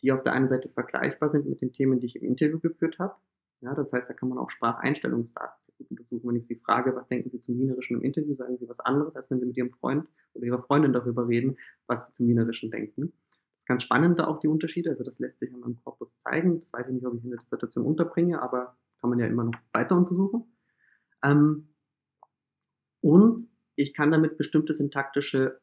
die 0.00 0.12
auf 0.12 0.22
der 0.22 0.34
einen 0.34 0.48
Seite 0.48 0.68
vergleichbar 0.68 1.30
sind 1.30 1.48
mit 1.48 1.60
den 1.60 1.72
Themen, 1.72 1.98
die 1.98 2.06
ich 2.06 2.16
im 2.16 2.22
Interview 2.22 2.60
geführt 2.60 3.00
habe. 3.00 3.16
Ja, 3.60 3.74
das 3.74 3.92
heißt, 3.92 4.08
da 4.08 4.14
kann 4.14 4.28
man 4.28 4.38
auch 4.38 4.50
Spracheinstellungsdaten 4.50 5.56
sehr 5.60 5.74
gut 5.76 5.90
untersuchen. 5.90 6.28
Wenn 6.28 6.36
ich 6.36 6.46
Sie 6.46 6.54
frage, 6.54 6.94
was 6.94 7.08
denken 7.08 7.30
Sie 7.30 7.40
zum 7.40 7.58
Wienerischen 7.58 7.96
im 7.96 8.02
Interview, 8.02 8.36
sagen 8.36 8.56
Sie 8.58 8.68
was 8.68 8.78
anderes, 8.78 9.16
als 9.16 9.28
wenn 9.30 9.40
Sie 9.40 9.46
mit 9.46 9.56
Ihrem 9.56 9.72
Freund 9.72 10.06
oder 10.34 10.46
Ihrer 10.46 10.62
Freundin 10.62 10.92
darüber 10.92 11.26
reden, 11.26 11.56
was 11.88 12.06
Sie 12.06 12.12
zum 12.12 12.28
Wienerischen 12.28 12.70
denken. 12.70 13.12
Das 13.54 13.62
ist 13.62 13.66
ganz 13.66 13.82
spannend, 13.82 14.20
da 14.20 14.28
auch 14.28 14.38
die 14.38 14.46
Unterschiede. 14.46 14.90
Also 14.90 15.02
das 15.02 15.18
lässt 15.18 15.40
sich 15.40 15.52
an 15.52 15.58
meinem 15.58 15.82
Korpus 15.82 16.16
zeigen. 16.20 16.60
Das 16.60 16.72
weiß 16.72 16.86
ich 16.86 16.94
nicht, 16.94 17.06
ob 17.06 17.14
ich 17.14 17.24
in 17.24 17.30
der 17.30 17.40
Dissertation 17.40 17.84
unterbringe, 17.84 18.40
aber 18.40 18.76
kann 19.00 19.10
man 19.10 19.18
ja 19.18 19.26
immer 19.26 19.44
noch 19.44 19.58
weiter 19.72 19.96
untersuchen. 19.96 20.44
Ähm, 21.22 21.74
und 23.00 23.48
ich 23.76 23.94
kann 23.94 24.10
damit 24.10 24.36
bestimmte 24.36 24.74
syntaktische 24.74 25.60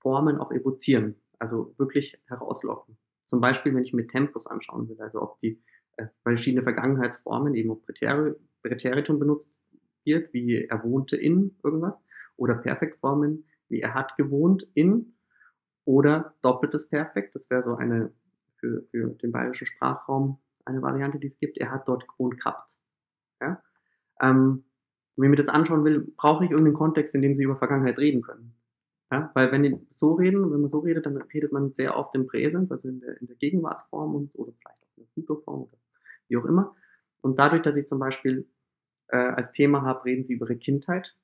Formen 0.00 0.38
auch 0.38 0.52
evozieren, 0.52 1.16
also 1.38 1.74
wirklich 1.78 2.20
herauslocken. 2.26 2.98
Zum 3.26 3.40
Beispiel, 3.40 3.74
wenn 3.74 3.84
ich 3.84 3.92
mir 3.92 4.06
Tempus 4.06 4.46
anschauen 4.46 4.88
will, 4.88 5.00
also 5.00 5.20
ob 5.20 5.38
die 5.40 5.62
äh, 5.96 6.06
verschiedene 6.22 6.62
Vergangenheitsformen, 6.62 7.54
eben 7.54 7.70
ob 7.70 7.84
Präteritum 8.62 9.18
benutzt 9.18 9.54
wird, 10.04 10.32
wie 10.32 10.64
er 10.64 10.82
wohnte 10.84 11.16
in 11.16 11.58
irgendwas, 11.62 11.98
oder 12.36 12.54
Perfektformen, 12.54 13.44
wie 13.68 13.80
er 13.80 13.94
hat 13.94 14.16
gewohnt 14.16 14.66
in, 14.74 15.14
oder 15.84 16.34
doppeltes 16.42 16.88
Perfekt, 16.88 17.34
das 17.34 17.50
wäre 17.50 17.62
so 17.62 17.74
eine 17.74 18.12
für, 18.56 18.82
für 18.90 19.08
den 19.10 19.32
bayerischen 19.32 19.66
Sprachraum 19.66 20.38
eine 20.68 20.82
Variante, 20.82 21.18
die 21.18 21.28
es 21.28 21.38
gibt. 21.38 21.58
Er 21.58 21.70
hat 21.70 21.88
dort 21.88 22.06
gewohnt. 22.06 22.40
Ja? 23.40 23.62
Ähm, 24.20 24.64
wenn 25.16 25.24
ich 25.24 25.30
mir 25.30 25.36
das 25.42 25.48
anschauen 25.48 25.84
will, 25.84 26.12
brauche 26.16 26.44
ich 26.44 26.50
irgendeinen 26.50 26.76
Kontext, 26.76 27.14
in 27.14 27.22
dem 27.22 27.34
sie 27.34 27.44
über 27.44 27.56
Vergangenheit 27.56 27.98
reden 27.98 28.22
können. 28.22 28.54
Ja? 29.10 29.30
Weil 29.34 29.50
wenn 29.52 29.62
die 29.62 29.78
so 29.90 30.14
reden, 30.14 30.50
wenn 30.52 30.60
man 30.60 30.70
so 30.70 30.78
redet, 30.80 31.06
dann 31.06 31.16
redet 31.16 31.52
man 31.52 31.72
sehr 31.72 31.96
oft 31.96 32.14
im 32.14 32.26
Präsens, 32.26 32.70
also 32.70 32.88
in 32.88 33.00
der, 33.00 33.20
in 33.20 33.26
der 33.26 33.36
Gegenwartsform 33.36 34.14
und, 34.14 34.34
oder 34.34 34.52
vielleicht 34.52 34.82
auch 34.82 34.96
in 34.96 35.02
der 35.02 35.12
Futurform 35.14 35.62
oder 35.62 35.78
wie 36.28 36.36
auch 36.36 36.44
immer. 36.44 36.76
Und 37.20 37.38
dadurch, 37.38 37.62
dass 37.62 37.76
ich 37.76 37.86
zum 37.86 37.98
Beispiel 37.98 38.46
äh, 39.08 39.16
als 39.16 39.52
Thema 39.52 39.82
habe, 39.82 40.04
reden 40.04 40.24
sie 40.24 40.34
über 40.34 40.46
ihre 40.46 40.58
Kindheit, 40.58 41.16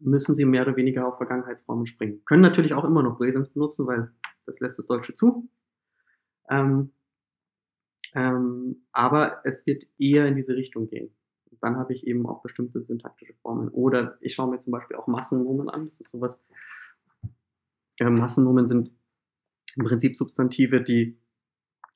müssen 0.00 0.34
sie 0.34 0.44
mehr 0.44 0.62
oder 0.62 0.76
weniger 0.76 1.06
auf 1.06 1.18
Vergangenheitsformen 1.18 1.86
springen. 1.86 2.24
Können 2.24 2.42
natürlich 2.42 2.74
auch 2.74 2.84
immer 2.84 3.02
noch 3.02 3.18
Präsens 3.18 3.50
benutzen, 3.50 3.86
weil 3.86 4.10
das 4.46 4.58
lässt 4.58 4.78
das 4.78 4.86
Deutsche 4.86 5.14
zu. 5.14 5.48
Ähm, 6.50 6.90
ähm, 8.14 8.84
aber 8.92 9.40
es 9.44 9.66
wird 9.66 9.84
eher 9.98 10.26
in 10.26 10.36
diese 10.36 10.54
Richtung 10.54 10.86
gehen. 10.86 11.14
Dann 11.60 11.76
habe 11.76 11.94
ich 11.94 12.06
eben 12.06 12.26
auch 12.26 12.42
bestimmte 12.42 12.82
syntaktische 12.82 13.34
Formen. 13.34 13.68
Oder 13.68 14.18
ich 14.20 14.34
schaue 14.34 14.50
mir 14.50 14.58
zum 14.58 14.72
Beispiel 14.72 14.96
auch 14.96 15.06
Massennomen 15.06 15.68
an. 15.68 15.88
Das 15.88 16.00
ist 16.00 16.10
sowas. 16.10 16.40
Äh, 17.98 18.10
Massennomen 18.10 18.66
sind 18.66 18.90
im 19.76 19.84
Prinzip 19.84 20.16
Substantive, 20.16 20.82
die 20.82 21.18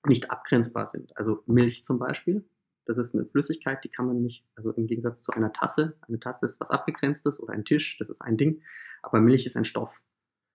nicht 0.07 0.31
abgrenzbar 0.31 0.87
sind. 0.87 1.17
Also 1.17 1.43
Milch 1.47 1.83
zum 1.85 1.99
Beispiel, 1.99 2.49
das 2.87 2.97
ist 2.99 3.15
eine 3.15 3.27
Flüssigkeit, 3.27 3.83
die 3.85 3.89
kann 3.89 4.07
man 4.07 4.23
nicht, 4.23 4.45
also 4.55 4.71
im 4.71 4.87
Gegensatz 4.87 5.23
zu 5.23 5.33
einer 5.33 5.53
Tasse, 5.53 5.99
eine 6.03 6.21
Tasse 6.21 6.47
ist 6.47 6.61
was 6.61 6.71
abgegrenztes 6.71 7.41
oder 7.41 7.53
ein 7.53 7.65
Tisch, 7.65 7.99
das 7.99 8.09
ist 8.09 8.23
ein 8.23 8.37
Ding, 8.37 8.63
aber 9.03 9.21
Milch 9.21 9.47
ist 9.47 9.57
ein 9.57 9.65
Stoff. 9.65 10.01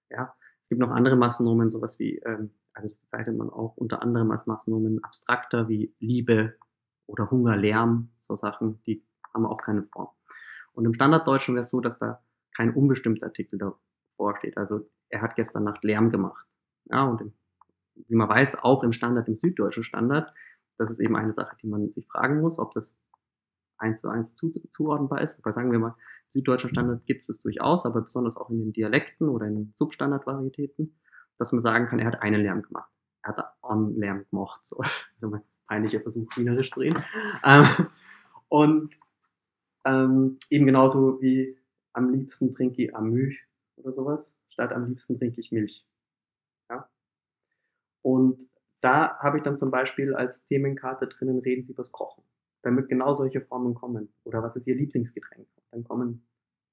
Ja, 0.09 0.33
gibt 0.71 0.79
noch 0.79 0.91
andere 0.91 1.17
Massennomen, 1.17 1.69
sowas 1.69 1.99
wie, 1.99 2.19
ähm, 2.19 2.51
also 2.73 2.87
das 2.87 2.97
bezeichnet 2.97 3.35
man 3.35 3.49
auch 3.49 3.75
unter 3.75 4.01
anderem 4.01 4.31
als 4.31 4.45
Massennomen 4.45 5.03
abstrakter 5.03 5.67
wie 5.67 5.93
Liebe 5.99 6.55
oder 7.07 7.29
Hunger, 7.29 7.57
Lärm, 7.57 8.09
so 8.21 8.37
Sachen, 8.37 8.81
die 8.85 9.03
haben 9.33 9.45
auch 9.45 9.61
keine 9.61 9.83
Form. 9.83 10.07
Und 10.71 10.85
im 10.85 10.93
Standarddeutschen 10.93 11.55
wäre 11.55 11.63
es 11.63 11.71
so, 11.71 11.81
dass 11.81 11.99
da 11.99 12.23
kein 12.55 12.73
unbestimmter 12.73 13.25
Artikel 13.25 13.59
davor 13.59 14.37
steht. 14.37 14.57
Also 14.57 14.89
er 15.09 15.21
hat 15.21 15.35
gestern 15.35 15.65
Nacht 15.65 15.83
Lärm 15.83 16.09
gemacht. 16.09 16.47
Ja, 16.85 17.03
und 17.03 17.19
im 17.19 17.33
wie 18.07 18.15
man 18.15 18.29
weiß, 18.29 18.63
auch 18.63 18.83
im 18.83 18.93
Standard, 18.93 19.27
im 19.27 19.35
süddeutschen 19.35 19.83
Standard. 19.83 20.33
Das 20.77 20.89
ist 20.89 20.99
eben 20.99 21.17
eine 21.17 21.33
Sache, 21.33 21.57
die 21.61 21.67
man 21.67 21.91
sich 21.91 22.07
fragen 22.07 22.39
muss, 22.39 22.59
ob 22.59 22.71
das 22.71 22.97
eins 23.77 23.99
zu 23.99 24.07
eins 24.07 24.35
zu, 24.35 24.49
zuordnenbar 24.71 25.21
ist. 25.21 25.37
Aber 25.39 25.53
sagen 25.53 25.71
wir 25.71 25.79
mal, 25.79 25.95
süddeutschen 26.31 26.69
Standard 26.71 27.05
gibt 27.05 27.21
es 27.21 27.27
das 27.27 27.41
durchaus, 27.41 27.85
aber 27.85 28.01
besonders 28.01 28.37
auch 28.37 28.49
in 28.49 28.59
den 28.59 28.73
Dialekten 28.73 29.29
oder 29.29 29.47
in 29.47 29.71
Substandardvarietäten, 29.75 30.99
dass 31.37 31.51
man 31.51 31.61
sagen 31.61 31.87
kann, 31.87 31.99
er 31.99 32.07
hat 32.07 32.21
einen 32.21 32.41
Lärm 32.41 32.61
gemacht. 32.63 32.91
Er 33.23 33.35
hat 33.35 33.53
einen 33.61 33.95
Lärm 33.95 34.25
gemacht. 34.29 34.65
So. 34.65 34.77
Also 35.21 35.29
mein 35.29 35.43
peinlicher 35.67 36.01
Versuch, 36.01 36.27
wienerisch 36.35 36.71
zu 36.71 36.79
reden. 36.79 37.03
Ähm, 37.43 37.65
und 38.49 38.95
ähm, 39.85 40.39
eben 40.49 40.65
genauso 40.65 41.21
wie 41.21 41.57
am 41.93 42.09
liebsten 42.09 42.53
trinke 42.55 42.83
ich 42.83 42.95
Amü 42.95 43.35
oder 43.75 43.93
sowas, 43.93 44.35
statt 44.49 44.71
am 44.71 44.87
liebsten 44.87 45.17
trinke 45.17 45.39
ich 45.39 45.51
Milch. 45.51 45.85
Und 48.01 48.49
da 48.81 49.17
habe 49.19 49.37
ich 49.37 49.43
dann 49.43 49.57
zum 49.57 49.71
Beispiel 49.71 50.15
als 50.15 50.43
Themenkarte 50.45 51.07
drinnen, 51.07 51.39
reden 51.39 51.65
Sie 51.65 51.73
übers 51.73 51.91
Kochen. 51.91 52.23
Damit 52.63 52.89
genau 52.89 53.13
solche 53.13 53.41
Formen 53.41 53.73
kommen. 53.73 54.13
Oder 54.23 54.43
was 54.43 54.55
ist 54.55 54.67
Ihr 54.67 54.75
Lieblingsgetränk? 54.75 55.47
Dann 55.71 55.83
kommen 55.83 56.25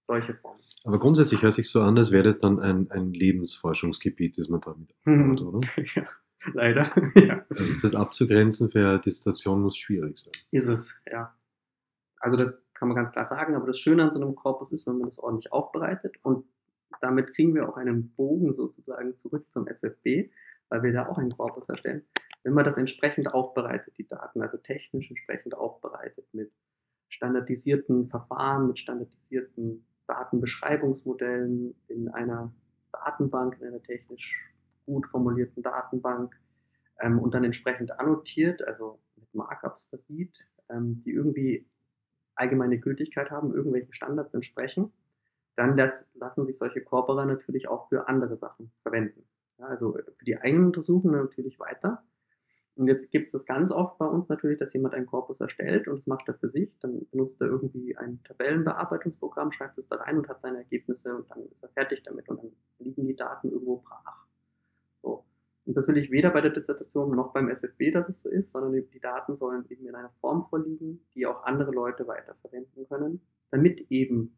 solche 0.02 0.34
Formen. 0.34 0.60
Aber 0.84 0.98
grundsätzlich 0.98 1.42
hört 1.42 1.54
sich 1.54 1.70
so 1.70 1.80
an, 1.82 1.96
als 1.96 2.10
wäre 2.10 2.24
das 2.24 2.38
dann 2.38 2.58
ein, 2.58 2.90
ein 2.90 3.12
Lebensforschungsgebiet, 3.12 4.38
das 4.38 4.48
man 4.48 4.60
damit 4.60 4.94
aufbaut, 5.04 5.42
oder? 5.42 5.68
ja, 5.94 6.08
leider. 6.54 6.92
ja. 7.16 7.44
Also 7.50 7.72
das 7.82 7.94
abzugrenzen 7.94 8.70
für 8.70 8.88
eine 8.88 9.00
Dissertation 9.00 9.62
muss 9.62 9.76
schwierig 9.76 10.18
sein. 10.18 10.32
Ist 10.50 10.68
es, 10.68 10.94
ja. 11.10 11.34
Also 12.20 12.36
das 12.36 12.58
kann 12.74 12.88
man 12.88 12.96
ganz 12.96 13.12
klar 13.12 13.26
sagen, 13.26 13.54
aber 13.54 13.66
das 13.66 13.78
Schöne 13.78 14.04
an 14.04 14.12
so 14.12 14.20
einem 14.20 14.34
Korpus 14.34 14.72
ist, 14.72 14.86
wenn 14.86 14.98
man 14.98 15.08
das 15.08 15.18
ordentlich 15.18 15.52
aufbereitet 15.52 16.16
und 16.22 16.44
damit 17.00 17.34
kriegen 17.34 17.54
wir 17.54 17.68
auch 17.68 17.76
einen 17.76 18.14
Bogen 18.14 18.54
sozusagen 18.54 19.16
zurück 19.16 19.50
zum 19.50 19.66
SFB, 19.66 20.30
weil 20.68 20.82
wir 20.82 20.92
da 20.92 21.08
auch 21.08 21.18
einen 21.18 21.30
Korpus 21.30 21.68
erstellen. 21.68 22.04
Wenn 22.42 22.54
man 22.54 22.64
das 22.64 22.78
entsprechend 22.78 23.32
aufbereitet, 23.34 23.94
die 23.98 24.06
Daten, 24.06 24.42
also 24.42 24.56
technisch 24.58 25.10
entsprechend 25.10 25.54
aufbereitet 25.54 26.26
mit 26.32 26.52
standardisierten 27.08 28.08
Verfahren, 28.08 28.68
mit 28.68 28.78
standardisierten 28.78 29.84
Datenbeschreibungsmodellen 30.06 31.74
in 31.88 32.08
einer 32.08 32.52
Datenbank, 32.92 33.58
in 33.60 33.68
einer 33.68 33.82
technisch 33.82 34.34
gut 34.86 35.06
formulierten 35.06 35.62
Datenbank 35.62 36.34
ähm, 37.00 37.18
und 37.18 37.34
dann 37.34 37.44
entsprechend 37.44 37.98
annotiert, 37.98 38.66
also 38.66 38.98
mit 39.16 39.34
Markups 39.34 39.88
versieht, 39.88 40.46
ähm, 40.70 41.02
die 41.04 41.12
irgendwie 41.12 41.66
allgemeine 42.34 42.78
Gültigkeit 42.78 43.30
haben, 43.30 43.52
irgendwelchen 43.52 43.92
Standards 43.92 44.32
entsprechen, 44.32 44.92
dann 45.56 45.76
das, 45.76 46.08
lassen 46.14 46.46
sich 46.46 46.56
solche 46.56 46.80
Corpora 46.80 47.26
natürlich 47.26 47.68
auch 47.68 47.88
für 47.88 48.08
andere 48.08 48.36
Sachen 48.36 48.70
verwenden. 48.82 49.27
Ja, 49.58 49.66
also 49.66 49.92
für 49.92 50.24
die 50.24 50.38
eigenen 50.38 50.66
Untersuchungen 50.66 51.20
natürlich 51.20 51.58
weiter. 51.58 52.02
Und 52.78 52.86
jetzt 52.86 53.10
gibt 53.10 53.26
es 53.26 53.32
das 53.32 53.44
ganz 53.44 53.72
oft 53.72 53.98
bei 53.98 54.06
uns 54.06 54.28
natürlich, 54.28 54.60
dass 54.60 54.72
jemand 54.72 54.94
einen 54.94 55.06
Korpus 55.06 55.40
erstellt 55.40 55.88
und 55.88 55.98
das 55.98 56.06
macht 56.06 56.28
er 56.28 56.34
für 56.34 56.48
sich. 56.48 56.78
Dann 56.78 57.08
benutzt 57.10 57.40
er 57.40 57.48
irgendwie 57.48 57.96
ein 57.96 58.22
Tabellenbearbeitungsprogramm, 58.22 59.50
schreibt 59.50 59.78
es 59.78 59.88
da 59.88 59.96
rein 59.96 60.16
und 60.16 60.28
hat 60.28 60.38
seine 60.38 60.58
Ergebnisse 60.58 61.16
und 61.16 61.28
dann 61.28 61.42
ist 61.48 61.60
er 61.60 61.70
fertig 61.70 62.04
damit 62.04 62.28
und 62.28 62.40
dann 62.40 62.52
liegen 62.78 63.04
die 63.08 63.16
Daten 63.16 63.50
irgendwo 63.50 63.78
brach. 63.78 64.26
So. 65.02 65.24
Und 65.64 65.76
das 65.76 65.88
will 65.88 65.96
ich 65.96 66.12
weder 66.12 66.30
bei 66.30 66.40
der 66.40 66.52
Dissertation 66.52 67.16
noch 67.16 67.32
beim 67.32 67.48
SFB, 67.48 67.90
dass 67.90 68.08
es 68.08 68.20
so 68.20 68.28
ist, 68.28 68.52
sondern 68.52 68.72
die 68.72 69.00
Daten 69.00 69.34
sollen 69.34 69.64
eben 69.68 69.84
in 69.88 69.96
einer 69.96 70.12
Form 70.20 70.46
vorliegen, 70.48 71.04
die 71.16 71.26
auch 71.26 71.42
andere 71.42 71.72
Leute 71.72 72.06
weiterverwenden 72.06 72.86
können, 72.86 73.20
damit 73.50 73.90
eben 73.90 74.36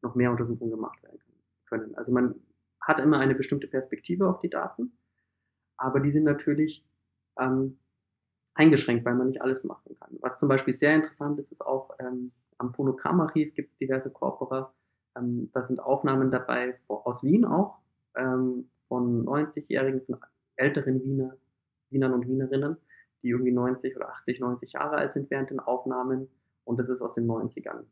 noch 0.00 0.14
mehr 0.14 0.30
Untersuchungen 0.30 0.70
gemacht 0.70 1.02
werden 1.02 1.20
können. 1.66 1.94
Also 1.94 2.10
man 2.10 2.36
hat 2.86 3.00
immer 3.00 3.18
eine 3.18 3.34
bestimmte 3.34 3.66
Perspektive 3.66 4.28
auf 4.28 4.40
die 4.40 4.50
Daten, 4.50 4.96
aber 5.76 6.00
die 6.00 6.10
sind 6.10 6.24
natürlich 6.24 6.84
ähm, 7.38 7.78
eingeschränkt, 8.54 9.04
weil 9.04 9.14
man 9.14 9.28
nicht 9.28 9.42
alles 9.42 9.64
machen 9.64 9.96
kann. 9.98 10.16
Was 10.20 10.38
zum 10.38 10.48
Beispiel 10.48 10.74
sehr 10.74 10.94
interessant 10.94 11.38
ist, 11.38 11.52
ist 11.52 11.66
auch 11.66 11.90
ähm, 11.98 12.32
am 12.58 12.72
Phonogrammarchiv 12.72 13.54
gibt 13.54 13.72
es 13.72 13.78
diverse 13.78 14.10
Corpora. 14.10 14.72
Ähm, 15.16 15.50
da 15.52 15.66
sind 15.66 15.80
Aufnahmen 15.80 16.30
dabei 16.30 16.78
aus 16.86 17.24
Wien 17.24 17.44
auch, 17.44 17.78
ähm, 18.14 18.70
von 18.88 19.26
90-Jährigen, 19.26 20.02
von 20.02 20.18
älteren 20.54 21.02
Wiener, 21.02 21.36
Wienern 21.90 22.14
und 22.14 22.28
Wienerinnen, 22.28 22.76
die 23.22 23.28
irgendwie 23.28 23.52
90 23.52 23.96
oder 23.96 24.10
80, 24.10 24.40
90 24.40 24.72
Jahre 24.72 24.96
alt 24.96 25.12
sind 25.12 25.28
während 25.30 25.50
den 25.50 25.60
Aufnahmen 25.60 26.28
und 26.64 26.78
das 26.78 26.88
ist 26.88 27.02
aus 27.02 27.14
den 27.14 27.26
90ern. 27.26 27.84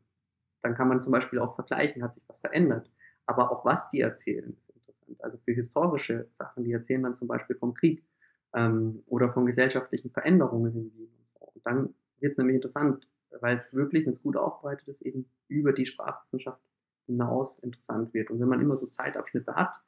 Dann 0.63 0.73
kann 0.73 0.87
man 0.87 1.01
zum 1.01 1.11
Beispiel 1.11 1.39
auch 1.39 1.55
vergleichen, 1.55 2.01
hat 2.01 2.13
sich 2.13 2.23
was 2.27 2.39
verändert. 2.39 2.89
Aber 3.27 3.51
auch 3.51 3.65
was 3.65 3.89
die 3.91 4.01
erzählen, 4.01 4.57
sind. 5.05 5.23
Also 5.23 5.37
für 5.37 5.53
historische 5.53 6.27
Sachen, 6.31 6.63
die 6.63 6.71
erzählen 6.71 7.03
dann 7.03 7.15
zum 7.15 7.27
Beispiel 7.27 7.55
vom 7.55 7.73
Krieg 7.73 8.03
ähm, 8.53 9.03
oder 9.07 9.31
von 9.31 9.45
gesellschaftlichen 9.45 10.11
Veränderungen 10.11 10.75
in 10.75 10.93
Wien 10.93 11.09
und 11.17 11.27
so. 11.27 11.39
Und 11.53 11.65
dann 11.65 11.93
wird 12.19 12.33
es 12.33 12.37
nämlich 12.37 12.55
interessant, 12.55 13.07
weil 13.41 13.55
es 13.55 13.73
wirklich, 13.73 14.05
wenn 14.05 14.13
es 14.13 14.21
gut 14.21 14.37
aufbereitet 14.37 14.87
ist, 14.87 15.01
eben 15.01 15.29
über 15.47 15.73
die 15.73 15.85
Sprachwissenschaft 15.85 16.61
hinaus 17.05 17.59
interessant 17.59 18.13
wird. 18.13 18.31
Und 18.31 18.39
wenn 18.39 18.47
man 18.47 18.61
immer 18.61 18.77
so 18.77 18.87
Zeitabschnitte 18.87 19.55
hat, 19.55 19.79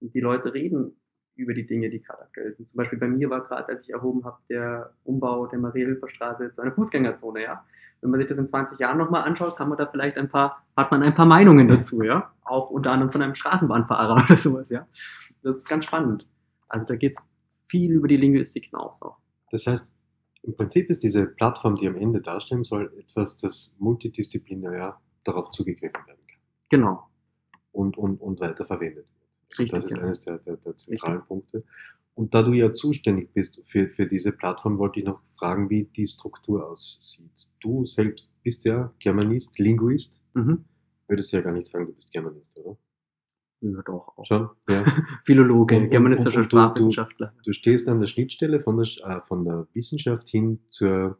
die 0.00 0.20
Leute 0.20 0.52
reden 0.54 0.96
über 1.36 1.54
die 1.54 1.66
Dinge, 1.66 1.90
die 1.90 2.00
gerade 2.00 2.22
aktuell 2.22 2.54
sind. 2.54 2.68
Zum 2.68 2.78
Beispiel 2.78 2.98
bei 2.98 3.08
mir 3.08 3.30
war 3.30 3.42
gerade, 3.44 3.68
als 3.68 3.82
ich 3.82 3.90
erhoben 3.90 4.24
habe, 4.24 4.38
der 4.48 4.92
Umbau 5.04 5.46
der 5.46 5.58
Mariehilfer 5.58 6.08
Straße 6.08 6.52
zu 6.54 6.62
einer 6.62 6.72
Fußgängerzone, 6.72 7.42
ja. 7.42 7.64
Wenn 8.00 8.10
man 8.10 8.20
sich 8.20 8.28
das 8.28 8.38
in 8.38 8.46
20 8.46 8.78
Jahren 8.78 8.98
nochmal 8.98 9.22
anschaut, 9.22 9.56
kann 9.56 9.68
man 9.68 9.78
da 9.78 9.86
vielleicht 9.86 10.18
ein 10.18 10.28
paar, 10.28 10.62
hat 10.76 10.90
man 10.90 11.02
ein 11.02 11.14
paar 11.14 11.26
Meinungen 11.26 11.68
dazu, 11.68 12.02
ja. 12.02 12.30
Auch 12.42 12.70
unter 12.70 12.92
anderem 12.92 13.10
von 13.10 13.22
einem 13.22 13.34
Straßenbahnfahrer 13.34 14.24
oder 14.24 14.36
sowas, 14.36 14.70
ja. 14.70 14.86
Das 15.42 15.58
ist 15.58 15.68
ganz 15.68 15.86
spannend. 15.86 16.26
Also 16.68 16.86
da 16.86 16.96
geht 16.96 17.12
es 17.12 17.18
viel 17.68 17.92
über 17.92 18.08
die 18.08 18.16
Linguistik 18.16 18.66
hinaus 18.66 19.00
auch. 19.02 19.18
Das 19.50 19.66
heißt, 19.66 19.92
im 20.42 20.54
Prinzip 20.56 20.90
ist 20.90 21.02
diese 21.02 21.26
Plattform, 21.26 21.76
die 21.76 21.88
am 21.88 21.96
Ende 21.96 22.20
darstellen 22.20 22.64
soll, 22.64 22.92
etwas, 22.98 23.36
das 23.36 23.74
multidisziplinär 23.78 25.00
darauf 25.24 25.50
zugegriffen 25.50 26.06
werden 26.06 26.26
kann. 26.26 26.40
Genau. 26.68 27.08
Und, 27.72 27.96
und, 27.96 28.20
und 28.20 28.40
weiter 28.40 28.66
verwendet 28.66 29.06
wird. 29.08 29.13
Richtig, 29.50 29.70
das 29.70 29.84
ist 29.84 29.94
eines 29.94 30.20
der, 30.20 30.38
der, 30.38 30.56
der 30.56 30.76
zentralen 30.76 31.18
Richtig. 31.18 31.28
Punkte. 31.28 31.64
Und 32.14 32.32
da 32.32 32.42
du 32.42 32.52
ja 32.52 32.72
zuständig 32.72 33.32
bist 33.32 33.60
für, 33.64 33.88
für 33.88 34.06
diese 34.06 34.30
Plattform, 34.30 34.78
wollte 34.78 35.00
ich 35.00 35.06
noch 35.06 35.20
fragen, 35.36 35.68
wie 35.68 35.84
die 35.84 36.06
Struktur 36.06 36.68
aussieht. 36.68 37.48
Du 37.60 37.84
selbst 37.84 38.30
bist 38.42 38.64
ja 38.64 38.92
Germanist, 39.00 39.58
Linguist. 39.58 40.20
Mhm. 40.34 40.64
Würdest 41.08 41.32
du 41.32 41.38
ja 41.38 41.42
gar 41.42 41.52
nicht 41.52 41.66
sagen, 41.66 41.86
du 41.86 41.92
bist 41.92 42.12
Germanist, 42.12 42.56
oder? 42.56 42.78
Ja, 43.60 43.82
doch. 43.82 44.12
Auch. 44.16 44.26
Schon? 44.26 44.48
Ja. 44.68 44.84
Philologe, 45.24 45.76
und, 45.76 45.90
germanistischer 45.90 46.38
und, 46.38 46.44
und, 46.44 46.50
Sprachwissenschaftler. 46.50 47.32
Du, 47.38 47.50
du, 47.50 47.52
stehst 47.52 47.88
an 47.88 48.00
der 48.00 48.06
Schnittstelle 48.06 48.60
von 48.60 48.76
der, 48.76 48.86
äh, 49.06 49.20
von 49.26 49.44
der 49.44 49.66
Wissenschaft 49.72 50.28
hin 50.28 50.60
zur 50.70 51.18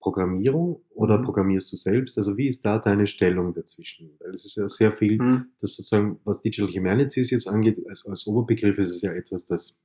Programmierung 0.00 0.82
oder 0.90 1.18
mhm. 1.18 1.24
programmierst 1.24 1.72
du 1.72 1.76
selbst? 1.76 2.18
Also 2.18 2.36
wie 2.36 2.48
ist 2.48 2.64
da 2.64 2.78
deine 2.78 3.06
Stellung 3.06 3.52
dazwischen? 3.54 4.10
Weil 4.20 4.34
es 4.34 4.44
ist 4.44 4.56
ja 4.56 4.68
sehr 4.68 4.92
viel, 4.92 5.20
mhm. 5.20 5.46
das 5.60 5.74
sozusagen, 5.74 6.20
was 6.24 6.42
Digital 6.42 6.72
Humanities 6.72 7.30
jetzt 7.30 7.48
angeht, 7.48 7.80
als, 7.88 8.06
als 8.06 8.26
Oberbegriff 8.26 8.78
ist 8.78 8.94
es 8.94 9.02
ja 9.02 9.12
etwas, 9.12 9.46
das 9.46 9.80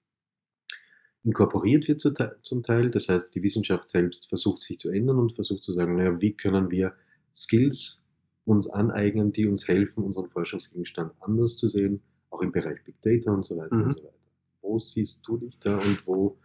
inkorporiert 1.24 1.88
wird 1.88 2.02
zum 2.44 2.64
Teil. 2.64 2.92
Das 2.92 3.10
heißt, 3.10 3.34
die 3.34 3.42
Wissenschaft 3.44 3.90
selbst 3.90 4.28
versucht 4.30 4.62
sich 4.62 4.80
zu 4.80 4.90
ändern 4.90 5.18
und 5.18 5.34
versucht 5.34 5.64
zu 5.64 5.74
sagen, 5.74 5.96
naja, 5.96 6.20
wie 6.22 6.34
können 6.34 6.70
wir 6.70 6.94
Skills 7.34 8.04
uns 8.46 8.70
aneignen, 8.70 9.32
die 9.32 9.48
uns 9.48 9.68
helfen, 9.68 10.04
unseren 10.04 10.30
Forschungsgegenstand 10.30 11.14
anders 11.22 11.56
zu 11.56 11.70
sehen, 11.70 12.02
auch 12.30 12.42
im 12.42 12.52
Bereich 12.52 12.84
Big 12.84 13.02
Data 13.02 13.32
und 13.32 13.46
so 13.46 13.58
weiter 13.58 13.76
mhm. 13.76 13.84
und 13.84 13.98
so 13.98 14.04
weiter. 14.04 14.14
Wo 14.62 14.80
siehst 14.80 15.22
du 15.26 15.38
dich 15.38 15.58
da 15.60 15.78
und 15.78 16.06
wo 16.06 16.38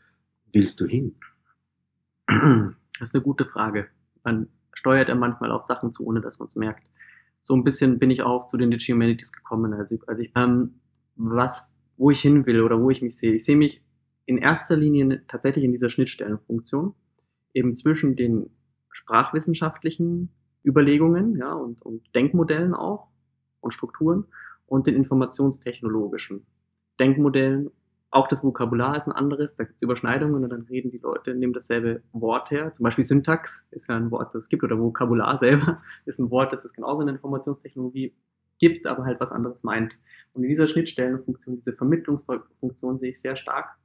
willst 0.53 0.81
du 0.81 0.87
hin? 0.87 1.17
Das 2.99 3.11
ist 3.11 3.15
eine 3.15 3.23
gute 3.23 3.45
Frage. 3.45 3.89
Man 4.25 4.49
steuert 4.73 5.09
ja 5.09 5.15
manchmal 5.15 5.51
auch 5.53 5.65
Sachen 5.65 5.93
zu, 5.93 6.05
ohne 6.07 6.21
dass 6.21 6.39
man 6.39 6.49
es 6.49 6.57
merkt. 6.57 6.89
So 7.41 7.55
ein 7.55 7.65
bisschen 7.65 7.99
bin 7.99 8.11
ich 8.11 8.23
auch 8.23 8.47
zu 8.47 8.57
den 8.57 8.71
Digital 8.71 8.95
Humanities 8.95 9.33
gekommen. 9.33 9.73
Also, 9.73 9.99
also 10.07 10.23
ich, 10.23 10.33
ähm, 10.35 10.81
was, 11.17 11.71
wo 11.97 12.11
ich 12.11 12.21
hin 12.21 12.47
will 12.47 12.63
oder 12.63 12.81
wo 12.81 12.91
ich 12.91 13.03
mich 13.03 13.17
sehe. 13.17 13.35
Ich 13.35 13.45
sehe 13.45 13.57
mich 13.57 13.83
in 14.27 14.39
erster 14.39 14.77
Linie 14.77 15.23
tatsächlich 15.27 15.65
in 15.65 15.73
dieser 15.73 15.91
Schnittstellenfunktion, 15.91 16.95
eben 17.55 17.75
zwischen 17.77 18.15
den 18.15 18.51
sprachwissenschaftlichen 18.91 20.31
Überlegungen 20.65 21.37
ja, 21.37 21.53
und, 21.53 21.83
und 21.83 22.15
Denkmodellen 22.15 22.75
auch 22.75 23.09
und 23.61 23.73
Strukturen 23.73 24.27
und 24.67 24.87
den 24.87 24.95
informationstechnologischen 24.95 26.47
Denkmodellen. 27.01 27.71
Auch 28.11 28.29
das 28.29 28.43
Vokabular 28.43 28.97
ist 28.97 29.07
ein 29.07 29.13
anderes, 29.13 29.55
da 29.55 29.65
gibt 29.65 29.77
es 29.77 29.83
Überschneidungen 29.83 30.43
und 30.43 30.49
dann 30.49 30.63
reden 30.63 30.91
die 30.91 30.99
Leute, 30.99 31.35
nehmen 31.35 31.53
dasselbe 31.53 32.03
Wort 32.13 32.51
her. 32.51 32.73
Zum 32.73 32.85
Beispiel 32.85 33.05
Syntax 33.05 33.67
ist 33.71 33.89
ja 33.89 33.97
ein 33.97 34.11
Wort, 34.11 34.35
das 34.35 34.45
es 34.45 34.49
gibt, 34.49 34.65
oder 34.65 34.79
Vokabular 34.79 35.39
selber 35.39 35.83
ist 36.07 36.19
ein 36.19 36.31
Wort, 36.31 36.53
das 36.53 36.65
es 36.65 36.73
genauso 36.73 37.01
in 37.03 37.09
der 37.09 37.17
Informationstechnologie 37.17 38.15
gibt, 38.59 38.87
aber 38.87 39.05
halt 39.05 39.21
was 39.21 39.31
anderes 39.31 39.63
meint. 39.63 39.99
Und 40.33 40.43
in 40.43 40.49
dieser 40.49 40.67
Schnittstellenfunktion, 40.67 41.57
diese 41.57 41.75
Vermittlungsfunktion 41.75 42.99
sehe 42.99 43.11
ich 43.11 43.21
sehr 43.21 43.37
stark. 43.37 43.77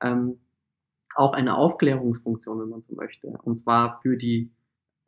Ähm, 0.00 0.38
auch 1.14 1.32
eine 1.32 1.56
Aufklärungsfunktion, 1.56 2.60
wenn 2.60 2.68
man 2.68 2.82
so 2.82 2.94
möchte. 2.94 3.28
Und 3.42 3.56
zwar 3.56 4.00
für 4.02 4.16
die 4.16 4.50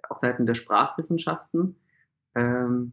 auf 0.08 0.18
Seiten 0.18 0.46
der 0.46 0.54
Sprachwissenschaften, 0.54 1.76
ähm, 2.34 2.92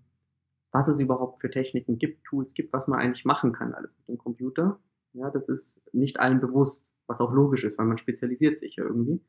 was 0.72 0.88
es 0.88 1.00
überhaupt 1.00 1.42
für 1.42 1.50
Techniken 1.50 1.98
gibt, 1.98 2.24
Tools 2.26 2.54
gibt, 2.54 2.74
was 2.74 2.88
man 2.88 3.00
eigentlich 3.00 3.26
machen 3.26 3.54
kann, 3.54 3.74
alles 3.74 3.92
mit 3.98 4.08
dem 4.08 4.18
Computer. 4.18 4.80
Ja, 5.18 5.30
das 5.32 5.50
ist 5.50 5.82
nicht 5.94 6.20
allen 6.20 6.40
bewusst, 6.40 6.86
was 7.08 7.22
auch 7.22 7.32
logisch 7.32 7.64
ist, 7.64 7.78
weil 7.78 7.86
man 7.86 7.98
spezialisiert 7.98 8.58
sich 8.58 8.76
ja 8.76 8.84
irgendwie. 8.84 9.22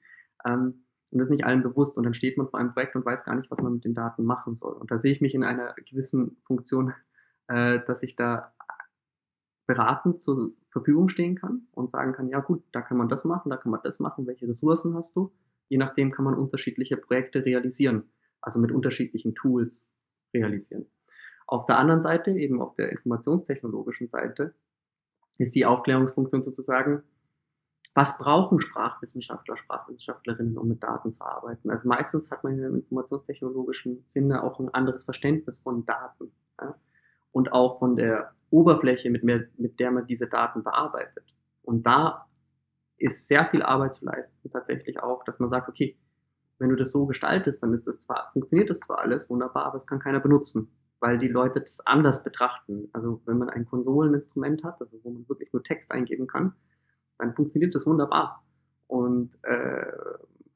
Ähm, 0.44 0.84
und 1.10 1.18
das 1.18 1.26
ist 1.26 1.30
nicht 1.30 1.44
allen 1.44 1.62
bewusst. 1.62 1.96
Und 1.96 2.04
dann 2.04 2.14
steht 2.14 2.36
man 2.36 2.48
vor 2.48 2.60
einem 2.60 2.72
Projekt 2.72 2.94
und 2.94 3.04
weiß 3.04 3.24
gar 3.24 3.34
nicht, 3.34 3.50
was 3.50 3.60
man 3.60 3.74
mit 3.74 3.84
den 3.84 3.94
Daten 3.94 4.24
machen 4.24 4.56
soll. 4.56 4.74
Und 4.74 4.90
da 4.90 4.98
sehe 4.98 5.12
ich 5.12 5.20
mich 5.20 5.34
in 5.34 5.44
einer 5.44 5.74
gewissen 5.88 6.36
Funktion, 6.44 6.92
äh, 7.48 7.80
dass 7.86 8.02
ich 8.02 8.16
da 8.16 8.52
beratend 9.66 10.20
zur 10.20 10.52
Verfügung 10.70 11.08
stehen 11.08 11.36
kann 11.36 11.66
und 11.72 11.90
sagen 11.90 12.12
kann, 12.12 12.28
ja 12.28 12.40
gut, 12.40 12.62
da 12.72 12.82
kann 12.82 12.96
man 12.96 13.08
das 13.08 13.24
machen, 13.24 13.50
da 13.50 13.56
kann 13.56 13.70
man 13.70 13.80
das 13.82 14.00
machen, 14.00 14.26
welche 14.26 14.48
Ressourcen 14.48 14.94
hast 14.94 15.14
du? 15.16 15.32
Je 15.68 15.78
nachdem 15.78 16.10
kann 16.10 16.24
man 16.24 16.34
unterschiedliche 16.34 16.96
Projekte 16.96 17.44
realisieren, 17.44 18.10
also 18.40 18.58
mit 18.58 18.72
unterschiedlichen 18.72 19.34
Tools 19.34 19.86
realisieren. 20.32 20.86
Auf 21.46 21.66
der 21.66 21.78
anderen 21.78 22.02
Seite, 22.02 22.30
eben 22.32 22.60
auf 22.60 22.74
der 22.76 22.90
informationstechnologischen 22.90 24.08
Seite, 24.08 24.54
ist 25.38 25.54
die 25.54 25.66
Aufklärungsfunktion 25.66 26.42
sozusagen, 26.42 27.02
was 27.94 28.18
brauchen 28.18 28.60
Sprachwissenschaftler, 28.60 29.56
Sprachwissenschaftlerinnen, 29.56 30.56
um 30.56 30.68
mit 30.68 30.82
Daten 30.82 31.10
zu 31.10 31.24
arbeiten? 31.24 31.70
Also 31.70 31.88
meistens 31.88 32.30
hat 32.30 32.44
man 32.44 32.58
im 32.58 32.76
informationstechnologischen 32.76 34.02
Sinne 34.06 34.42
auch 34.42 34.60
ein 34.60 34.72
anderes 34.72 35.04
Verständnis 35.04 35.58
von 35.58 35.84
Daten 35.84 36.30
ja? 36.60 36.76
und 37.32 37.52
auch 37.52 37.78
von 37.80 37.96
der 37.96 38.32
Oberfläche, 38.50 39.10
mit, 39.10 39.24
mehr, 39.24 39.46
mit 39.56 39.80
der 39.80 39.90
man 39.90 40.06
diese 40.06 40.26
Daten 40.26 40.62
bearbeitet. 40.62 41.24
Und 41.62 41.86
da 41.86 42.26
ist 42.98 43.26
sehr 43.26 43.46
viel 43.46 43.62
Arbeit 43.62 43.94
zu 43.94 44.04
leisten, 44.04 44.50
tatsächlich 44.50 45.02
auch, 45.02 45.24
dass 45.24 45.38
man 45.38 45.50
sagt, 45.50 45.68
okay, 45.68 45.96
wenn 46.58 46.70
du 46.70 46.76
das 46.76 46.92
so 46.92 47.06
gestaltest, 47.06 47.62
dann 47.62 47.72
ist 47.72 47.86
das 47.86 48.00
zwar, 48.00 48.30
funktioniert 48.32 48.70
das 48.70 48.80
zwar 48.80 48.98
alles 48.98 49.30
wunderbar, 49.30 49.66
aber 49.66 49.76
es 49.76 49.86
kann 49.86 50.00
keiner 50.00 50.20
benutzen, 50.20 50.70
weil 51.00 51.18
die 51.18 51.28
Leute 51.28 51.60
das 51.60 51.80
anders 51.86 52.24
betrachten. 52.24 52.88
Also 52.92 53.20
wenn 53.24 53.38
man 53.38 53.50
ein 53.50 53.66
Konsoleninstrument 53.66 54.64
hat, 54.64 54.80
also 54.80 54.98
wo 55.02 55.10
man 55.10 55.28
wirklich 55.28 55.52
nur 55.52 55.62
Text 55.62 55.90
eingeben 55.92 56.26
kann, 56.26 56.54
dann 57.18 57.34
funktioniert 57.34 57.74
das 57.74 57.86
wunderbar. 57.86 58.44
Und 58.86 59.32
äh, 59.42 59.86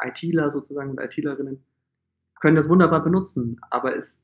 ITler 0.03 0.51
sozusagen 0.51 0.91
und 0.91 1.01
ITlerinnen 1.01 1.65
können 2.41 2.57
das 2.57 2.69
wunderbar 2.69 3.03
benutzen, 3.03 3.61
aber 3.71 3.97
es 3.97 4.21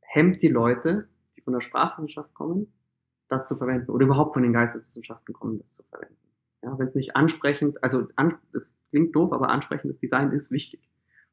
hemmt 0.00 0.42
die 0.42 0.48
Leute, 0.48 1.08
die 1.36 1.40
von 1.40 1.54
der 1.54 1.60
Sprachwissenschaft 1.60 2.34
kommen, 2.34 2.72
das 3.28 3.46
zu 3.46 3.56
verwenden 3.56 3.90
oder 3.90 4.04
überhaupt 4.04 4.34
von 4.34 4.42
den 4.42 4.52
Geisteswissenschaften 4.52 5.34
kommen, 5.34 5.58
das 5.58 5.72
zu 5.72 5.82
verwenden. 5.84 6.16
Ja, 6.62 6.78
wenn 6.78 6.86
es 6.86 6.94
nicht 6.94 7.16
ansprechend, 7.16 7.82
also 7.82 8.06
an, 8.16 8.38
das 8.52 8.72
klingt 8.90 9.14
doof, 9.14 9.32
aber 9.32 9.48
ansprechendes 9.48 9.98
Design 9.98 10.32
ist 10.32 10.50
wichtig, 10.50 10.88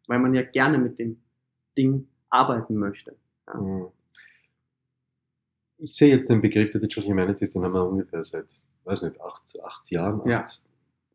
weil 0.08 0.20
man 0.20 0.34
ja 0.34 0.42
gerne 0.42 0.78
mit 0.78 1.00
dem 1.00 1.22
Ding 1.78 2.08
arbeiten 2.30 2.76
möchte. 2.76 3.16
Ja. 3.48 3.60
Mhm. 3.60 3.88
Ich 5.84 5.96
sehe 5.96 6.10
jetzt 6.10 6.30
den 6.30 6.42
Begriff 6.42 6.70
der 6.70 6.80
Digital 6.80 7.10
Humanities, 7.10 7.54
den 7.54 7.64
haben 7.64 7.74
wir 7.74 7.84
ungefähr 7.84 8.24
seit, 8.24 8.62
weiß 8.84 9.02
nicht, 9.02 9.20
acht, 9.20 9.42
acht 9.64 9.90
Jahren 9.90 10.22
ja. 10.30 10.46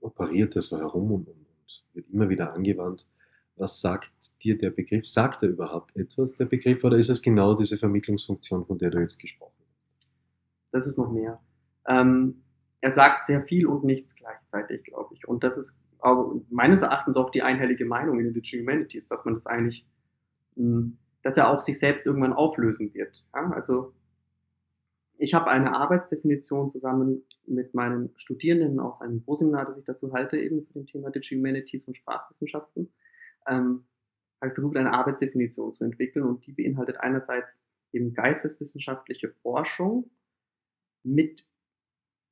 operiert 0.01 0.57
er 0.57 0.63
so 0.63 0.77
herum 0.77 1.13
und, 1.13 1.29
und, 1.29 1.37
und 1.37 1.85
wird 1.95 2.11
immer 2.11 2.29
wieder 2.29 2.53
angewandt. 2.53 3.07
Was 3.55 3.81
sagt 3.81 4.11
dir 4.43 4.59
der 4.59 4.71
Begriff? 4.71 5.07
Sagt 5.07 5.45
er 5.45 5.51
überhaupt 5.51 5.95
etwas, 5.97 6.35
der 6.35 6.47
Begriff, 6.47 6.83
oder 6.83 6.97
ist 6.97 7.09
es 7.09 7.23
genau 7.23 7.55
diese 7.55 7.79
Vermittlungsfunktion, 7.79 8.67
von 8.67 8.77
der 8.77 8.91
du 8.91 8.99
jetzt 8.99 9.21
gesprochen 9.21 9.55
hast? 9.95 10.11
Das 10.73 10.89
ist 10.89 10.99
noch 10.99 11.13
mehr. 11.13 11.41
Ähm, 11.87 12.43
er 12.81 12.91
sagt 12.91 13.27
sehr 13.27 13.43
viel 13.43 13.69
und 13.69 13.85
nichts 13.85 14.17
gleichzeitig, 14.17 14.83
glaube 14.83 15.15
ich. 15.15 15.29
Und 15.29 15.45
das 15.45 15.59
ist 15.59 15.77
meines 16.51 16.83
Erachtens 16.83 17.17
auch 17.17 17.31
die 17.31 17.43
einhellige 17.43 17.85
Meinung 17.85 18.19
in 18.19 18.25
den 18.25 18.35
Digital 18.35 18.63
Humanities, 18.63 19.07
dass 19.07 19.25
man 19.25 19.35
das 19.35 19.47
eigentlich, 19.47 19.87
hm, 20.57 20.99
dass 21.23 21.37
er 21.37 21.51
auch 21.51 21.61
sich 21.61 21.79
selbst 21.79 22.05
irgendwann 22.05 22.33
auflösen 22.33 22.93
wird. 22.95 23.25
Ja? 23.33 23.53
Also 23.53 23.93
ich 25.19 25.35
habe 25.35 25.51
eine 25.51 25.75
Arbeitsdefinition 25.75 26.71
zusammen 26.71 27.23
mit 27.47 27.75
meinen 27.75 28.13
Studierenden 28.17 28.81
aus 28.81 29.01
einem 29.01 29.23
Proseminar, 29.23 29.67
das 29.67 29.79
ich 29.79 29.85
dazu 29.85 30.13
halte, 30.13 30.39
eben 30.39 30.65
zu 30.65 30.73
dem 30.75 30.87
Thema 30.87 31.11
Digital 31.11 31.39
Humanities 31.39 31.85
und 31.87 31.97
Sprachwissenschaften. 31.97 32.93
Ähm, 33.47 33.87
habe 34.41 34.49
ich 34.49 34.55
versucht, 34.55 34.77
eine 34.77 34.93
Arbeitsdefinition 34.93 35.73
zu 35.73 35.85
entwickeln 35.85 36.25
und 36.25 36.47
die 36.47 36.53
beinhaltet 36.53 36.99
einerseits 36.99 37.61
eben 37.93 38.13
geisteswissenschaftliche 38.13 39.31
Forschung 39.43 40.11
mit 41.03 41.49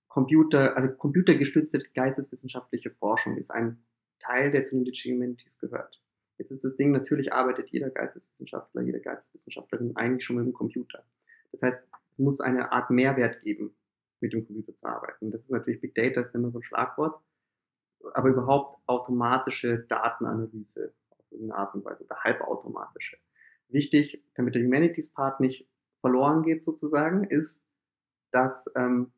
Computer, 0.08 0.76
also 0.76 0.94
computergestützte 0.94 1.80
geisteswissenschaftliche 1.94 2.90
Forschung 2.90 3.36
ist 3.36 3.50
ein 3.50 3.84
Teil, 4.20 4.50
der 4.50 4.64
zu 4.64 4.76
den 4.76 4.84
Digital 4.84 5.14
Humanities 5.14 5.58
gehört. 5.58 6.00
Jetzt 6.38 6.50
ist 6.50 6.64
das 6.64 6.76
Ding, 6.76 6.92
natürlich 6.92 7.32
arbeitet 7.32 7.70
jeder 7.70 7.90
Geisteswissenschaftler, 7.90 8.82
jede 8.82 9.00
Geisteswissenschaftlerin 9.00 9.96
eigentlich 9.96 10.24
schon 10.24 10.36
mit 10.36 10.46
dem 10.46 10.52
Computer. 10.52 11.04
Das 11.52 11.62
heißt, 11.62 11.80
es 12.14 12.18
muss 12.20 12.40
eine 12.40 12.70
Art 12.70 12.90
Mehrwert 12.90 13.42
geben, 13.42 13.76
mit 14.20 14.32
dem 14.32 14.46
Computer 14.46 14.74
zu 14.76 14.86
arbeiten. 14.86 15.32
Das 15.32 15.42
ist 15.42 15.50
natürlich 15.50 15.80
Big 15.80 15.96
Data, 15.96 16.20
ist 16.20 16.34
immer 16.34 16.52
so 16.52 16.60
ein 16.60 16.62
Schlagwort, 16.62 17.20
aber 18.14 18.28
überhaupt 18.28 18.80
automatische 18.86 19.80
Datenanalyse 19.88 20.94
auf 21.10 21.32
irgendeine 21.32 21.58
Art 21.58 21.74
und 21.74 21.84
Weise 21.84 22.04
oder 22.04 22.16
halbautomatische. 22.22 23.18
Wichtig, 23.68 24.24
damit 24.36 24.54
der 24.54 24.62
Humanities-Part 24.62 25.40
nicht 25.40 25.68
verloren 26.00 26.44
geht 26.44 26.62
sozusagen, 26.62 27.24
ist, 27.24 27.64
dass 28.30 28.70
ähm, 28.76 29.12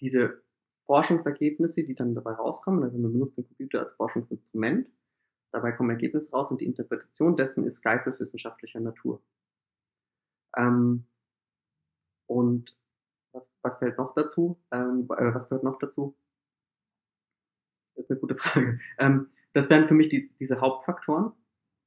diese 0.00 0.42
Forschungsergebnisse, 0.86 1.84
die 1.84 1.94
dann 1.94 2.14
dabei 2.14 2.32
rauskommen, 2.32 2.82
also 2.84 2.96
wir 2.96 3.08
benutzen 3.10 3.46
Computer 3.46 3.80
als 3.80 3.92
Forschungsinstrument, 3.96 4.88
dabei 5.50 5.72
kommen 5.72 5.90
Ergebnisse 5.90 6.30
raus 6.30 6.50
und 6.50 6.62
die 6.62 6.66
Interpretation 6.66 7.36
dessen 7.36 7.66
ist 7.66 7.82
geisteswissenschaftlicher 7.82 8.80
Natur. 8.80 9.22
Ähm, 10.56 11.04
und 12.32 12.76
was, 13.32 13.44
was, 13.62 13.76
fällt 13.76 13.98
noch 13.98 14.14
dazu? 14.14 14.58
Ähm, 14.70 15.06
äh, 15.16 15.34
was 15.34 15.48
gehört 15.48 15.64
noch 15.64 15.78
dazu? 15.78 16.16
Das 17.94 18.06
ist 18.06 18.10
eine 18.10 18.20
gute 18.20 18.34
Frage. 18.38 18.80
Ähm, 18.98 19.28
das 19.52 19.68
wären 19.70 19.86
für 19.86 19.94
mich 19.94 20.08
die, 20.08 20.28
diese 20.40 20.60
Hauptfaktoren 20.60 21.32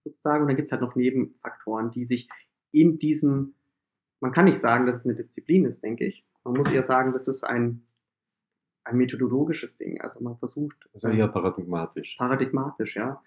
sozusagen. 0.04 0.44
Und 0.44 0.48
dann 0.48 0.56
gibt 0.56 0.68
es 0.68 0.72
halt 0.72 0.82
noch 0.82 0.96
Nebenfaktoren, 0.96 1.92
die 1.92 2.06
sich 2.06 2.30
in 2.72 3.00
diesen, 3.00 3.56
man 4.20 4.32
kann 4.32 4.46
nicht 4.46 4.60
sagen, 4.60 4.86
dass 4.86 4.98
es 4.98 5.06
eine 5.06 5.16
Disziplin 5.16 5.66
ist, 5.66 5.84
denke 5.84 6.06
ich. 6.06 6.26
Man 6.44 6.54
muss 6.56 6.72
eher 6.72 6.84
sagen, 6.84 7.14
das 7.14 7.28
ist 7.28 7.44
ein, 7.44 7.88
ein 8.84 8.98
methodologisches 8.98 9.78
Ding. 9.78 10.00
Also 10.02 10.22
man 10.22 10.38
versucht. 10.38 10.78
Also 10.94 11.10
eher 11.10 11.28
paradigmatisch. 11.28 12.18
Paradigmatisch, 12.18 12.96
ja. 12.96 13.24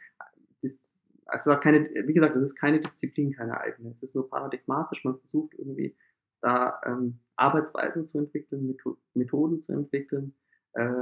Ist, 0.60 0.80
also 1.26 1.56
keine, 1.56 1.90
wie 2.06 2.14
gesagt, 2.14 2.36
es 2.36 2.42
ist 2.42 2.54
keine 2.54 2.80
Disziplin, 2.80 3.32
keine 3.32 3.60
eigene. 3.60 3.90
Es 3.90 4.02
ist 4.04 4.14
nur 4.14 4.30
paradigmatisch. 4.30 5.04
Man 5.04 5.18
versucht 5.18 5.54
irgendwie 5.54 5.96
da 6.40 6.80
ähm, 6.84 7.18
Arbeitsweisen 7.36 8.06
zu 8.06 8.18
entwickeln, 8.18 8.76
Methoden 9.14 9.62
zu 9.62 9.72
entwickeln, 9.72 10.34
äh, 10.72 10.92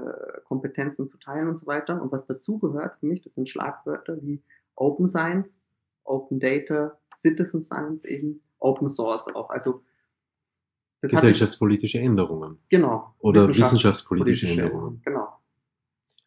Kompetenzen 0.45 1.09
zu 1.09 1.19
teilen 1.19 1.49
und 1.49 1.59
so 1.59 1.67
weiter. 1.67 2.01
Und 2.01 2.13
was 2.13 2.27
dazugehört 2.27 2.99
für 2.99 3.07
mich, 3.07 3.23
das 3.23 3.35
sind 3.35 3.49
Schlagwörter 3.49 4.23
wie 4.23 4.43
Open 4.75 5.09
Science, 5.09 5.61
Open 6.05 6.39
Data, 6.41 6.99
Citizen 7.17 7.63
Science 7.63 8.05
eben, 8.05 8.43
Open 8.59 8.89
Source 8.89 9.29
auch. 9.29 9.51
Also 9.51 9.83
gesellschaftspolitische 11.01 11.99
Änderungen. 11.99 12.59
Genau. 12.69 13.15
Oder 13.19 13.49
wissenschaftspolitische 13.49 14.49
Änderungen. 14.49 15.01
Genau. 15.05 15.29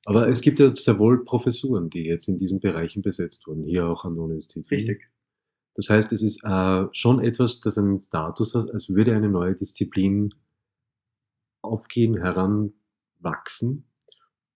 Aber 0.06 0.28
es 0.28 0.42
gibt 0.42 0.60
ja 0.60 0.74
sehr 0.74 0.98
wohl 0.98 1.24
Professuren, 1.24 1.90
die 1.90 2.06
jetzt 2.06 2.28
in 2.28 2.38
diesen 2.38 2.60
Bereichen 2.60 3.02
besetzt 3.02 3.46
wurden, 3.48 3.64
hier 3.64 3.86
auch 3.86 4.06
an 4.06 4.16
der 4.16 4.24
Universität. 4.24 4.72
Richtig. 4.72 5.10
Das 5.80 5.90
heißt, 5.90 6.12
es 6.12 6.22
ist 6.22 6.44
äh, 6.44 6.88
schon 6.92 7.24
etwas, 7.24 7.62
das 7.62 7.78
einen 7.78 8.02
Status 8.02 8.54
hat, 8.54 8.70
als 8.70 8.90
würde 8.90 9.16
eine 9.16 9.30
neue 9.30 9.56
Disziplin 9.56 10.34
aufgehen, 11.62 12.18
heranwachsen. 12.18 13.90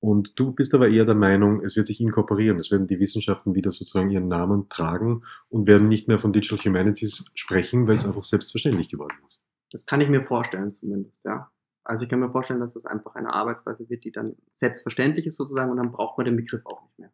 Und 0.01 0.33
du 0.35 0.51
bist 0.51 0.73
aber 0.73 0.89
eher 0.89 1.05
der 1.05 1.15
Meinung, 1.15 1.63
es 1.63 1.77
wird 1.77 1.87
sich 1.87 2.01
inkorporieren, 2.01 2.59
es 2.59 2.71
werden 2.71 2.87
die 2.87 2.99
Wissenschaften 2.99 3.55
wieder 3.55 3.71
sozusagen 3.71 4.09
ihren 4.09 4.27
Namen 4.27 4.67
tragen 4.67 5.23
und 5.47 5.65
werden 5.65 5.87
nicht 5.87 6.09
mehr 6.09 6.19
von 6.19 6.33
Digital 6.33 6.59
Humanities 6.59 7.31
sprechen, 7.35 7.87
weil 7.87 7.95
es 7.95 8.05
einfach 8.05 8.25
selbstverständlich 8.25 8.89
geworden 8.89 9.15
ist. 9.25 9.39
Das 9.71 9.85
kann 9.85 10.01
ich 10.01 10.09
mir 10.09 10.25
vorstellen 10.25 10.73
zumindest, 10.73 11.23
ja. 11.23 11.49
Also 11.85 12.03
ich 12.03 12.09
kann 12.09 12.19
mir 12.19 12.31
vorstellen, 12.31 12.59
dass 12.59 12.73
das 12.73 12.85
einfach 12.85 13.15
eine 13.15 13.33
Arbeitsweise 13.33 13.89
wird, 13.89 14.03
die 14.03 14.11
dann 14.11 14.35
selbstverständlich 14.55 15.25
ist 15.25 15.37
sozusagen 15.37 15.71
und 15.71 15.77
dann 15.77 15.93
braucht 15.93 16.17
man 16.17 16.25
den 16.25 16.35
Begriff 16.35 16.65
auch 16.65 16.81
nicht 16.83 16.99
mehr. 16.99 17.13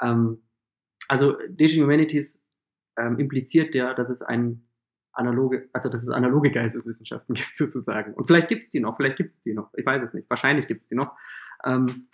Ähm, 0.00 0.44
also 1.08 1.36
Digital 1.48 1.82
Humanities 1.82 2.40
ähm, 2.96 3.18
impliziert 3.18 3.74
ja, 3.74 3.94
dass 3.94 4.08
es 4.08 4.22
ein 4.22 4.66
analoge, 5.12 5.68
also 5.72 5.88
dass 5.88 6.02
es 6.02 6.10
analoge 6.10 6.50
Geisteswissenschaften 6.50 7.34
gibt 7.34 7.56
sozusagen. 7.56 8.14
Und 8.14 8.26
vielleicht 8.26 8.48
gibt 8.48 8.64
es 8.64 8.70
die 8.70 8.80
noch, 8.80 8.96
vielleicht 8.96 9.16
gibt 9.16 9.36
es 9.36 9.42
die 9.42 9.54
noch, 9.54 9.70
ich 9.76 9.86
weiß 9.86 10.02
es 10.04 10.14
nicht, 10.14 10.28
wahrscheinlich 10.30 10.66
gibt 10.66 10.82
es 10.82 10.88
die 10.88 10.94
noch. 10.94 11.12
Ähm, 11.64 12.08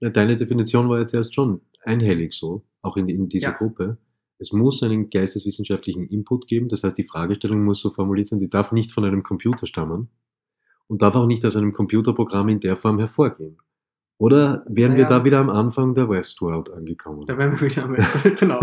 ja, 0.00 0.10
deine 0.10 0.36
Definition 0.36 0.88
war 0.88 0.98
jetzt 0.98 1.14
erst 1.14 1.34
schon 1.34 1.60
einhellig 1.82 2.32
so, 2.32 2.64
auch 2.82 2.96
in, 2.96 3.08
in 3.08 3.28
dieser 3.28 3.50
ja. 3.50 3.56
Gruppe. 3.56 3.98
Es 4.38 4.52
muss 4.52 4.82
einen 4.82 5.10
geisteswissenschaftlichen 5.10 6.06
Input 6.06 6.46
geben, 6.46 6.68
das 6.68 6.82
heißt, 6.82 6.96
die 6.96 7.04
Fragestellung 7.04 7.62
muss 7.62 7.80
so 7.80 7.90
formuliert 7.90 8.28
sein, 8.28 8.38
die 8.38 8.48
darf 8.48 8.72
nicht 8.72 8.92
von 8.92 9.04
einem 9.04 9.22
Computer 9.22 9.66
stammen 9.66 10.08
und 10.86 11.02
darf 11.02 11.14
auch 11.14 11.26
nicht 11.26 11.44
aus 11.44 11.56
einem 11.56 11.72
Computerprogramm 11.74 12.48
in 12.48 12.60
der 12.60 12.76
Form 12.76 12.98
hervorgehen. 12.98 13.58
Oder 14.20 14.64
wären 14.66 14.92
naja. 14.92 15.08
wir 15.08 15.16
da 15.16 15.24
wieder 15.24 15.38
am 15.38 15.48
Anfang 15.48 15.94
der 15.94 16.06
Westworld 16.10 16.70
angekommen? 16.70 17.24
Da 17.26 17.38
wären 17.38 17.52
wir 17.52 17.70
wieder 17.70 17.84
am 17.84 17.96
Westworld, 17.96 18.38
genau. 18.38 18.60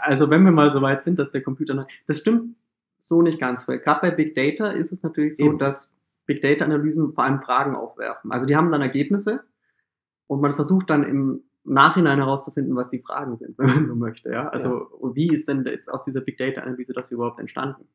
Also 0.00 0.30
wenn 0.30 0.42
wir 0.46 0.50
mal 0.50 0.70
so 0.70 0.80
weit 0.80 1.04
sind, 1.04 1.18
dass 1.18 1.30
der 1.30 1.42
Computer... 1.42 1.86
Das 2.06 2.20
stimmt 2.20 2.56
so 2.98 3.20
nicht 3.20 3.38
ganz. 3.38 3.68
Weil 3.68 3.80
gerade 3.80 4.00
bei 4.00 4.10
Big 4.10 4.34
Data 4.34 4.70
ist 4.70 4.90
es 4.90 5.02
natürlich 5.02 5.36
so, 5.36 5.44
Eben. 5.44 5.58
dass 5.58 5.94
Big 6.24 6.40
Data-Analysen 6.40 7.12
vor 7.12 7.24
allem 7.24 7.42
Fragen 7.42 7.76
aufwerfen. 7.76 8.32
Also 8.32 8.46
die 8.46 8.56
haben 8.56 8.72
dann 8.72 8.80
Ergebnisse 8.80 9.44
und 10.26 10.40
man 10.40 10.54
versucht 10.54 10.88
dann 10.88 11.02
im 11.02 11.42
Nachhinein 11.64 12.16
herauszufinden, 12.16 12.74
was 12.74 12.88
die 12.88 13.00
Fragen 13.00 13.36
sind, 13.36 13.58
wenn 13.58 13.66
man 13.66 13.88
so 13.88 13.94
möchte. 13.94 14.30
Ja? 14.30 14.48
Also 14.48 14.88
ja. 15.02 15.14
wie 15.14 15.34
ist 15.34 15.48
denn 15.48 15.66
jetzt 15.66 15.92
aus 15.92 16.04
dieser 16.06 16.22
Big 16.22 16.38
Data-Analyse 16.38 16.94
das 16.94 17.10
überhaupt 17.10 17.40
entstanden? 17.40 17.88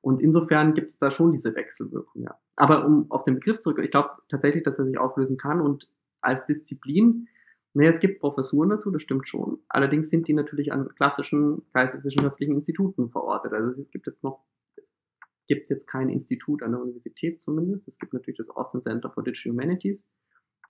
Und 0.00 0.22
insofern 0.22 0.74
gibt 0.74 0.88
es 0.88 0.98
da 1.00 1.10
schon 1.10 1.32
diese 1.32 1.54
Wechselwirkung, 1.56 2.22
ja. 2.22 2.36
Aber 2.54 2.84
um 2.86 3.08
auf 3.10 3.24
den 3.24 3.34
Begriff 3.34 3.58
zurück, 3.58 3.80
ich 3.82 3.90
glaube 3.90 4.10
tatsächlich, 4.28 4.62
dass 4.62 4.78
er 4.78 4.84
sich 4.84 4.98
auflösen 4.98 5.36
kann 5.36 5.60
und 5.60 5.88
als 6.22 6.46
Disziplin 6.46 7.28
Nee, 7.74 7.86
es 7.86 8.00
gibt 8.00 8.20
Professuren 8.20 8.68
dazu, 8.68 8.90
das 8.90 9.02
stimmt 9.02 9.28
schon. 9.28 9.62
Allerdings 9.68 10.10
sind 10.10 10.28
die 10.28 10.34
natürlich 10.34 10.72
an 10.72 10.94
klassischen 10.94 11.62
geisteswissenschaftlichen 11.72 12.54
Instituten 12.54 13.10
verortet. 13.10 13.54
Also 13.54 13.80
es 13.80 13.90
gibt 13.90 14.06
jetzt 14.06 14.22
noch, 14.22 14.44
es 14.76 15.46
gibt 15.46 15.70
jetzt 15.70 15.86
kein 15.86 16.10
Institut 16.10 16.62
an 16.62 16.72
der 16.72 16.82
Universität 16.82 17.40
zumindest. 17.40 17.88
Es 17.88 17.98
gibt 17.98 18.12
natürlich 18.12 18.36
das 18.36 18.50
Austin 18.50 18.82
Center 18.82 19.10
for 19.10 19.24
Digital 19.24 19.52
Humanities, 19.52 20.06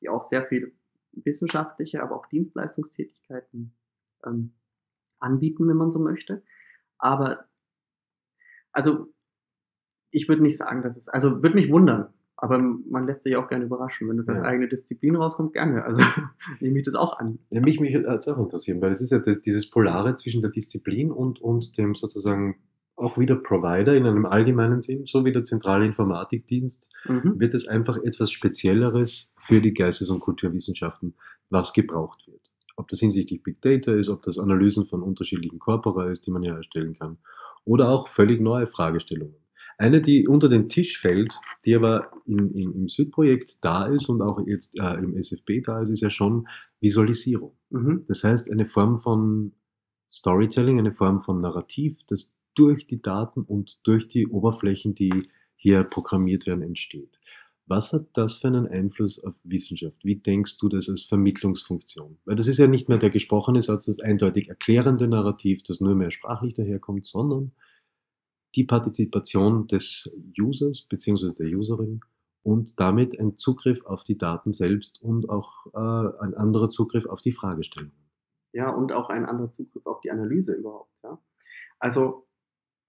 die 0.00 0.08
auch 0.08 0.22
sehr 0.22 0.46
viel 0.46 0.76
wissenschaftliche, 1.10 2.02
aber 2.02 2.14
auch 2.16 2.26
Dienstleistungstätigkeiten 2.26 3.74
ähm, 4.24 4.52
anbieten, 5.18 5.68
wenn 5.68 5.76
man 5.76 5.90
so 5.90 5.98
möchte. 5.98 6.44
Aber 6.98 7.48
also 8.70 9.12
ich 10.12 10.28
würde 10.28 10.42
nicht 10.42 10.56
sagen, 10.56 10.82
dass 10.82 10.96
es, 10.96 11.08
also 11.08 11.42
würde 11.42 11.56
mich 11.56 11.68
wundern, 11.68 12.14
aber 12.42 12.58
man 12.58 13.06
lässt 13.06 13.22
sich 13.22 13.36
auch 13.36 13.46
gerne 13.46 13.66
überraschen. 13.66 14.08
Wenn 14.08 14.16
das 14.16 14.28
als 14.28 14.38
ja. 14.38 14.42
eigene 14.42 14.66
Disziplin 14.66 15.14
rauskommt, 15.14 15.52
gerne. 15.52 15.84
Also 15.84 16.02
nehme 16.58 16.78
ich 16.80 16.84
das 16.84 16.96
auch 16.96 17.16
an. 17.20 17.38
Ja, 17.52 17.60
mich 17.60 17.78
mich 17.78 17.94
es 17.94 18.26
auch 18.26 18.38
interessieren, 18.38 18.82
weil 18.82 18.90
es 18.90 19.00
ist 19.00 19.12
ja 19.12 19.20
das, 19.20 19.40
dieses 19.40 19.70
Polare 19.70 20.16
zwischen 20.16 20.42
der 20.42 20.50
Disziplin 20.50 21.12
und, 21.12 21.40
und 21.40 21.78
dem 21.78 21.94
sozusagen 21.94 22.56
auch 22.96 23.16
wieder 23.16 23.36
Provider 23.36 23.94
in 23.94 24.06
einem 24.06 24.26
allgemeinen 24.26 24.82
Sinn, 24.82 25.06
so 25.06 25.24
wie 25.24 25.30
der 25.30 25.44
zentrale 25.44 25.86
Informatikdienst, 25.86 26.92
mhm. 27.06 27.38
wird 27.38 27.54
es 27.54 27.68
einfach 27.68 27.96
etwas 27.98 28.32
Spezielleres 28.32 29.32
für 29.38 29.60
die 29.60 29.72
Geistes- 29.72 30.10
und 30.10 30.18
Kulturwissenschaften, 30.18 31.14
was 31.48 31.72
gebraucht 31.72 32.26
wird. 32.26 32.50
Ob 32.74 32.88
das 32.88 32.98
hinsichtlich 32.98 33.44
Big 33.44 33.62
Data 33.62 33.92
ist, 33.92 34.08
ob 34.08 34.22
das 34.22 34.40
Analysen 34.40 34.86
von 34.86 35.02
unterschiedlichen 35.02 35.60
Corpora 35.60 36.10
ist, 36.10 36.26
die 36.26 36.32
man 36.32 36.42
ja 36.42 36.56
erstellen 36.56 36.98
kann, 36.98 37.18
oder 37.64 37.88
auch 37.88 38.08
völlig 38.08 38.40
neue 38.40 38.66
Fragestellungen. 38.66 39.41
Eine, 39.82 40.00
die 40.00 40.28
unter 40.28 40.48
den 40.48 40.68
Tisch 40.68 41.00
fällt, 41.00 41.40
die 41.64 41.74
aber 41.74 42.12
in, 42.24 42.52
in, 42.52 42.72
im 42.72 42.88
Südprojekt 42.88 43.64
da 43.64 43.86
ist 43.86 44.08
und 44.08 44.22
auch 44.22 44.38
jetzt 44.46 44.78
äh, 44.78 44.94
im 44.94 45.16
SFB 45.16 45.60
da 45.64 45.82
ist, 45.82 45.90
ist 45.90 46.02
ja 46.02 46.10
schon 46.10 46.46
Visualisierung. 46.78 47.58
Mhm. 47.70 48.04
Das 48.06 48.22
heißt, 48.22 48.48
eine 48.52 48.64
Form 48.64 49.00
von 49.00 49.54
Storytelling, 50.08 50.78
eine 50.78 50.92
Form 50.92 51.20
von 51.20 51.40
Narrativ, 51.40 51.98
das 52.06 52.36
durch 52.54 52.86
die 52.86 53.02
Daten 53.02 53.42
und 53.42 53.80
durch 53.82 54.06
die 54.06 54.28
Oberflächen, 54.28 54.94
die 54.94 55.28
hier 55.56 55.82
programmiert 55.82 56.46
werden, 56.46 56.62
entsteht. 56.62 57.18
Was 57.66 57.92
hat 57.92 58.06
das 58.12 58.36
für 58.36 58.46
einen 58.46 58.68
Einfluss 58.68 59.18
auf 59.18 59.34
Wissenschaft? 59.42 60.04
Wie 60.04 60.14
denkst 60.14 60.58
du 60.58 60.68
das 60.68 60.88
als 60.88 61.02
Vermittlungsfunktion? 61.02 62.18
Weil 62.24 62.36
das 62.36 62.46
ist 62.46 62.58
ja 62.58 62.68
nicht 62.68 62.88
mehr 62.88 62.98
der 62.98 63.10
gesprochene 63.10 63.62
Satz, 63.62 63.86
das 63.86 63.98
eindeutig 63.98 64.48
erklärende 64.48 65.08
Narrativ, 65.08 65.64
das 65.64 65.80
nur 65.80 65.96
mehr 65.96 66.12
sprachlich 66.12 66.54
daherkommt, 66.54 67.04
sondern 67.04 67.50
die 68.54 68.64
Partizipation 68.64 69.66
des 69.66 70.16
Users 70.38 70.82
bzw. 70.82 71.32
der 71.38 71.56
Userin 71.56 72.00
und 72.42 72.80
damit 72.80 73.18
ein 73.18 73.36
Zugriff 73.36 73.84
auf 73.86 74.04
die 74.04 74.18
Daten 74.18 74.52
selbst 74.52 75.00
und 75.02 75.28
auch 75.28 75.66
äh, 75.74 76.24
ein 76.24 76.34
anderer 76.34 76.68
Zugriff 76.68 77.06
auf 77.06 77.20
die 77.20 77.32
Fragestellung. 77.32 77.92
Ja, 78.52 78.70
und 78.70 78.92
auch 78.92 79.08
ein 79.08 79.24
anderer 79.24 79.50
Zugriff 79.52 79.86
auf 79.86 80.00
die 80.00 80.10
Analyse 80.10 80.52
überhaupt. 80.52 80.92
Ja. 81.02 81.18
Also 81.78 82.26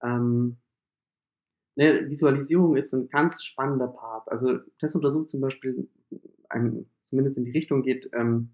ähm, 0.02 0.58
ne, 1.76 2.08
Visualisierung 2.08 2.76
ist 2.76 2.92
ein 2.92 3.08
ganz 3.08 3.42
spannender 3.42 3.88
Part. 3.88 4.30
Also 4.30 4.58
das 4.80 4.94
untersucht 4.94 5.30
zum 5.30 5.40
Beispiel, 5.40 5.88
ein, 6.48 6.86
zumindest 7.06 7.38
in 7.38 7.44
die 7.44 7.52
Richtung 7.52 7.82
geht, 7.82 8.10
ähm, 8.12 8.50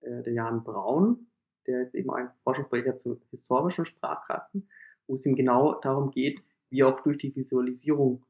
äh, 0.00 0.22
der 0.22 0.32
Jan 0.32 0.64
Braun, 0.64 1.28
der 1.66 1.82
jetzt 1.82 1.94
eben 1.94 2.10
ein 2.10 2.30
Forschungsprojekt 2.42 2.88
hat 2.88 3.02
zu 3.02 3.20
historischen 3.30 3.84
Sprachkarten, 3.84 4.68
wo 5.06 5.14
es 5.14 5.26
ihm 5.26 5.36
genau 5.36 5.80
darum 5.80 6.10
geht, 6.10 6.40
wie 6.70 6.84
auch 6.84 7.00
durch 7.00 7.18
die 7.18 7.34
Visualisierung 7.34 8.24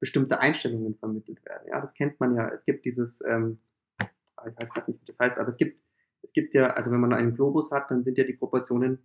bestimmte 0.00 0.40
Einstellungen 0.40 0.96
vermittelt 0.96 1.44
werden. 1.44 1.68
Ja, 1.68 1.80
das 1.80 1.94
kennt 1.94 2.18
man 2.18 2.34
ja. 2.34 2.48
Es 2.48 2.64
gibt 2.64 2.84
dieses, 2.84 3.22
ähm, 3.24 3.58
ah, 3.98 4.48
ich 4.48 4.56
weiß 4.60 4.70
gerade 4.70 4.90
nicht, 4.90 5.00
wie 5.00 5.06
das 5.06 5.18
heißt, 5.18 5.38
aber 5.38 5.48
es 5.48 5.56
gibt, 5.56 5.80
es 6.22 6.32
gibt 6.32 6.54
ja, 6.54 6.70
also 6.70 6.90
wenn 6.90 7.00
man 7.00 7.12
einen 7.12 7.34
Globus 7.34 7.70
hat, 7.70 7.90
dann 7.90 8.02
sind 8.02 8.18
ja 8.18 8.24
die 8.24 8.32
Proportionen 8.32 8.98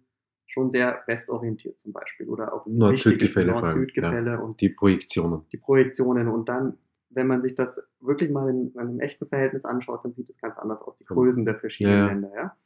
schon 0.47 0.71
sehr 0.71 1.03
westorientiert 1.05 1.77
zum 1.77 1.91
Beispiel 1.91 2.27
oder 2.27 2.53
auf 2.53 2.65
Nord-Süd-Gefälle 2.65 3.51
Nord 3.51 3.75
ja. 3.95 4.39
und 4.39 4.61
die 4.61 4.69
Projektionen. 4.69 5.41
Die 5.51 5.57
Projektionen 5.57 6.29
und 6.29 6.49
dann, 6.49 6.77
wenn 7.09 7.27
man 7.27 7.41
sich 7.41 7.53
das 7.53 7.79
wirklich 7.99 8.31
mal 8.31 8.49
in, 8.49 8.71
in 8.71 8.79
einem 8.79 8.99
echten 8.99 9.27
Verhältnis 9.27 9.65
anschaut, 9.65 10.03
dann 10.03 10.13
sieht 10.13 10.29
es 10.29 10.39
ganz 10.39 10.57
anders 10.57 10.81
aus, 10.81 10.95
die 10.97 11.05
Größen 11.05 11.45
der 11.45 11.59
verschiedenen 11.59 11.99
ja. 11.99 12.07
Länder. 12.07 12.31
Ja? 12.33 12.57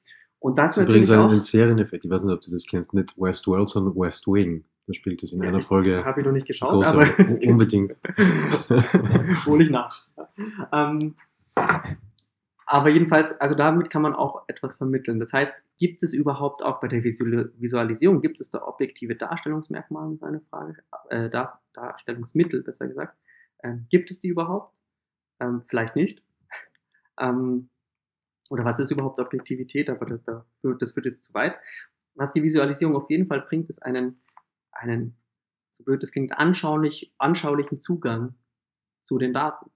Und 0.42 0.58
das, 0.58 0.74
das 0.74 0.78
ist 0.78 0.90
übrigens 0.90 1.10
ein, 1.12 1.20
ein 1.20 1.42
Serieneffekt. 1.42 2.04
Ich 2.04 2.10
weiß 2.10 2.24
nicht, 2.24 2.34
ob 2.34 2.42
du 2.42 2.50
das 2.50 2.66
kennst, 2.66 2.96
nicht 2.96 3.16
Westworld, 3.16 3.70
sondern 3.70 3.96
West 3.96 4.26
Wing. 4.26 4.66
Da 4.88 4.94
spielt 4.94 5.22
es 5.22 5.32
in 5.34 5.44
einer 5.44 5.62
Folge. 5.62 6.04
Habe 6.04 6.22
ich 6.22 6.26
noch 6.26 6.34
nicht 6.34 6.48
geschaut, 6.48 6.84
aber 6.84 7.08
unbedingt. 7.46 7.94
Hole 9.46 9.64
ich 9.64 9.70
nach. 9.70 10.08
Ähm, 10.74 11.16
aber 12.66 12.90
jedenfalls, 12.90 13.40
also 13.40 13.54
damit 13.54 13.92
kann 13.92 14.02
man 14.02 14.16
auch 14.16 14.44
etwas 14.48 14.78
vermitteln. 14.78 15.20
Das 15.20 15.32
heißt, 15.32 15.54
gibt 15.78 16.02
es 16.02 16.12
überhaupt 16.12 16.64
auch 16.64 16.80
bei 16.80 16.88
der 16.88 17.04
Visualisierung, 17.04 18.22
gibt 18.22 18.42
es 18.42 18.50
da 18.50 18.64
objektive 18.64 19.16
Darstellungsmerkmale, 19.16 20.16
ist 20.16 20.24
eine 20.24 20.42
Frage, 20.50 20.76
äh, 21.10 21.30
Dar 21.30 21.62
Darstellungsmittel, 21.74 22.64
besser 22.64 22.88
gesagt. 22.88 23.16
Ähm, 23.64 23.86
gibt 23.92 24.10
es 24.10 24.20
die 24.20 24.30
überhaupt? 24.30 24.74
Ähm, 25.40 25.62
vielleicht 25.68 25.96
nicht. 25.96 26.24
Ähm, 27.20 27.70
oder 28.52 28.66
was 28.66 28.80
ist 28.80 28.92
überhaupt 28.92 29.20
Objektivität? 29.20 29.90
Aber 29.90 30.06
das, 30.06 30.24
das 30.26 30.92
führt 30.92 31.06
jetzt 31.06 31.24
zu 31.24 31.34
weit. 31.34 31.56
Was 32.16 32.34
die 32.34 32.44
Visualisierung 32.44 32.98
auf 32.98 33.10
jeden 33.10 33.28
Fall 33.28 33.42
bringt, 33.42 33.70
ist 33.70 33.82
einen, 33.82 34.22
einen 34.74 35.16
so 35.78 35.86
blöd 35.86 36.04
das 36.04 36.12
klingt, 36.12 36.38
anschaulich, 36.38 37.16
anschaulichen 37.18 37.80
Zugang 37.80 38.36
zu 39.04 39.18
den 39.18 39.32
Daten. 39.32 39.72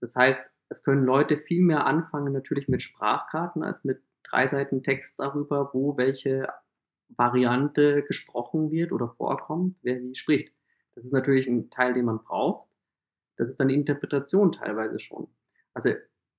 Das 0.00 0.14
heißt, 0.14 0.40
es 0.68 0.84
können 0.84 1.04
Leute 1.04 1.38
viel 1.38 1.62
mehr 1.62 1.86
anfangen 1.86 2.32
natürlich 2.32 2.68
mit 2.68 2.82
Sprachkarten 2.82 3.64
als 3.64 3.82
mit 3.82 4.00
drei 4.22 4.46
Seiten 4.46 4.84
Text 4.84 5.18
darüber, 5.18 5.70
wo 5.72 5.96
welche 5.96 6.46
Variante 7.08 8.04
gesprochen 8.04 8.70
wird 8.70 8.92
oder 8.92 9.08
vorkommt, 9.08 9.76
wer 9.82 10.00
wie 10.00 10.14
spricht. 10.14 10.54
Das 10.94 11.04
ist 11.04 11.12
natürlich 11.12 11.48
ein 11.48 11.68
Teil, 11.70 11.94
den 11.94 12.04
man 12.04 12.22
braucht. 12.22 12.68
Das 13.36 13.50
ist 13.50 13.58
dann 13.58 13.68
die 13.68 13.74
Interpretation 13.74 14.52
teilweise 14.52 15.00
schon. 15.00 15.26
Also 15.74 15.90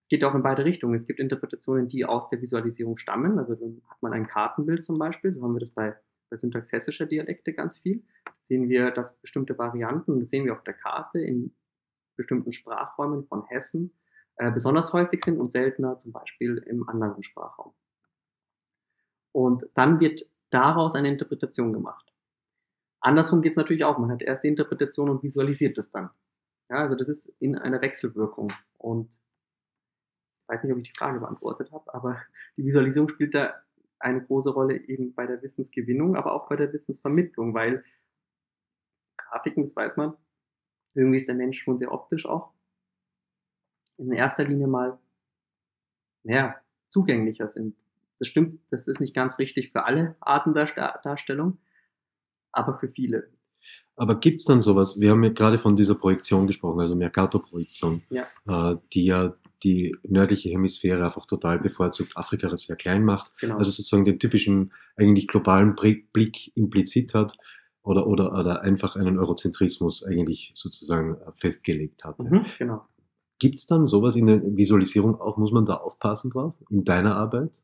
geht 0.09 0.23
auch 0.23 0.35
in 0.35 0.43
beide 0.43 0.65
Richtungen. 0.65 0.95
Es 0.95 1.07
gibt 1.07 1.19
Interpretationen, 1.19 1.87
die 1.87 2.05
aus 2.05 2.27
der 2.27 2.41
Visualisierung 2.41 2.97
stammen. 2.97 3.39
Also 3.39 3.55
dann 3.55 3.81
hat 3.87 4.01
man 4.01 4.13
ein 4.13 4.27
Kartenbild 4.27 4.83
zum 4.83 4.97
Beispiel, 4.97 5.33
so 5.33 5.41
haben 5.41 5.53
wir 5.53 5.59
das 5.59 5.71
bei, 5.71 5.95
bei 6.29 6.37
syntax 6.37 6.71
hessischer 6.71 7.05
Dialekte 7.05 7.53
ganz 7.53 7.77
viel. 7.77 8.03
Da 8.25 8.31
sehen 8.41 8.69
wir, 8.69 8.91
dass 8.91 9.17
bestimmte 9.17 9.57
Varianten, 9.57 10.19
das 10.19 10.29
sehen 10.29 10.45
wir 10.45 10.53
auf 10.53 10.63
der 10.63 10.73
Karte 10.73 11.19
in 11.19 11.55
bestimmten 12.15 12.53
Sprachräumen 12.53 13.25
von 13.25 13.43
Hessen, 13.45 13.93
äh, 14.37 14.51
besonders 14.51 14.93
häufig 14.93 15.23
sind 15.23 15.39
und 15.39 15.51
seltener 15.51 15.97
zum 15.97 16.11
Beispiel 16.11 16.57
im 16.67 16.87
anderen 16.87 17.23
Sprachraum. 17.23 17.73
Und 19.31 19.67
dann 19.73 19.99
wird 19.99 20.29
daraus 20.49 20.95
eine 20.95 21.09
Interpretation 21.09 21.73
gemacht. 21.73 22.13
Andersrum 23.01 23.41
geht 23.41 23.51
es 23.51 23.57
natürlich 23.57 23.83
auch. 23.83 23.97
Man 23.97 24.11
hat 24.11 24.21
erst 24.21 24.43
die 24.43 24.47
Interpretation 24.47 25.09
und 25.09 25.23
visualisiert 25.23 25.77
das 25.77 25.91
dann. 25.91 26.09
Ja, 26.69 26.77
also 26.77 26.95
das 26.95 27.09
ist 27.09 27.27
in 27.39 27.55
einer 27.55 27.81
Wechselwirkung. 27.81 28.51
Und 28.77 29.09
weiß 30.47 30.63
nicht, 30.63 30.73
ob 30.73 30.79
ich 30.79 30.91
die 30.91 30.97
Frage 30.97 31.19
beantwortet 31.19 31.71
habe, 31.71 31.93
aber 31.93 32.21
die 32.57 32.65
Visualisierung 32.65 33.09
spielt 33.09 33.33
da 33.33 33.53
eine 33.99 34.23
große 34.23 34.49
Rolle 34.49 34.77
eben 34.77 35.13
bei 35.13 35.25
der 35.25 35.41
Wissensgewinnung, 35.41 36.15
aber 36.15 36.33
auch 36.33 36.47
bei 36.49 36.55
der 36.55 36.71
Wissensvermittlung, 36.71 37.53
weil 37.53 37.83
Grafiken, 39.17 39.63
das 39.63 39.75
weiß 39.75 39.97
man, 39.97 40.13
irgendwie 40.93 41.17
ist 41.17 41.27
der 41.27 41.35
Mensch 41.35 41.61
schon 41.61 41.77
sehr 41.77 41.91
optisch 41.91 42.25
auch 42.25 42.53
in 43.97 44.11
erster 44.11 44.43
Linie 44.43 44.67
mal 44.67 44.99
ja, 46.23 46.55
zugänglicher 46.89 47.49
sind. 47.49 47.75
Das 48.19 48.27
stimmt, 48.27 48.59
das 48.71 48.87
ist 48.87 48.99
nicht 48.99 49.13
ganz 49.13 49.39
richtig 49.39 49.71
für 49.71 49.85
alle 49.85 50.15
Arten 50.19 50.53
der 50.53 50.65
Darstellung, 51.03 51.57
aber 52.51 52.77
für 52.79 52.87
viele. 52.87 53.29
Aber 53.95 54.19
gibt 54.19 54.39
es 54.39 54.45
dann 54.45 54.61
sowas? 54.61 54.99
Wir 54.99 55.11
haben 55.11 55.23
ja 55.23 55.31
gerade 55.31 55.57
von 55.57 55.75
dieser 55.75 55.95
Projektion 55.95 56.47
gesprochen, 56.47 56.79
also 56.79 56.95
Mercator-Projektion, 56.95 58.03
ja. 58.09 58.27
äh, 58.47 58.77
die 58.93 59.05
ja 59.05 59.33
die 59.63 59.95
nördliche 60.03 60.49
Hemisphäre 60.49 61.05
einfach 61.05 61.25
total 61.25 61.59
bevorzugt, 61.59 62.15
Afrika 62.15 62.55
sehr 62.57 62.75
klein 62.75 63.03
macht, 63.03 63.37
genau. 63.39 63.57
also 63.57 63.71
sozusagen 63.71 64.05
den 64.05 64.19
typischen, 64.19 64.73
eigentlich 64.95 65.27
globalen 65.27 65.75
Blick 65.75 66.55
implizit 66.55 67.13
hat 67.13 67.37
oder, 67.81 68.07
oder, 68.07 68.33
oder 68.37 68.61
einfach 68.61 68.95
einen 68.95 69.19
Eurozentrismus 69.19 70.03
eigentlich 70.03 70.51
sozusagen 70.55 71.15
äh, 71.15 71.31
festgelegt 71.37 72.03
hat. 72.03 72.19
Mhm, 72.19 72.45
genau. 72.57 72.85
Gibt 73.39 73.55
es 73.55 73.67
dann 73.67 73.87
sowas 73.87 74.15
in 74.15 74.27
der 74.27 74.41
Visualisierung 74.43 75.19
auch, 75.19 75.37
muss 75.37 75.51
man 75.51 75.65
da 75.65 75.75
aufpassen 75.75 76.31
drauf, 76.31 76.55
in 76.69 76.83
deiner 76.83 77.15
Arbeit? 77.15 77.63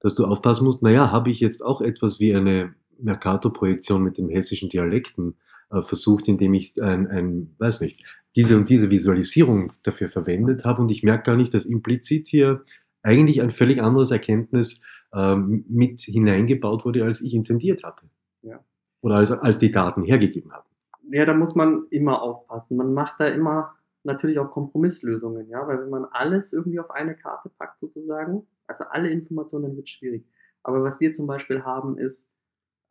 Dass 0.00 0.14
du 0.16 0.24
aufpassen 0.24 0.64
musst, 0.64 0.82
naja, 0.82 1.12
habe 1.12 1.30
ich 1.30 1.38
jetzt 1.38 1.64
auch 1.64 1.80
etwas 1.80 2.18
wie 2.18 2.34
eine 2.34 2.74
Mercator-Projektion 2.98 4.02
mit 4.02 4.18
den 4.18 4.28
hessischen 4.28 4.68
Dialekten 4.68 5.36
äh, 5.70 5.82
versucht, 5.82 6.28
indem 6.28 6.54
ich 6.54 6.80
ein, 6.82 7.06
ein, 7.06 7.54
weiß 7.58 7.80
nicht, 7.80 8.04
diese 8.36 8.56
und 8.56 8.68
diese 8.68 8.90
Visualisierung 8.90 9.72
dafür 9.82 10.08
verwendet 10.08 10.64
habe 10.64 10.82
und 10.82 10.90
ich 10.90 11.02
merke 11.02 11.24
gar 11.24 11.36
nicht, 11.36 11.52
dass 11.54 11.64
implizit 11.64 12.26
hier 12.28 12.64
eigentlich 13.02 13.42
ein 13.42 13.50
völlig 13.50 13.82
anderes 13.82 14.10
Erkenntnis 14.10 14.80
ähm, 15.14 15.64
mit 15.68 16.00
hineingebaut 16.00 16.84
wurde, 16.84 17.04
als 17.04 17.20
ich 17.20 17.34
intendiert 17.34 17.82
hatte. 17.84 18.06
Ja. 18.42 18.64
Oder 19.02 19.16
als, 19.16 19.30
als 19.30 19.58
die 19.58 19.70
Daten 19.70 20.02
hergegeben 20.02 20.52
haben. 20.52 20.68
Ja, 21.10 21.26
da 21.26 21.34
muss 21.34 21.54
man 21.54 21.86
immer 21.90 22.22
aufpassen. 22.22 22.76
Man 22.76 22.94
macht 22.94 23.20
da 23.20 23.26
immer 23.26 23.74
natürlich 24.04 24.38
auch 24.38 24.50
Kompromisslösungen, 24.50 25.48
ja, 25.48 25.66
weil 25.66 25.80
wenn 25.82 25.90
man 25.90 26.06
alles 26.06 26.52
irgendwie 26.52 26.80
auf 26.80 26.90
eine 26.90 27.14
Karte 27.14 27.50
packt 27.50 27.80
sozusagen, 27.80 28.46
also 28.66 28.84
alle 28.84 29.10
Informationen, 29.10 29.64
dann 29.64 29.76
wird 29.76 29.88
schwierig. 29.88 30.24
Aber 30.62 30.82
was 30.82 31.00
wir 31.00 31.12
zum 31.12 31.26
Beispiel 31.26 31.62
haben 31.64 31.98
ist, 31.98 32.26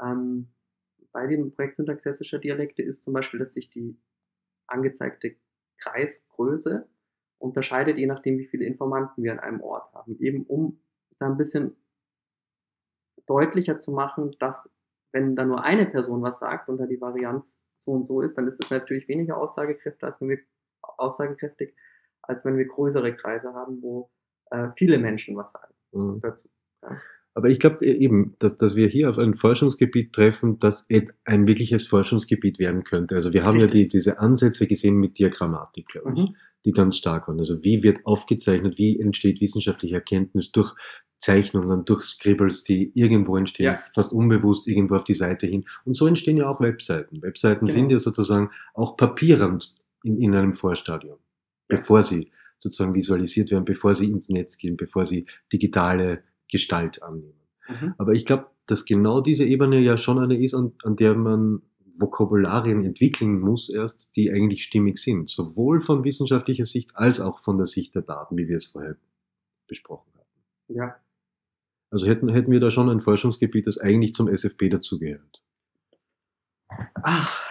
ähm, 0.01 0.47
bei 1.11 1.27
dem 1.27 1.51
Projekt 1.51 1.77
Syntax 1.77 2.05
hessischer 2.05 2.39
Dialekte 2.39 2.81
ist 2.81 3.03
zum 3.03 3.13
Beispiel, 3.13 3.39
dass 3.39 3.53
sich 3.53 3.69
die 3.69 3.97
angezeigte 4.71 5.35
Kreisgröße 5.77 6.87
unterscheidet, 7.39 7.97
je 7.97 8.05
nachdem, 8.05 8.37
wie 8.37 8.47
viele 8.47 8.65
Informanten 8.65 9.23
wir 9.23 9.31
an 9.31 9.39
einem 9.39 9.61
Ort 9.61 9.93
haben. 9.93 10.19
Eben 10.19 10.45
um 10.45 10.81
da 11.19 11.27
ein 11.27 11.37
bisschen 11.37 11.75
deutlicher 13.25 13.77
zu 13.77 13.91
machen, 13.91 14.31
dass 14.39 14.69
wenn 15.11 15.35
da 15.35 15.45
nur 15.45 15.63
eine 15.63 15.85
Person 15.85 16.21
was 16.21 16.39
sagt 16.39 16.69
und 16.69 16.77
da 16.77 16.85
die 16.85 17.01
Varianz 17.01 17.61
so 17.79 17.91
und 17.91 18.05
so 18.05 18.21
ist, 18.21 18.37
dann 18.37 18.47
ist 18.47 18.63
es 18.63 18.69
natürlich 18.69 19.07
weniger 19.07 19.37
aussagekräftig, 19.37 20.03
als 20.03 20.21
wenn 20.21 20.29
wir 20.29 20.39
aussagekräftig, 20.81 21.75
als 22.21 22.45
wenn 22.45 22.57
wir 22.57 22.65
größere 22.65 23.15
Kreise 23.15 23.53
haben, 23.53 23.81
wo 23.81 24.09
äh, 24.51 24.69
viele 24.77 24.97
Menschen 24.99 25.35
was 25.35 25.51
sagen 25.51 25.73
mhm. 25.91 26.21
dazu. 26.21 26.49
Ja. 26.83 26.97
Aber 27.33 27.49
ich 27.49 27.59
glaube 27.59 27.85
eben, 27.85 28.35
dass, 28.39 28.57
dass 28.57 28.75
wir 28.75 28.87
hier 28.87 29.09
auf 29.09 29.17
ein 29.17 29.35
Forschungsgebiet 29.35 30.11
treffen, 30.11 30.59
das 30.59 30.87
ein 31.23 31.47
wirkliches 31.47 31.87
Forschungsgebiet 31.87 32.59
werden 32.59 32.83
könnte. 32.83 33.15
Also 33.15 33.31
wir 33.31 33.45
haben 33.45 33.59
Richtig. 33.59 33.73
ja 33.73 33.81
die, 33.83 33.87
diese 33.87 34.19
Ansätze 34.19 34.67
gesehen 34.67 34.97
mit 34.97 35.17
Diagrammatik, 35.17 35.87
glaube 35.87 36.11
ich, 36.13 36.23
mhm. 36.23 36.35
die 36.65 36.71
ganz 36.71 36.97
stark 36.97 37.27
waren. 37.27 37.39
Also 37.39 37.63
wie 37.63 37.83
wird 37.83 38.05
aufgezeichnet, 38.05 38.77
wie 38.77 38.99
entsteht 38.99 39.39
wissenschaftliche 39.39 39.95
Erkenntnis 39.95 40.51
durch 40.51 40.75
Zeichnungen, 41.19 41.85
durch 41.85 42.03
Scribbles, 42.03 42.63
die 42.63 42.91
irgendwo 42.95 43.37
entstehen, 43.37 43.65
ja. 43.65 43.77
fast 43.93 44.11
unbewusst 44.11 44.67
irgendwo 44.67 44.95
auf 44.95 45.03
die 45.03 45.13
Seite 45.13 45.47
hin. 45.47 45.65
Und 45.85 45.95
so 45.95 46.07
entstehen 46.07 46.37
ja 46.37 46.49
auch 46.49 46.59
Webseiten. 46.59 47.21
Webseiten 47.21 47.67
genau. 47.67 47.73
sind 47.73 47.91
ja 47.91 47.99
sozusagen 47.99 48.49
auch 48.73 48.97
papierend 48.97 49.75
in, 50.03 50.19
in 50.19 50.35
einem 50.35 50.51
Vorstadium, 50.51 51.17
ja. 51.69 51.77
bevor 51.77 52.03
sie 52.03 52.31
sozusagen 52.57 52.93
visualisiert 52.93 53.51
werden, 53.51 53.65
bevor 53.65 53.95
sie 53.95 54.09
ins 54.09 54.29
Netz 54.29 54.57
gehen, 54.57 54.77
bevor 54.77 55.05
sie 55.05 55.25
digitale 55.53 56.23
Gestalt 56.51 57.01
annehmen. 57.01 57.39
Mhm. 57.67 57.95
Aber 57.97 58.13
ich 58.13 58.25
glaube, 58.25 58.47
dass 58.67 58.85
genau 58.85 59.21
diese 59.21 59.45
Ebene 59.45 59.79
ja 59.79 59.97
schon 59.97 60.19
eine 60.19 60.37
ist, 60.37 60.53
an, 60.53 60.73
an 60.83 60.95
der 60.95 61.15
man 61.15 61.61
Vokabularien 61.99 62.83
entwickeln 62.83 63.39
muss 63.39 63.69
erst, 63.69 64.15
die 64.15 64.31
eigentlich 64.31 64.63
stimmig 64.63 64.97
sind. 64.97 65.29
Sowohl 65.29 65.81
von 65.81 66.03
wissenschaftlicher 66.03 66.65
Sicht 66.65 66.95
als 66.95 67.19
auch 67.19 67.39
von 67.39 67.57
der 67.57 67.65
Sicht 67.65 67.95
der 67.95 68.01
Daten, 68.01 68.37
wie 68.37 68.47
wir 68.47 68.57
es 68.57 68.67
vorher 68.67 68.95
besprochen 69.67 70.11
haben. 70.15 70.77
Ja. 70.77 70.95
Also 71.89 72.07
hätten, 72.07 72.29
hätten 72.29 72.51
wir 72.51 72.59
da 72.59 72.71
schon 72.71 72.89
ein 72.89 73.01
Forschungsgebiet, 73.01 73.67
das 73.67 73.77
eigentlich 73.77 74.13
zum 74.13 74.27
SFB 74.29 74.69
dazugehört. 74.69 75.43
Ach, 77.03 77.41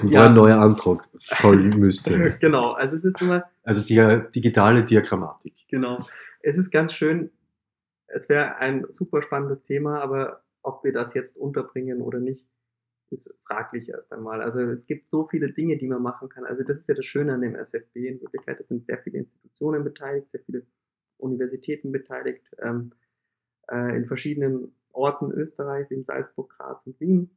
und 0.00 0.10
ja. 0.10 0.20
wo 0.20 0.24
ein 0.26 0.34
neuer 0.34 0.58
Antrag 0.58 1.08
folgen 1.18 1.70
müsste. 1.78 2.36
genau, 2.40 2.72
also 2.72 2.96
es 2.96 3.04
ist 3.04 3.20
immer. 3.20 3.44
Also 3.64 3.82
die, 3.82 4.22
digitale 4.34 4.84
Diagrammatik. 4.84 5.54
Genau. 5.68 6.06
Es 6.40 6.56
ist 6.56 6.70
ganz 6.70 6.92
schön, 6.92 7.30
es 8.08 8.28
wäre 8.28 8.56
ein 8.56 8.86
super 8.90 9.22
spannendes 9.22 9.62
Thema, 9.64 10.00
aber 10.00 10.42
ob 10.62 10.84
wir 10.84 10.92
das 10.92 11.14
jetzt 11.14 11.36
unterbringen 11.36 12.02
oder 12.02 12.20
nicht, 12.20 12.46
ist 13.10 13.38
fraglich 13.46 13.88
erst 13.88 14.12
einmal. 14.12 14.42
Also 14.42 14.60
es 14.60 14.86
gibt 14.86 15.10
so 15.10 15.26
viele 15.26 15.52
Dinge, 15.52 15.78
die 15.78 15.86
man 15.86 16.02
machen 16.02 16.28
kann. 16.28 16.44
Also 16.44 16.62
das 16.62 16.78
ist 16.78 16.88
ja 16.88 16.94
das 16.94 17.06
Schöne 17.06 17.32
an 17.32 17.40
dem 17.40 17.54
SFB 17.54 17.96
in 17.96 18.20
Wirklichkeit. 18.20 18.60
Es 18.60 18.68
sind 18.68 18.84
sehr 18.84 18.98
viele 18.98 19.18
Institutionen 19.18 19.84
beteiligt, 19.84 20.30
sehr 20.30 20.40
viele 20.40 20.66
Universitäten 21.16 21.90
beteiligt, 21.90 22.44
ähm, 22.58 22.92
äh, 23.70 23.96
in 23.96 24.06
verschiedenen 24.06 24.74
Orten 24.92 25.30
Österreichs, 25.32 25.90
in 25.90 26.04
Salzburg, 26.04 26.50
Graz 26.56 26.86
und 26.86 27.00
Wien 27.00 27.30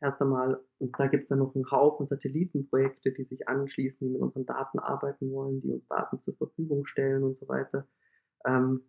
erst 0.00 0.20
einmal. 0.22 0.60
Und 0.78 0.98
da 0.98 1.06
gibt 1.06 1.24
es 1.24 1.28
dann 1.28 1.40
noch 1.40 1.54
einen 1.54 1.70
Haufen 1.70 2.06
Satellitenprojekte, 2.06 3.12
die 3.12 3.24
sich 3.24 3.48
anschließen, 3.48 3.98
die 4.00 4.12
mit 4.12 4.22
unseren 4.22 4.46
Daten 4.46 4.78
arbeiten 4.78 5.32
wollen, 5.32 5.60
die 5.60 5.72
uns 5.72 5.86
Daten 5.88 6.20
zur 6.20 6.34
Verfügung 6.34 6.86
stellen 6.86 7.24
und 7.24 7.36
so 7.36 7.48
weiter. 7.48 7.86
Ähm, 8.46 8.82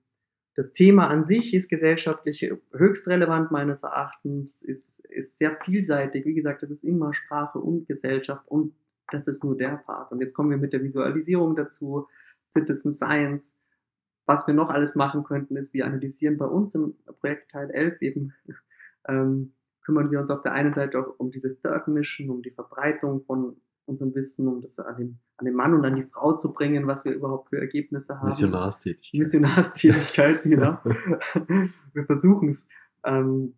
das 0.59 0.73
Thema 0.73 1.07
an 1.07 1.23
sich 1.23 1.53
ist 1.53 1.69
gesellschaftlich 1.69 2.53
höchst 2.73 3.07
relevant 3.07 3.49
meines 3.49 3.81
Erachtens, 3.81 4.61
ist, 4.61 4.99
ist 5.05 5.37
sehr 5.37 5.55
vielseitig. 5.55 6.25
Wie 6.25 6.33
gesagt, 6.33 6.63
das 6.63 6.69
ist 6.69 6.83
immer 6.83 7.13
Sprache 7.13 7.59
und 7.59 7.87
Gesellschaft 7.87 8.45
und 8.45 8.73
das 9.09 9.25
ist 9.29 9.41
nur 9.41 9.57
der 9.57 9.77
Part. 9.77 10.11
Und 10.11 10.19
jetzt 10.19 10.33
kommen 10.33 10.49
wir 10.49 10.57
mit 10.57 10.73
der 10.73 10.83
Visualisierung 10.83 11.55
dazu, 11.55 12.09
Citizen 12.51 12.91
Science. 12.91 13.55
Was 14.25 14.47
wir 14.47 14.53
noch 14.53 14.69
alles 14.69 14.95
machen 14.95 15.23
könnten, 15.23 15.55
ist, 15.55 15.73
wir 15.73 15.85
analysieren 15.85 16.37
bei 16.37 16.47
uns 16.47 16.75
im 16.75 16.93
Projekt 17.21 17.51
Teil 17.51 17.71
11 17.71 18.01
eben 18.01 18.33
ähm, 19.07 19.53
kümmern 19.85 20.11
wir 20.11 20.19
uns 20.19 20.29
auf 20.29 20.41
der 20.41 20.51
einen 20.51 20.73
Seite 20.73 20.99
auch 20.99 21.17
um 21.19 21.31
diese 21.31 21.55
Third 21.61 21.87
Mission, 21.87 22.29
um 22.31 22.41
die 22.41 22.51
Verbreitung 22.51 23.23
von 23.23 23.55
unserem 23.89 24.15
Wissen, 24.15 24.47
um 24.47 24.61
das 24.61 24.79
an 24.79 24.97
den, 24.97 25.19
an 25.37 25.45
den 25.45 25.55
Mann 25.55 25.73
und 25.73 25.83
an 25.85 25.95
die 25.95 26.03
Frau 26.03 26.37
zu 26.37 26.53
bringen, 26.53 26.87
was 26.87 27.03
wir 27.05 27.11
überhaupt 27.11 27.49
für 27.49 27.59
Ergebnisse 27.59 28.17
haben. 28.17 28.27
Missionarstätigkeit. 28.27 29.19
Missionarstätigkeiten, 29.19 30.51
genau. 30.51 30.77
wir 31.93 32.05
versuchen 32.05 32.49
es 32.49 32.67
ähm, 33.03 33.53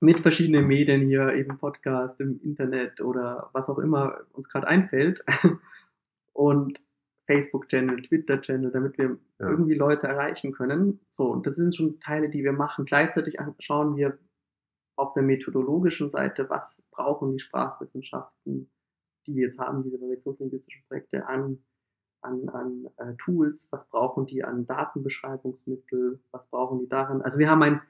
mit 0.00 0.20
verschiedenen 0.20 0.66
Medien 0.66 1.02
hier, 1.02 1.34
eben 1.34 1.58
Podcast, 1.58 2.20
im 2.20 2.40
Internet 2.42 3.00
oder 3.00 3.50
was 3.52 3.68
auch 3.68 3.78
immer 3.78 4.20
uns 4.32 4.48
gerade 4.48 4.66
einfällt. 4.66 5.24
Und 6.32 6.80
Facebook-Channel, 7.26 8.02
Twitter-Channel, 8.02 8.70
damit 8.70 8.98
wir 8.98 9.18
ja. 9.40 9.48
irgendwie 9.48 9.74
Leute 9.74 10.06
erreichen 10.06 10.52
können. 10.52 11.00
So, 11.08 11.30
und 11.30 11.46
das 11.46 11.56
sind 11.56 11.74
schon 11.74 11.98
Teile, 12.00 12.28
die 12.28 12.44
wir 12.44 12.52
machen. 12.52 12.84
Gleichzeitig 12.84 13.38
schauen 13.58 13.96
wir 13.96 14.18
auf 14.96 15.12
der 15.12 15.22
methodologischen 15.22 16.10
Seite, 16.10 16.48
was 16.48 16.82
brauchen 16.90 17.32
die 17.32 17.40
Sprachwissenschaften, 17.40 18.70
die 19.26 19.34
wir 19.34 19.44
jetzt 19.44 19.58
haben, 19.58 19.82
diese 19.82 20.00
variationslinguistischen 20.00 20.84
Projekte, 20.88 21.26
an, 21.26 21.58
an, 22.20 22.48
an 22.48 22.86
äh, 22.96 23.14
Tools, 23.16 23.68
was 23.70 23.88
brauchen 23.88 24.26
die 24.26 24.44
an 24.44 24.66
Datenbeschreibungsmittel, 24.66 26.20
was 26.30 26.46
brauchen 26.48 26.80
die 26.80 26.88
daran. 26.88 27.22
Also 27.22 27.38
wir 27.38 27.50
haben 27.50 27.62
einen 27.62 27.80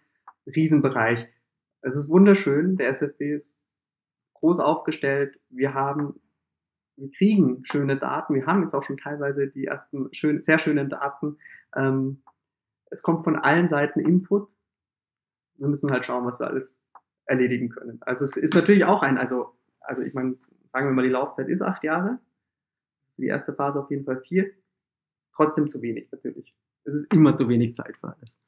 Riesenbereich. 0.47 1.29
Es 1.83 1.95
ist 1.95 2.09
wunderschön, 2.09 2.77
der 2.77 2.89
SFB 2.91 3.35
ist 3.35 3.61
groß 4.35 4.61
aufgestellt. 4.61 5.39
Wir 5.49 5.75
haben 5.75 6.21
wir 6.97 7.11
kriegen 7.11 7.63
schöne 7.65 7.99
Daten. 7.99 8.35
Wir 8.35 8.47
haben 8.47 8.63
jetzt 8.63 8.75
auch 8.75 8.85
schon 8.85 8.97
teilweise 8.97 9.49
die 9.49 9.67
ersten 9.67 10.09
schön, 10.13 10.41
sehr 10.41 10.59
schönen 10.59 10.89
Daten. 10.89 11.39
Ähm, 11.75 12.23
es 12.91 13.03
kommt 13.03 13.25
von 13.25 13.37
allen 13.37 13.69
Seiten 13.69 14.01
Input. 14.01 14.49
Wir 15.57 15.69
müssen 15.69 15.91
halt 15.91 16.07
schauen, 16.07 16.25
was 16.25 16.41
wir 16.41 16.47
alles 16.47 16.77
erledigen 17.27 17.69
können. 17.69 17.99
Also 18.03 18.25
es 18.25 18.37
ist 18.37 18.55
natürlich 18.55 18.85
auch 18.85 19.03
ein, 19.03 19.19
also, 19.19 19.53
also 19.81 20.03
ich 20.03 20.15
meine, 20.15 20.37
sagen 20.77 20.89
wir 20.89 20.93
mal, 20.93 21.05
die 21.05 21.09
Laufzeit 21.09 21.49
ist 21.49 21.63
acht 21.63 21.83
Jahre. 21.85 22.19
Die 23.17 23.29
erste 23.29 23.55
Phase 23.55 23.81
auf 23.81 23.91
jeden 23.91 24.05
Fall 24.05 24.21
vier. 24.21 24.51
Trotzdem 25.35 25.71
zu 25.71 25.81
wenig 25.81 26.13
natürlich. 26.13 26.55
Es 26.85 26.93
ist 26.93 27.15
immer 27.15 27.35
zu 27.35 27.49
wenig 27.49 27.75
Zeit 27.75 27.97
für 27.97 28.15
alles. 28.15 28.39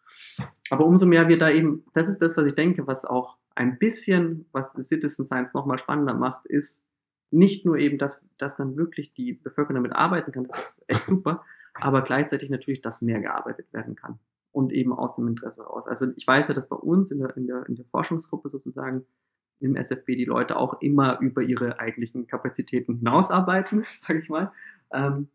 Aber 0.68 0.85
umso 0.85 1.07
mehr 1.07 1.29
wir 1.29 1.39
da 1.39 1.51
eben, 1.51 1.87
das 1.95 2.07
ist 2.07 2.20
das, 2.20 2.37
was 2.37 2.45
ich 2.45 2.55
denke, 2.55 2.87
was 2.87 3.07
auch 3.07 3.39
ein 3.55 3.79
bisschen, 3.79 4.47
was 4.53 4.74
Citizen 4.74 5.24
Science 5.24 5.55
nochmal 5.55 5.79
spannender 5.79 6.12
macht, 6.12 6.45
ist 6.45 6.85
nicht 7.31 7.64
nur 7.64 7.79
eben, 7.79 7.97
dass, 7.97 8.22
dass 8.37 8.59
dann 8.59 8.76
wirklich 8.76 9.14
die 9.14 9.33
Bevölkerung 9.33 9.76
damit 9.76 9.93
arbeiten 9.93 10.31
kann, 10.31 10.45
das 10.49 10.76
ist 10.76 10.85
echt 10.87 11.07
super, 11.07 11.45
aber 11.72 12.03
gleichzeitig 12.03 12.51
natürlich, 12.51 12.83
dass 12.83 13.01
mehr 13.01 13.20
gearbeitet 13.20 13.72
werden 13.72 13.97
kann 13.97 14.18
und 14.53 14.70
eben 14.72 14.93
aus 14.93 15.16
dem 15.16 15.29
Interesse 15.29 15.62
raus. 15.62 15.87
Also 15.87 16.09
ich 16.14 16.26
weiß 16.26 16.49
ja, 16.49 16.55
dass 16.55 16.68
bei 16.68 16.76
uns 16.76 17.11
in 17.11 17.20
der, 17.20 17.35
in 17.39 17.47
der, 17.47 17.66
in 17.66 17.74
der 17.74 17.87
Forschungsgruppe 17.87 18.51
sozusagen 18.51 19.07
im 19.61 19.76
SFB 19.76 20.16
die 20.16 20.24
Leute 20.24 20.56
auch 20.56 20.80
immer 20.80 21.18
über 21.20 21.42
ihre 21.42 21.80
eigentlichen 21.80 22.26
Kapazitäten 22.26 22.98
hinausarbeiten, 22.98 23.86
sage 24.06 24.20
ich 24.20 24.28
mal, 24.28 24.52
ähm, 24.92 25.28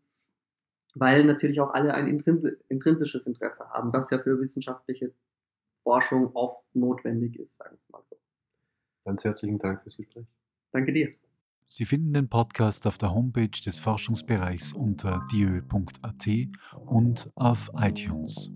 weil 0.94 1.24
natürlich 1.24 1.60
auch 1.60 1.74
alle 1.74 1.94
ein 1.94 2.06
intrinsisches 2.08 3.26
Interesse 3.26 3.68
haben, 3.70 3.92
das 3.92 4.10
ja 4.10 4.18
für 4.18 4.40
wissenschaftliche 4.40 5.12
Forschung 5.82 6.30
oft 6.34 6.64
notwendig 6.74 7.38
ist, 7.38 7.56
sage 7.56 7.76
ich 7.76 7.90
mal 7.90 8.02
so. 8.08 8.16
Ganz 9.04 9.24
herzlichen 9.24 9.58
Dank 9.58 9.82
fürs 9.82 9.96
Gespräch. 9.96 10.26
Danke 10.72 10.92
dir. 10.92 11.14
Sie 11.66 11.84
finden 11.84 12.12
den 12.12 12.28
Podcast 12.28 12.86
auf 12.86 12.98
der 12.98 13.14
Homepage 13.14 13.48
des 13.48 13.78
Forschungsbereichs 13.78 14.72
unter 14.72 15.26
diö.at 15.32 16.28
und 16.86 17.30
auf 17.34 17.70
iTunes. 17.76 18.50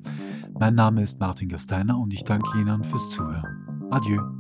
Mein 0.53 0.75
Name 0.75 1.03
ist 1.03 1.19
Martin 1.19 1.49
Gasteiner 1.49 1.99
und 1.99 2.13
ich 2.13 2.25
danke 2.25 2.59
Ihnen 2.59 2.85
fürs 2.85 3.09
Zuhören. 3.11 3.89
Adieu. 3.91 4.38